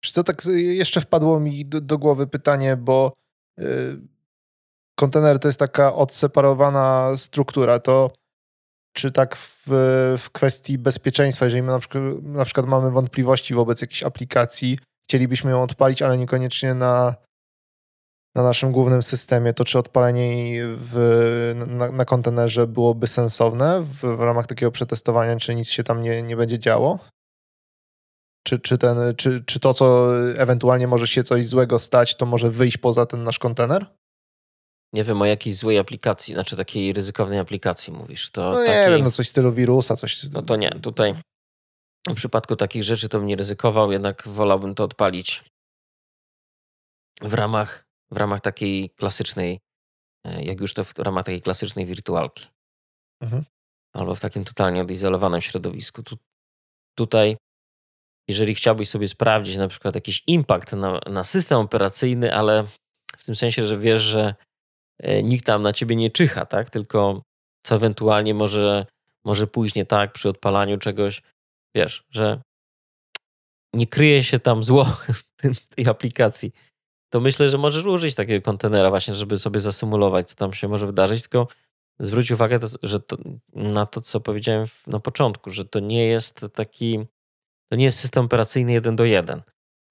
Wiesz 0.03 0.11
co, 0.11 0.23
tak 0.23 0.45
y, 0.45 0.61
jeszcze 0.61 1.01
wpadło 1.01 1.39
mi 1.39 1.65
do, 1.65 1.81
do 1.81 1.97
głowy 1.97 2.27
pytanie, 2.27 2.77
bo 2.77 3.13
y, 3.59 3.63
kontener 4.99 5.39
to 5.39 5.47
jest 5.47 5.59
taka 5.59 5.95
odseparowana 5.95 7.11
struktura, 7.17 7.79
to 7.79 8.11
czy 8.97 9.11
tak 9.11 9.35
w, 9.35 9.63
w 10.17 10.29
kwestii 10.31 10.77
bezpieczeństwa, 10.77 11.45
jeżeli 11.45 11.63
my 11.63 11.71
na 11.71 11.79
przykład, 11.79 12.03
na 12.23 12.45
przykład 12.45 12.65
mamy 12.65 12.91
wątpliwości 12.91 13.53
wobec 13.53 13.81
jakiejś 13.81 14.03
aplikacji, 14.03 14.79
chcielibyśmy 15.09 15.51
ją 15.51 15.63
odpalić, 15.63 16.01
ale 16.01 16.17
niekoniecznie 16.17 16.73
na, 16.73 17.15
na 18.35 18.43
naszym 18.43 18.71
głównym 18.71 19.03
systemie, 19.03 19.53
to 19.53 19.65
czy 19.65 19.79
odpalenie 19.79 20.51
jej 20.51 20.75
w, 20.77 21.63
na, 21.67 21.91
na 21.91 22.05
kontenerze 22.05 22.67
byłoby 22.67 23.07
sensowne 23.07 23.81
w, 23.81 24.17
w 24.17 24.21
ramach 24.21 24.47
takiego 24.47 24.71
przetestowania, 24.71 25.35
czy 25.37 25.55
nic 25.55 25.69
się 25.69 25.83
tam 25.83 26.01
nie, 26.01 26.23
nie 26.23 26.37
będzie 26.37 26.59
działo? 26.59 26.99
Czy, 28.47 28.59
czy, 28.59 28.77
ten, 28.77 28.97
czy, 29.17 29.43
czy 29.45 29.59
to, 29.59 29.73
co 29.73 30.15
ewentualnie 30.37 30.87
może 30.87 31.07
się 31.07 31.23
coś 31.23 31.47
złego 31.47 31.79
stać, 31.79 32.15
to 32.15 32.25
może 32.25 32.51
wyjść 32.51 32.77
poza 32.77 33.05
ten 33.05 33.23
nasz 33.23 33.39
kontener? 33.39 33.85
Nie 34.93 35.03
wiem 35.03 35.21
o 35.21 35.25
jakiej 35.25 35.53
złej 35.53 35.79
aplikacji, 35.79 36.33
znaczy 36.33 36.57
takiej 36.57 36.93
ryzykownej 36.93 37.39
aplikacji 37.39 37.93
mówisz. 37.93 38.29
To 38.29 38.51
No 38.51 38.61
nie 38.61 38.67
takiej, 38.67 38.95
wiem, 38.95 39.03
no 39.03 39.11
coś 39.11 39.27
w 39.27 39.29
stylu 39.29 39.53
wirusa, 39.53 39.95
coś. 39.95 40.23
No 40.23 40.41
to 40.41 40.55
nie, 40.55 40.69
tutaj 40.69 41.15
w 42.09 42.13
przypadku 42.13 42.55
takich 42.55 42.83
rzeczy 42.83 43.09
to 43.09 43.19
bym 43.19 43.27
nie 43.27 43.35
ryzykował, 43.35 43.91
jednak 43.91 44.27
wolałbym 44.27 44.75
to 44.75 44.83
odpalić 44.83 45.43
w 47.21 47.33
ramach, 47.33 47.85
w 48.11 48.17
ramach 48.17 48.41
takiej 48.41 48.89
klasycznej, 48.89 49.59
e, 50.25 50.43
jak 50.43 50.61
już 50.61 50.73
to 50.73 50.83
w 50.83 50.99
ramach 50.99 51.25
takiej 51.25 51.41
klasycznej 51.41 51.85
wirtualki. 51.85 52.47
Mhm. 53.21 53.43
Albo 53.95 54.15
w 54.15 54.19
takim 54.19 54.45
totalnie 54.45 54.81
odizolowanym 54.81 55.41
środowisku. 55.41 56.03
Tu, 56.03 56.17
tutaj, 56.97 57.37
jeżeli 58.27 58.55
chciałbyś 58.55 58.89
sobie 58.89 59.07
sprawdzić 59.07 59.57
na 59.57 59.67
przykład 59.67 59.95
jakiś 59.95 60.23
impact 60.27 60.73
na, 60.73 60.99
na 61.05 61.23
system 61.23 61.57
operacyjny, 61.57 62.33
ale 62.33 62.63
w 63.17 63.25
tym 63.25 63.35
sensie, 63.35 63.65
że 63.65 63.77
wiesz, 63.77 64.01
że 64.01 64.35
e, 64.99 65.23
nikt 65.23 65.45
tam 65.45 65.61
na 65.61 65.73
ciebie 65.73 65.95
nie 65.95 66.11
czyha, 66.11 66.45
tak? 66.45 66.69
Tylko 66.69 67.21
co 67.63 67.75
ewentualnie 67.75 68.33
może, 68.33 68.85
może 69.25 69.47
pójść 69.47 69.75
nie 69.75 69.85
tak 69.85 70.11
przy 70.11 70.29
odpalaniu 70.29 70.77
czegoś, 70.77 71.21
wiesz, 71.75 72.03
że 72.09 72.41
nie 73.73 73.87
kryje 73.87 74.23
się 74.23 74.39
tam 74.39 74.63
zło 74.63 74.83
w 75.59 75.67
tej 75.75 75.87
aplikacji, 75.87 76.51
to 77.09 77.19
myślę, 77.19 77.49
że 77.49 77.57
możesz 77.57 77.85
użyć 77.85 78.15
takiego 78.15 78.45
kontenera 78.45 78.89
właśnie, 78.89 79.13
żeby 79.13 79.37
sobie 79.37 79.59
zasymulować, 79.59 80.29
co 80.29 80.35
tam 80.35 80.53
się 80.53 80.67
może 80.67 80.85
wydarzyć, 80.87 81.21
tylko 81.21 81.47
zwróć 81.99 82.31
uwagę, 82.31 82.59
to, 82.59 82.67
że 82.83 82.99
to, 82.99 83.17
na 83.53 83.85
to, 83.85 84.01
co 84.01 84.19
powiedziałem 84.19 84.67
na 84.87 84.99
początku, 84.99 85.49
że 85.49 85.65
to 85.65 85.79
nie 85.79 86.05
jest 86.05 86.45
taki, 86.53 86.99
to 87.71 87.75
nie 87.75 87.85
jest 87.85 87.99
system 87.99 88.25
operacyjny 88.25 88.71
jeden 88.71 88.95
do 88.95 89.05
jeden. 89.05 89.41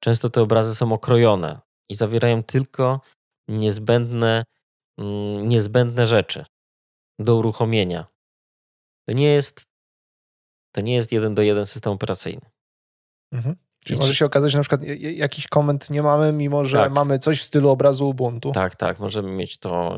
Często 0.01 0.31
te 0.31 0.43
obrazy 0.43 0.75
są 0.75 0.93
okrojone 0.93 1.61
i 1.89 1.95
zawierają 1.95 2.43
tylko 2.43 3.01
niezbędne, 3.49 4.45
mm, 4.99 5.49
niezbędne 5.49 6.07
rzeczy 6.07 6.45
do 7.19 7.37
uruchomienia. 7.37 8.07
To 9.09 9.15
nie 9.15 9.29
jest, 9.29 9.67
to 10.75 10.81
nie 10.81 10.95
jest 10.95 11.13
jeden 11.13 11.35
do 11.35 11.43
jeden 11.43 11.67
system 11.67 11.93
operacyjny. 11.93 12.51
Mhm. 13.33 13.57
Czyli 13.85 14.01
może 14.01 14.15
się 14.15 14.25
okazać, 14.25 14.53
że 14.53 14.59
na 14.59 14.63
przykład 14.63 14.81
jakiś 15.01 15.47
koment 15.47 15.91
nie 15.91 16.03
mamy, 16.03 16.33
mimo 16.33 16.65
że 16.65 16.77
tak. 16.77 16.93
mamy 16.93 17.19
coś 17.19 17.41
w 17.41 17.45
stylu 17.45 17.69
obrazu 17.69 18.09
Ubuntu. 18.09 18.53
Tak, 18.53 18.77
tak. 18.77 18.99
Możemy 18.99 19.31
mieć 19.31 19.59
to 19.59 19.97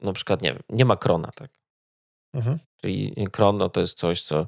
na 0.00 0.12
przykład, 0.12 0.42
nie 0.42 0.52
wiem, 0.52 0.62
nie 0.68 0.84
ma 0.84 0.96
krona, 0.96 1.30
tak. 1.34 1.50
Mhm. 2.34 2.58
Czyli 2.76 3.14
kron 3.32 3.58
no, 3.58 3.68
to 3.68 3.80
jest 3.80 3.98
coś, 3.98 4.22
co 4.22 4.46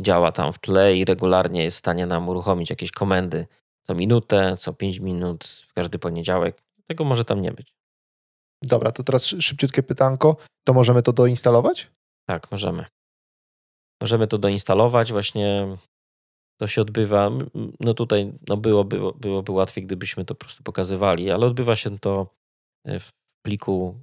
działa 0.00 0.32
tam 0.32 0.52
w 0.52 0.58
tle 0.58 0.96
i 0.96 1.04
regularnie 1.04 1.64
jest 1.64 1.76
w 1.76 1.78
stanie 1.78 2.06
nam 2.06 2.28
uruchomić 2.28 2.70
jakieś 2.70 2.90
komendy 2.90 3.46
co 3.86 3.94
minutę, 3.94 4.56
co 4.58 4.72
5 4.72 4.98
minut, 4.98 5.44
w 5.44 5.72
każdy 5.72 5.98
poniedziałek. 5.98 6.62
Tego 6.86 7.04
może 7.04 7.24
tam 7.24 7.42
nie 7.42 7.52
być. 7.52 7.74
Dobra, 8.62 8.92
to 8.92 9.02
teraz 9.02 9.24
szybciutkie 9.26 9.82
pytanko. 9.82 10.36
To 10.66 10.74
możemy 10.74 11.02
to 11.02 11.12
doinstalować? 11.12 11.90
Tak, 12.28 12.50
możemy. 12.50 12.84
Możemy 14.02 14.26
to 14.26 14.38
doinstalować. 14.38 15.12
Właśnie 15.12 15.76
to 16.60 16.66
się 16.66 16.82
odbywa. 16.82 17.30
No 17.80 17.94
tutaj 17.94 18.32
no 18.48 18.56
byłoby, 18.56 19.00
byłoby 19.20 19.52
łatwiej, 19.52 19.84
gdybyśmy 19.84 20.24
to 20.24 20.34
po 20.34 20.44
prostu 20.44 20.62
pokazywali, 20.62 21.30
ale 21.30 21.46
odbywa 21.46 21.76
się 21.76 21.98
to 21.98 22.26
e, 22.84 22.98
w 22.98 23.10
pliku 23.44 24.00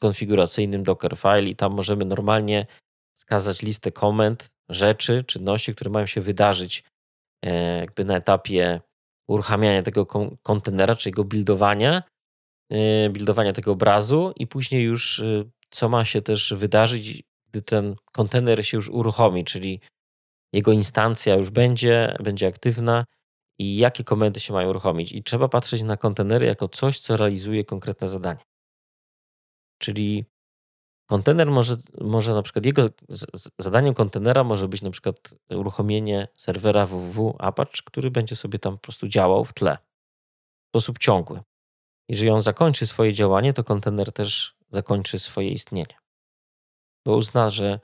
konfiguracyjnym 0.00 0.82
Dockerfile 0.82 1.42
i 1.42 1.56
tam 1.56 1.72
możemy 1.72 2.04
normalnie 2.04 2.66
wskazać 3.18 3.62
listę 3.62 3.92
komend, 3.92 4.50
rzeczy, 4.68 5.24
czynności, 5.24 5.74
które 5.74 5.90
mają 5.90 6.06
się 6.06 6.20
wydarzyć 6.20 6.84
e, 7.44 7.78
jakby 7.78 8.04
na 8.04 8.16
etapie 8.16 8.80
uruchamiania 9.28 9.82
tego 9.82 10.06
kontenera, 10.42 10.94
czy 10.94 11.08
jego 11.08 11.24
buildowania, 11.24 12.02
e, 12.70 13.10
buildowania 13.10 13.52
tego 13.52 13.72
obrazu 13.72 14.32
i 14.36 14.46
później 14.46 14.82
już 14.84 15.22
co 15.70 15.88
ma 15.88 16.04
się 16.04 16.22
też 16.22 16.54
wydarzyć, 16.56 17.22
gdy 17.48 17.62
ten 17.62 17.96
kontener 18.12 18.66
się 18.66 18.76
już 18.76 18.88
uruchomi, 18.88 19.44
czyli 19.44 19.80
jego 20.52 20.72
instancja 20.72 21.34
już 21.34 21.50
będzie, 21.50 22.16
będzie 22.24 22.46
aktywna 22.46 23.04
i 23.58 23.76
jakie 23.76 24.04
komendy 24.04 24.40
się 24.40 24.52
mają 24.52 24.68
uruchomić. 24.68 25.12
I 25.12 25.22
trzeba 25.22 25.48
patrzeć 25.48 25.82
na 25.82 25.96
kontenery 25.96 26.46
jako 26.46 26.68
coś, 26.68 27.00
co 27.00 27.16
realizuje 27.16 27.64
konkretne 27.64 28.08
zadanie. 28.08 28.40
Czyli 29.78 30.24
kontener 31.08 31.50
może, 31.50 31.76
może 32.00 32.34
na 32.34 32.42
przykład 32.42 32.64
jego 32.66 32.88
zadaniem 33.58 33.94
kontenera 33.94 34.44
może 34.44 34.68
być 34.68 34.82
na 34.82 34.90
przykład 34.90 35.34
uruchomienie 35.50 36.28
serwera 36.38 36.86
www 36.86 37.36
Apache, 37.38 37.82
który 37.84 38.10
będzie 38.10 38.36
sobie 38.36 38.58
tam 38.58 38.72
po 38.72 38.78
prostu 38.78 39.08
działał 39.08 39.44
w 39.44 39.52
tle 39.52 39.78
w 40.66 40.68
sposób 40.68 40.98
ciągły. 40.98 41.40
Jeżeli 42.08 42.30
on 42.30 42.42
zakończy 42.42 42.86
swoje 42.86 43.12
działanie, 43.12 43.52
to 43.52 43.64
kontener 43.64 44.12
też 44.12 44.54
zakończy 44.70 45.18
swoje 45.18 45.50
istnienie. 45.50 45.98
Bo 47.06 47.16
uzna, 47.16 47.50
że 47.50 47.80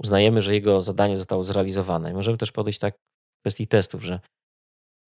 uznajemy, 0.00 0.42
że 0.42 0.54
jego 0.54 0.80
zadanie 0.80 1.16
zostało 1.16 1.42
zrealizowane. 1.42 2.14
możemy 2.14 2.38
też 2.38 2.52
podejść 2.52 2.78
tak 2.78 2.94
w 2.94 3.40
kwestii 3.40 3.66
testów, 3.66 4.02
że 4.02 4.20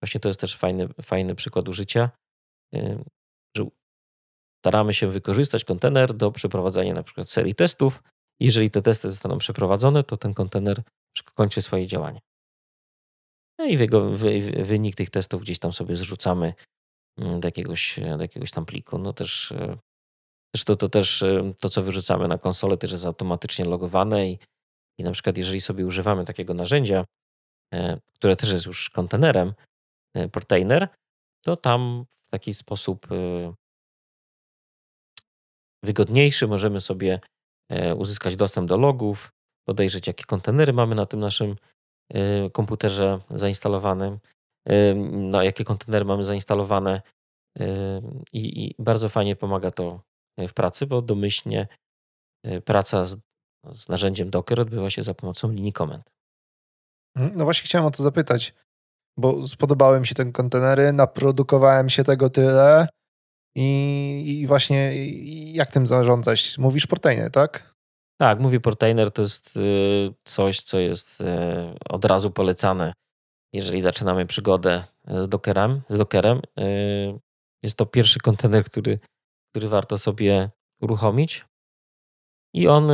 właśnie 0.03 0.21
to 0.21 0.29
jest 0.29 0.41
też 0.41 0.57
fajny, 0.57 0.89
fajny 1.03 1.35
przykład 1.35 1.69
użycia, 1.69 2.11
staramy 4.61 4.95
się 4.95 5.07
wykorzystać 5.09 5.65
kontener 5.65 6.15
do 6.15 6.33
przeprowadzania 6.33 6.95
na 6.95 7.03
przykład 7.03 7.31
serii 7.31 7.55
testów. 7.55 8.03
Jeżeli 8.41 8.71
te 8.71 8.83
testy 8.83 9.11
zostaną 9.11 9.39
przeprowadzone, 9.39 10.05
to 10.05 10.17
ten 10.17 10.35
kontener 10.35 10.83
kończy 11.35 11.63
swoje 11.63 11.87
działanie. 11.87 12.21
No 13.59 13.65
i 13.65 13.79
jego, 13.79 14.11
wynik 14.63 14.97
tych 14.97 15.11
testów 15.11 15.43
gdzieś 15.43 15.59
tam 15.59 15.73
sobie 15.73 15.97
zrzucamy 15.97 16.55
mm, 17.19 17.41
do 17.41 17.49
jakiegoś, 17.49 18.01
do 18.17 18.23
jakiegoś 18.23 18.51
tam 18.51 18.67
pliku. 18.67 18.99
No 18.99 19.13
też, 19.13 19.53
e, 19.53 19.79
też 20.55 20.65
to, 20.65 20.77
to 20.77 20.89
też 20.89 21.23
e, 21.23 21.53
to, 21.61 21.69
co 21.69 21.83
wyrzucamy 21.83 22.29
na 22.29 22.39
konsolę, 22.39 22.77
też 22.77 22.93
jest 22.93 23.07
automatycznie 23.07 23.65
logowane 23.65 24.31
i 24.31 24.39
i 25.01 25.05
na 25.05 25.13
przykład, 25.13 25.39
jeżeli 25.39 25.61
sobie 25.61 25.87
używamy 25.87 26.25
takiego 26.25 26.55
narzędzia, 26.55 27.05
e, 27.75 28.01
które 28.15 28.37
też 28.37 28.53
jest 28.53 28.67
już 28.67 28.91
kontenerem, 28.91 29.53
Portainer, 30.33 30.89
to 31.45 31.57
tam 31.57 32.05
w 32.23 32.31
taki 32.31 32.55
sposób 32.55 33.07
wygodniejszy 35.85 36.49
możemy 36.49 36.81
sobie 36.81 37.21
uzyskać 37.97 38.37
dostęp 38.37 38.69
do 38.69 38.77
logów, 38.77 39.33
podejrzeć, 39.69 40.07
jakie 40.07 40.25
kontenery 40.25 40.73
mamy 40.73 40.95
na 40.95 41.07
tym 41.07 41.21
naszym 41.21 41.57
komputerze 42.53 43.21
zainstalowanym, 43.31 44.19
no, 45.05 45.43
jakie 45.43 45.65
kontenery 45.65 46.05
mamy 46.05 46.25
zainstalowane. 46.25 47.03
I, 48.33 48.65
I 48.65 48.75
bardzo 48.79 49.09
fajnie 49.09 49.37
pomaga 49.37 49.71
to 49.71 50.01
w 50.39 50.53
pracy, 50.53 50.87
bo 50.87 51.03
domyślnie 51.03 51.69
praca 52.65 53.05
z 53.05 53.17
z 53.73 53.89
narzędziem 53.89 54.31
Docker 54.31 54.61
odbywa 54.61 54.91
się 54.91 55.03
za 55.03 55.15
pomocą 55.15 55.51
linii 55.51 55.73
komend. 55.73 56.11
Mhm, 57.17 57.39
no 57.39 57.45
właśnie 57.45 57.65
chciałem 57.65 57.87
o 57.87 57.91
to 57.91 58.03
zapytać, 58.03 58.55
bo 59.19 59.49
spodobały 59.49 60.01
mi 60.01 60.07
się 60.07 60.15
te 60.15 60.33
kontenery, 60.33 60.93
naprodukowałem 60.93 61.91
się 61.91 62.05
tego 62.05 62.31
tyle 62.31 62.89
i, 63.55 64.41
i 64.41 64.47
właśnie 64.47 64.93
jak 65.53 65.71
tym 65.71 65.87
zarządzać? 65.87 66.59
Mówisz 66.59 66.87
Portainer, 66.87 67.31
tak? 67.31 67.75
Tak, 68.21 68.41
mówię 68.41 68.61
Portainer 68.61 69.11
to 69.11 69.23
jest 69.23 69.57
y, 69.57 70.15
coś, 70.25 70.61
co 70.61 70.79
jest 70.79 71.21
y, 71.21 71.25
od 71.89 72.05
razu 72.05 72.31
polecane, 72.31 72.93
jeżeli 73.53 73.81
zaczynamy 73.81 74.27
przygodę 74.27 74.85
z 75.09 75.29
Dockerem. 75.29 75.83
Z 75.89 75.99
Dockerem. 75.99 76.39
Y, 76.61 77.21
jest 77.63 77.77
to 77.77 77.87
pierwszy 77.87 78.19
kontener, 78.19 78.65
który, 78.65 78.99
który 79.51 79.69
warto 79.69 79.99
sobie 79.99 80.51
uruchomić. 80.81 81.45
I 82.55 82.69
on 82.69 82.91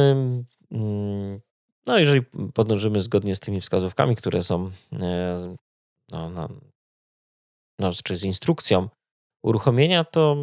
Mm, 0.70 1.40
no, 1.86 1.98
jeżeli 1.98 2.22
podążymy 2.54 3.00
zgodnie 3.00 3.36
z 3.36 3.40
tymi 3.40 3.60
wskazówkami, 3.60 4.16
które 4.16 4.42
są, 4.42 4.70
no, 6.12 6.30
no, 6.30 6.48
no, 7.78 7.90
czy 8.04 8.16
z 8.16 8.24
instrukcją 8.24 8.88
uruchomienia, 9.46 10.04
to 10.04 10.36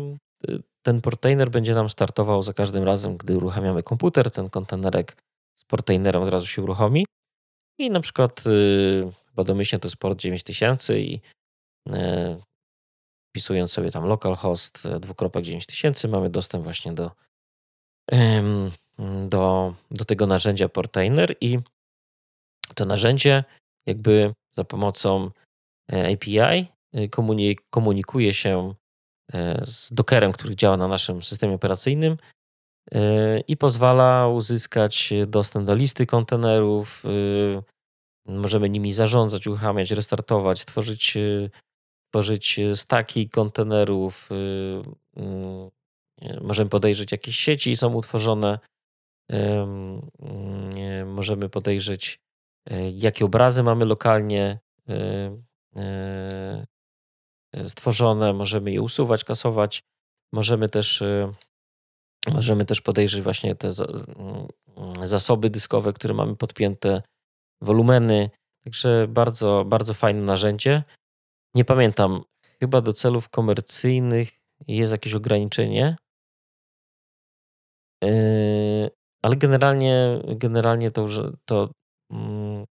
y, 0.50 0.64
ten 0.82 1.02
portainer 1.02 1.50
będzie 1.50 1.74
nam 1.76 1.90
startował 1.90 2.42
za 2.42 2.54
każdym 2.54 2.84
razem, 2.84 3.18
gdy 3.18 3.38
uruchamiamy 3.38 3.84
komputer. 3.84 4.32
Ten 4.32 4.50
kontenerek 4.50 5.18
z 5.56 5.66
portainerem 5.66 6.24
od 6.24 6.30
razu 6.30 6.48
się 6.48 6.62
uruchomi. 6.62 7.06
I 7.80 7.90
na 7.90 8.00
przykład, 8.00 8.44
y, 8.48 9.12
chyba 9.30 9.44
domyślnie 9.44 9.80
to 9.80 9.88
jest 9.88 9.98
port 9.98 10.20
9000 10.20 11.00
i 11.00 11.22
e, 11.90 12.38
wpisując 13.30 13.72
sobie 13.72 13.92
tam 13.92 14.06
localhost 14.06 14.88
dwukropek 15.00 15.44
9000 15.44 16.08
mamy 16.08 16.30
dostęp 16.30 16.64
właśnie 16.64 16.94
do 16.94 17.12
do, 19.28 19.74
do 19.92 20.06
tego 20.06 20.28
narzędzia 20.28 20.70
Portainer 20.70 21.36
i 21.42 21.60
to 22.76 22.86
narzędzie 22.86 23.44
jakby 23.86 24.34
za 24.52 24.64
pomocą 24.64 25.32
e, 25.92 26.14
API 26.14 26.68
komunikuje 27.70 28.34
się 28.34 28.74
z 29.64 29.94
Dockerem, 29.94 30.32
który 30.32 30.56
działa 30.56 30.78
na 30.78 30.88
naszym 30.88 31.22
systemie 31.22 31.54
operacyjnym 31.56 32.18
i 33.48 33.58
pozwala 33.58 34.28
uzyskać 34.28 35.14
dostęp 35.28 35.68
do 35.68 35.76
listy 35.76 36.06
kontenerów. 36.06 37.04
Możemy 38.26 38.70
nimi 38.70 38.92
zarządzać, 38.92 39.48
uruchamiać, 39.48 39.92
restartować, 39.92 40.66
tworzyć, 40.66 41.18
tworzyć 42.12 42.60
staki 42.76 43.30
kontenerów. 43.30 44.30
Możemy 46.42 46.70
podejrzeć, 46.70 47.12
jakieś 47.12 47.36
sieci 47.36 47.76
są 47.76 47.94
utworzone 47.94 48.60
możemy 51.06 51.50
podejrzeć, 51.50 52.20
e, 52.70 52.90
jakie 52.90 53.26
obrazy 53.26 53.64
mamy 53.64 53.86
lokalnie 53.86 54.60
e, 54.90 54.96
e, 55.78 56.66
stworzone, 57.66 58.34
możemy 58.34 58.72
je 58.72 58.82
usuwać, 58.82 59.24
kasować. 59.24 59.84
Możemy 60.34 60.70
też, 60.70 61.04
możemy 62.34 62.66
też 62.66 62.82
podejrzeć 62.82 63.22
właśnie 63.22 63.56
te 63.56 63.68
mm, 63.68 64.48
zasoby 65.04 65.50
dyskowe, 65.50 65.94
które 65.94 66.14
mamy 66.14 66.36
podpięte, 66.36 67.02
wolumeny. 67.62 68.30
Także 68.64 69.08
bardzo, 69.10 69.66
bardzo 69.68 69.94
fajne 69.94 70.22
narzędzie. 70.22 70.84
Nie 71.56 71.66
pamiętam, 71.66 72.24
chyba 72.60 72.82
do 72.82 72.94
celów 72.94 73.30
komercyjnych 73.30 74.30
jest 74.68 74.92
jakieś 74.92 75.14
ograniczenie, 75.14 75.96
ale 79.22 79.36
generalnie, 79.36 80.22
generalnie 80.28 80.92
to, 80.92 81.08
to 81.46 81.70
mm, 82.12 82.66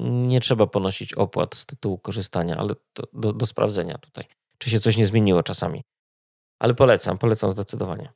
nie 0.00 0.40
trzeba 0.40 0.66
ponosić 0.66 1.14
opłat 1.14 1.54
z 1.54 1.66
tytułu 1.66 1.98
korzystania, 1.98 2.56
ale 2.56 2.74
do, 3.12 3.32
do 3.32 3.46
sprawdzenia 3.46 3.98
tutaj, 3.98 4.24
czy 4.58 4.70
się 4.70 4.80
coś 4.80 4.96
nie 4.96 5.06
zmieniło 5.06 5.42
czasami. 5.42 5.82
Ale 6.58 6.74
polecam, 6.74 7.18
polecam 7.18 7.50
zdecydowanie. 7.50 8.12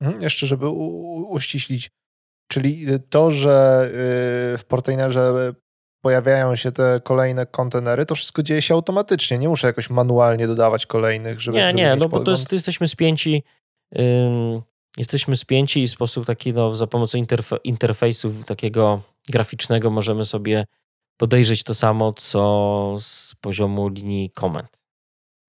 Mhm, 0.00 0.22
jeszcze, 0.22 0.46
żeby 0.46 0.68
u, 0.68 1.26
uściślić, 1.30 1.90
czyli 2.48 2.86
to, 3.10 3.30
że 3.30 3.86
y, 4.54 4.58
w 4.58 4.64
portainerze 4.68 5.52
pojawiają 6.04 6.56
się 6.56 6.72
te 6.72 7.00
kolejne 7.04 7.46
kontenery, 7.46 8.06
to 8.06 8.14
wszystko 8.14 8.42
dzieje 8.42 8.62
się 8.62 8.74
automatycznie. 8.74 9.38
Nie 9.38 9.48
muszę 9.48 9.66
jakoś 9.66 9.90
manualnie 9.90 10.46
dodawać 10.46 10.86
kolejnych, 10.86 11.40
żeby. 11.40 11.56
Nie, 11.56 11.66
żeby 11.66 11.76
nie, 11.76 11.96
no 11.96 12.08
bo 12.08 12.20
to 12.20 12.30
jest, 12.30 12.52
jesteśmy 12.52 12.88
spięci 12.88 13.42
jesteśmy 14.96 15.36
spięci 15.36 15.82
i 15.82 15.88
w 15.88 15.90
sposób 15.90 16.26
taki, 16.26 16.52
no, 16.52 16.74
za 16.74 16.86
pomocą 16.86 17.18
interfe 17.18 17.56
interfejsu 17.64 18.34
takiego 18.46 19.02
graficznego 19.28 19.90
możemy 19.90 20.24
sobie 20.24 20.64
podejrzeć 21.16 21.64
to 21.64 21.74
samo, 21.74 22.12
co 22.12 22.96
z 22.98 23.34
poziomu 23.40 23.88
linii 23.88 24.30
komend. 24.30 24.80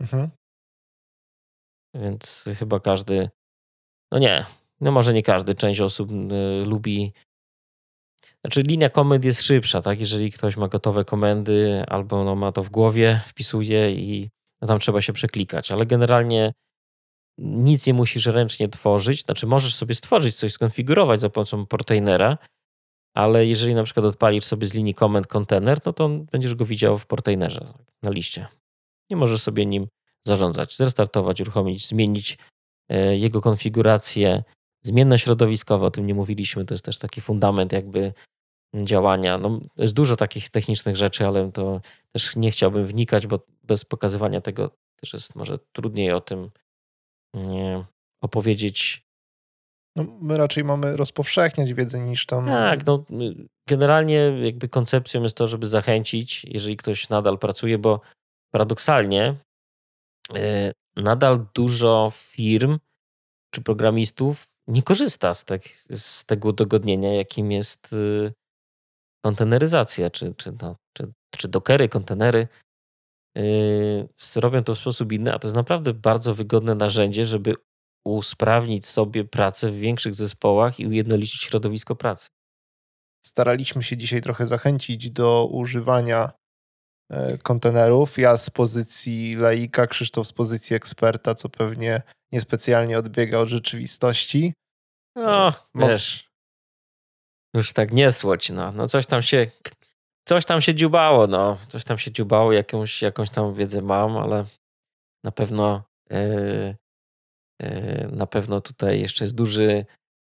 Mhm. 0.01 0.29
Więc 1.95 2.45
chyba 2.59 2.79
każdy, 2.79 3.29
no 4.11 4.19
nie, 4.19 4.45
no 4.81 4.91
może 4.91 5.13
nie 5.13 5.23
każdy, 5.23 5.53
część 5.53 5.81
osób 5.81 6.11
y, 6.11 6.65
lubi. 6.65 7.13
Znaczy, 8.41 8.61
linia 8.61 8.89
komend 8.89 9.25
jest 9.25 9.41
szybsza, 9.41 9.81
tak? 9.81 9.99
Jeżeli 9.99 10.31
ktoś 10.31 10.57
ma 10.57 10.67
gotowe 10.67 11.05
komendy 11.05 11.83
albo 11.87 12.23
no, 12.23 12.35
ma 12.35 12.51
to 12.51 12.63
w 12.63 12.69
głowie, 12.69 13.21
wpisuje 13.27 13.91
i 13.91 14.29
no, 14.61 14.67
tam 14.67 14.79
trzeba 14.79 15.01
się 15.01 15.13
przeklikać, 15.13 15.71
ale 15.71 15.85
generalnie 15.85 16.53
nic 17.37 17.87
nie 17.87 17.93
musisz 17.93 18.25
ręcznie 18.25 18.69
tworzyć. 18.69 19.21
Znaczy, 19.21 19.47
możesz 19.47 19.75
sobie 19.75 19.95
stworzyć 19.95 20.35
coś, 20.35 20.53
skonfigurować 20.53 21.21
za 21.21 21.29
pomocą 21.29 21.65
portainera, 21.65 22.37
ale 23.15 23.45
jeżeli 23.45 23.75
na 23.75 23.83
przykład 23.83 24.05
odpalisz 24.05 24.45
sobie 24.45 24.67
z 24.67 24.73
linii 24.73 24.93
komend 24.93 25.27
kontener, 25.27 25.79
no 25.85 25.93
to 25.93 26.09
będziesz 26.09 26.55
go 26.55 26.65
widział 26.65 26.97
w 26.97 27.05
portainerze 27.05 27.73
na 28.03 28.11
liście. 28.11 28.47
Nie 29.09 29.17
możesz 29.17 29.41
sobie 29.41 29.65
nim 29.65 29.87
zarządzać, 30.23 30.77
zrestartować, 30.77 31.41
uruchomić, 31.41 31.87
zmienić 31.87 32.37
e, 32.89 33.17
jego 33.17 33.41
konfigurację, 33.41 34.43
zmienne 34.83 35.19
środowiskowe, 35.19 35.85
o 35.85 35.91
tym 35.91 36.07
nie 36.07 36.13
mówiliśmy, 36.15 36.65
to 36.65 36.73
jest 36.73 36.85
też 36.85 36.97
taki 36.97 37.21
fundament 37.21 37.71
jakby 37.71 38.13
działania. 38.83 39.37
No, 39.37 39.59
jest 39.77 39.93
dużo 39.93 40.15
takich 40.15 40.49
technicznych 40.49 40.95
rzeczy, 40.95 41.27
ale 41.27 41.51
to 41.51 41.81
też 42.11 42.35
nie 42.35 42.51
chciałbym 42.51 42.85
wnikać, 42.85 43.27
bo 43.27 43.39
bez 43.63 43.85
pokazywania 43.85 44.41
tego 44.41 44.71
też 44.95 45.13
jest 45.13 45.35
może 45.35 45.59
trudniej 45.71 46.11
o 46.11 46.21
tym 46.21 46.49
opowiedzieć. 48.21 49.04
No, 49.95 50.05
my 50.21 50.37
raczej 50.37 50.63
mamy 50.63 50.97
rozpowszechniać 50.97 51.73
wiedzę 51.73 51.99
niż 51.99 52.25
tam. 52.25 52.45
Tak, 52.45 52.85
no, 52.85 53.03
generalnie 53.69 54.15
jakby 54.41 54.69
koncepcją 54.69 55.23
jest 55.23 55.37
to, 55.37 55.47
żeby 55.47 55.67
zachęcić, 55.67 56.45
jeżeli 56.45 56.77
ktoś 56.77 57.09
nadal 57.09 57.37
pracuje, 57.37 57.77
bo 57.77 58.01
paradoksalnie 58.51 59.35
yy, 60.33 60.71
nadal 60.95 61.45
dużo 61.53 62.11
firm 62.13 62.79
czy 63.53 63.61
programistów 63.61 64.47
nie 64.67 64.83
korzysta 64.83 65.35
z, 65.35 65.45
tak, 65.45 65.61
z 65.89 66.25
tego 66.25 66.49
udogodnienia, 66.49 67.13
jakim 67.13 67.51
jest 67.51 67.91
yy, 67.91 68.33
konteneryzacja, 69.25 70.09
czy, 70.09 70.33
czy, 70.35 70.53
no, 70.61 70.75
czy, 70.97 71.13
czy 71.37 71.47
dokery, 71.47 71.89
kontenery. 71.89 72.47
Yy, 73.35 74.07
robią 74.35 74.63
to 74.63 74.75
w 74.75 74.79
sposób 74.79 75.11
inny, 75.11 75.33
a 75.33 75.39
to 75.39 75.47
jest 75.47 75.55
naprawdę 75.55 75.93
bardzo 75.93 76.35
wygodne 76.35 76.75
narzędzie, 76.75 77.25
żeby 77.25 77.55
usprawnić 78.05 78.85
sobie 78.85 79.25
pracę 79.25 79.71
w 79.71 79.79
większych 79.79 80.15
zespołach 80.15 80.79
i 80.79 80.87
ujednolicić 80.87 81.41
środowisko 81.41 81.95
pracy. 81.95 82.29
Staraliśmy 83.25 83.83
się 83.83 83.97
dzisiaj 83.97 84.21
trochę 84.21 84.45
zachęcić 84.45 85.11
do 85.11 85.47
używania 85.51 86.31
e, 87.11 87.37
kontenerów. 87.37 88.17
Ja 88.17 88.37
z 88.37 88.49
pozycji 88.49 89.35
laika, 89.35 89.87
Krzysztof 89.87 90.27
z 90.27 90.33
pozycji 90.33 90.75
eksperta, 90.75 91.35
co 91.35 91.49
pewnie 91.49 92.01
niespecjalnie 92.31 92.99
odbiega 92.99 93.39
od 93.39 93.47
rzeczywistości. 93.47 94.53
No, 95.15 95.53
wiesz, 95.75 96.29
już 97.55 97.73
tak 97.73 97.91
nie 97.91 98.11
słoć, 98.11 98.49
no. 98.49 98.71
no 98.71 98.87
coś 98.87 99.05
tam 99.05 99.21
się 99.21 99.51
coś 100.27 100.45
tam 100.45 100.61
się 100.61 100.75
dziubało, 100.75 101.27
no. 101.27 101.57
Coś 101.67 101.83
tam 101.83 101.97
się 101.97 102.11
dziubało, 102.11 102.53
jakąś, 102.53 103.01
jakąś 103.01 103.29
tam 103.29 103.53
wiedzę 103.53 103.81
mam, 103.81 104.17
ale 104.17 104.45
na 105.23 105.31
pewno 105.31 105.83
yy, 106.09 106.75
na 108.11 108.27
pewno 108.27 108.61
tutaj 108.61 109.01
jeszcze 109.01 109.25
jest 109.25 109.35
duży 109.35 109.85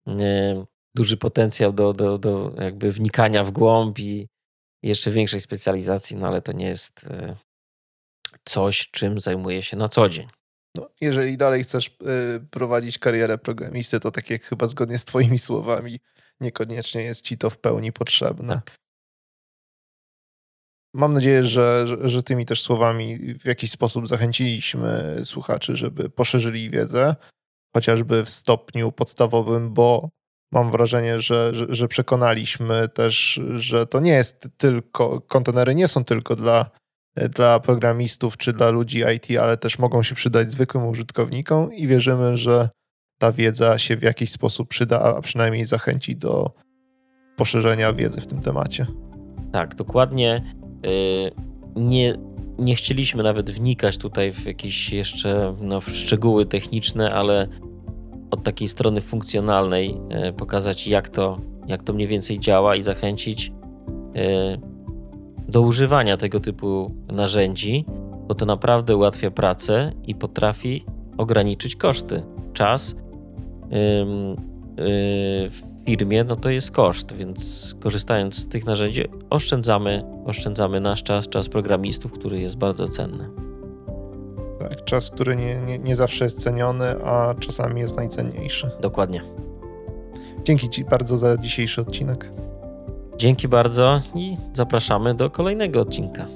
yy, 0.07 0.67
duży 0.95 1.17
potencjał 1.17 1.73
do, 1.73 1.93
do, 1.93 2.19
do 2.19 2.55
jakby 2.59 2.93
wnikania 2.93 3.45
w 3.45 3.51
głąb 3.51 3.99
i 3.99 4.29
jeszcze 4.83 5.11
większej 5.11 5.41
specjalizacji, 5.41 6.17
no 6.17 6.27
ale 6.27 6.43
to 6.43 6.53
nie 6.53 6.67
jest 6.67 7.07
coś, 8.45 8.91
czym 8.91 9.21
zajmuję 9.21 9.63
się 9.63 9.77
na 9.77 9.89
co 9.89 10.09
dzień. 10.09 10.29
No, 10.77 10.89
jeżeli 11.01 11.37
dalej 11.37 11.63
chcesz 11.63 11.97
prowadzić 12.51 12.99
karierę 12.99 13.39
programisty, 13.39 14.01
to 14.01 14.11
tak 14.11 14.31
jak 14.31 14.43
chyba 14.43 14.67
zgodnie 14.67 14.99
z 14.99 15.05
Twoimi 15.05 15.39
słowami, 15.39 16.01
niekoniecznie 16.41 17.03
jest 17.03 17.25
Ci 17.25 17.39
to 17.39 17.51
w 17.51 17.59
pełni 17.59 17.93
potrzebne. 17.93 18.55
Tak. 18.55 18.77
Mam 20.95 21.15
nadzieję, 21.15 21.45
że, 21.45 21.87
że, 22.09 22.23
tymi 22.23 22.47
też 22.47 22.63
słowami 22.63 23.19
w 23.35 23.45
jakiś 23.45 23.71
sposób 23.71 24.09
zachęciliśmy 24.09 25.21
słuchaczy, 25.25 25.77
żeby 25.77 26.11
poszerzyli 26.11 26.71
wiedzę, 26.71 27.17
chociażby 27.75 28.25
w 28.25 28.31
stopniu 28.31 28.93
podstawowym, 28.93 29.73
bo 29.73 30.09
mam 30.53 30.71
wrażenie, 30.71 31.21
że, 31.21 31.55
że, 31.55 31.67
że 31.69 31.89
przekonaliśmy 31.89 32.89
też, 32.89 33.41
że 33.55 33.87
to 33.87 34.01
nie 34.01 34.13
jest 34.13 34.49
tylko, 34.57 35.21
kontenery 35.21 35.75
nie 35.75 35.89
są 35.89 36.05
tylko 36.05 36.37
dla, 36.37 36.71
dla 37.17 37.61
programistów 37.61 38.37
czy 38.37 38.53
dla 38.53 38.71
ludzi 38.71 39.03
IT, 39.17 39.39
ale 39.39 39.57
też 39.57 39.79
mogą 39.79 40.03
się 40.03 40.15
przydać 40.15 40.51
zwykłym 40.51 40.87
użytkownikom 40.87 41.75
i 41.75 41.87
wierzymy, 41.87 42.37
że 42.37 42.69
ta 43.19 43.33
wiedza 43.33 43.79
się 43.79 43.97
w 43.97 44.03
jakiś 44.03 44.31
sposób 44.31 44.69
przyda, 44.69 45.01
a 45.01 45.21
przynajmniej 45.21 45.65
zachęci 45.65 46.17
do 46.17 46.51
poszerzenia 47.37 47.93
wiedzy 47.93 48.21
w 48.21 48.27
tym 48.27 48.41
temacie. 48.41 48.87
Tak, 49.53 49.75
dokładnie. 49.75 50.55
Y, 50.87 51.31
nie, 51.77 52.19
nie 52.59 52.75
chcieliśmy 52.75 53.23
nawet 53.23 53.51
wnikać 53.51 53.99
tutaj 53.99 54.33
w 54.33 54.47
jakieś 54.47 54.93
jeszcze 54.93 55.55
no, 55.61 55.81
szczegóły 55.81 56.47
techniczne, 56.47 57.11
ale 57.11 57.49
od 58.31 58.43
takiej 58.43 58.69
strony 58.69 59.01
funkcjonalnej 59.01 59.99
y, 60.29 60.33
pokazać, 60.33 60.87
jak 60.87 61.09
to, 61.09 61.41
jak 61.67 61.83
to 61.83 61.93
mniej 61.93 62.09
więcej 62.09 62.39
działa 62.39 62.77
i 62.77 62.83
zachęcić 62.83 63.53
y, 64.17 64.61
do 65.49 65.61
używania 65.61 66.17
tego 66.17 66.41
typu 66.41 66.95
narzędzi, 67.13 67.85
bo 68.29 68.35
to 68.35 68.47
naprawdę 68.47 68.97
ułatwia 68.97 69.31
pracę 69.31 69.93
i 70.07 70.15
potrafi 70.15 70.85
ograniczyć 71.19 71.77
koszty. 71.77 72.23
Czas 72.53 72.97
firmie, 75.87 76.25
no 76.25 76.37
to 76.37 76.51
jest 76.51 76.71
koszt, 76.71 77.13
więc 77.13 77.75
korzystając 77.81 78.35
z 78.35 78.49
tych 78.49 78.67
narzędzi 78.67 79.05
oszczędzamy, 79.31 80.05
oszczędzamy 80.25 80.81
nasz 80.81 81.03
czas, 81.03 81.29
czas 81.29 81.49
programistów, 81.49 82.13
który 82.13 82.41
jest 82.41 82.57
bardzo 82.57 82.89
cenny. 82.89 83.31
Tak, 84.59 84.85
czas, 84.85 85.11
który 85.11 85.37
nie, 85.37 85.61
nie, 85.61 85.79
nie 85.79 85.97
zawsze 85.97 86.25
jest 86.25 86.43
ceniony, 86.43 87.05
a 87.05 87.35
czasami 87.41 87.81
jest 87.81 87.97
najcenniejszy. 87.97 88.71
Dokładnie. 88.81 89.23
Dzięki 90.45 90.69
Ci 90.69 90.85
bardzo 90.85 91.17
za 91.17 91.37
dzisiejszy 91.37 91.81
odcinek. 91.81 92.31
Dzięki 93.17 93.49
bardzo 93.49 93.99
i 94.15 94.37
zapraszamy 94.53 95.15
do 95.15 95.31
kolejnego 95.31 95.81
odcinka. 95.81 96.27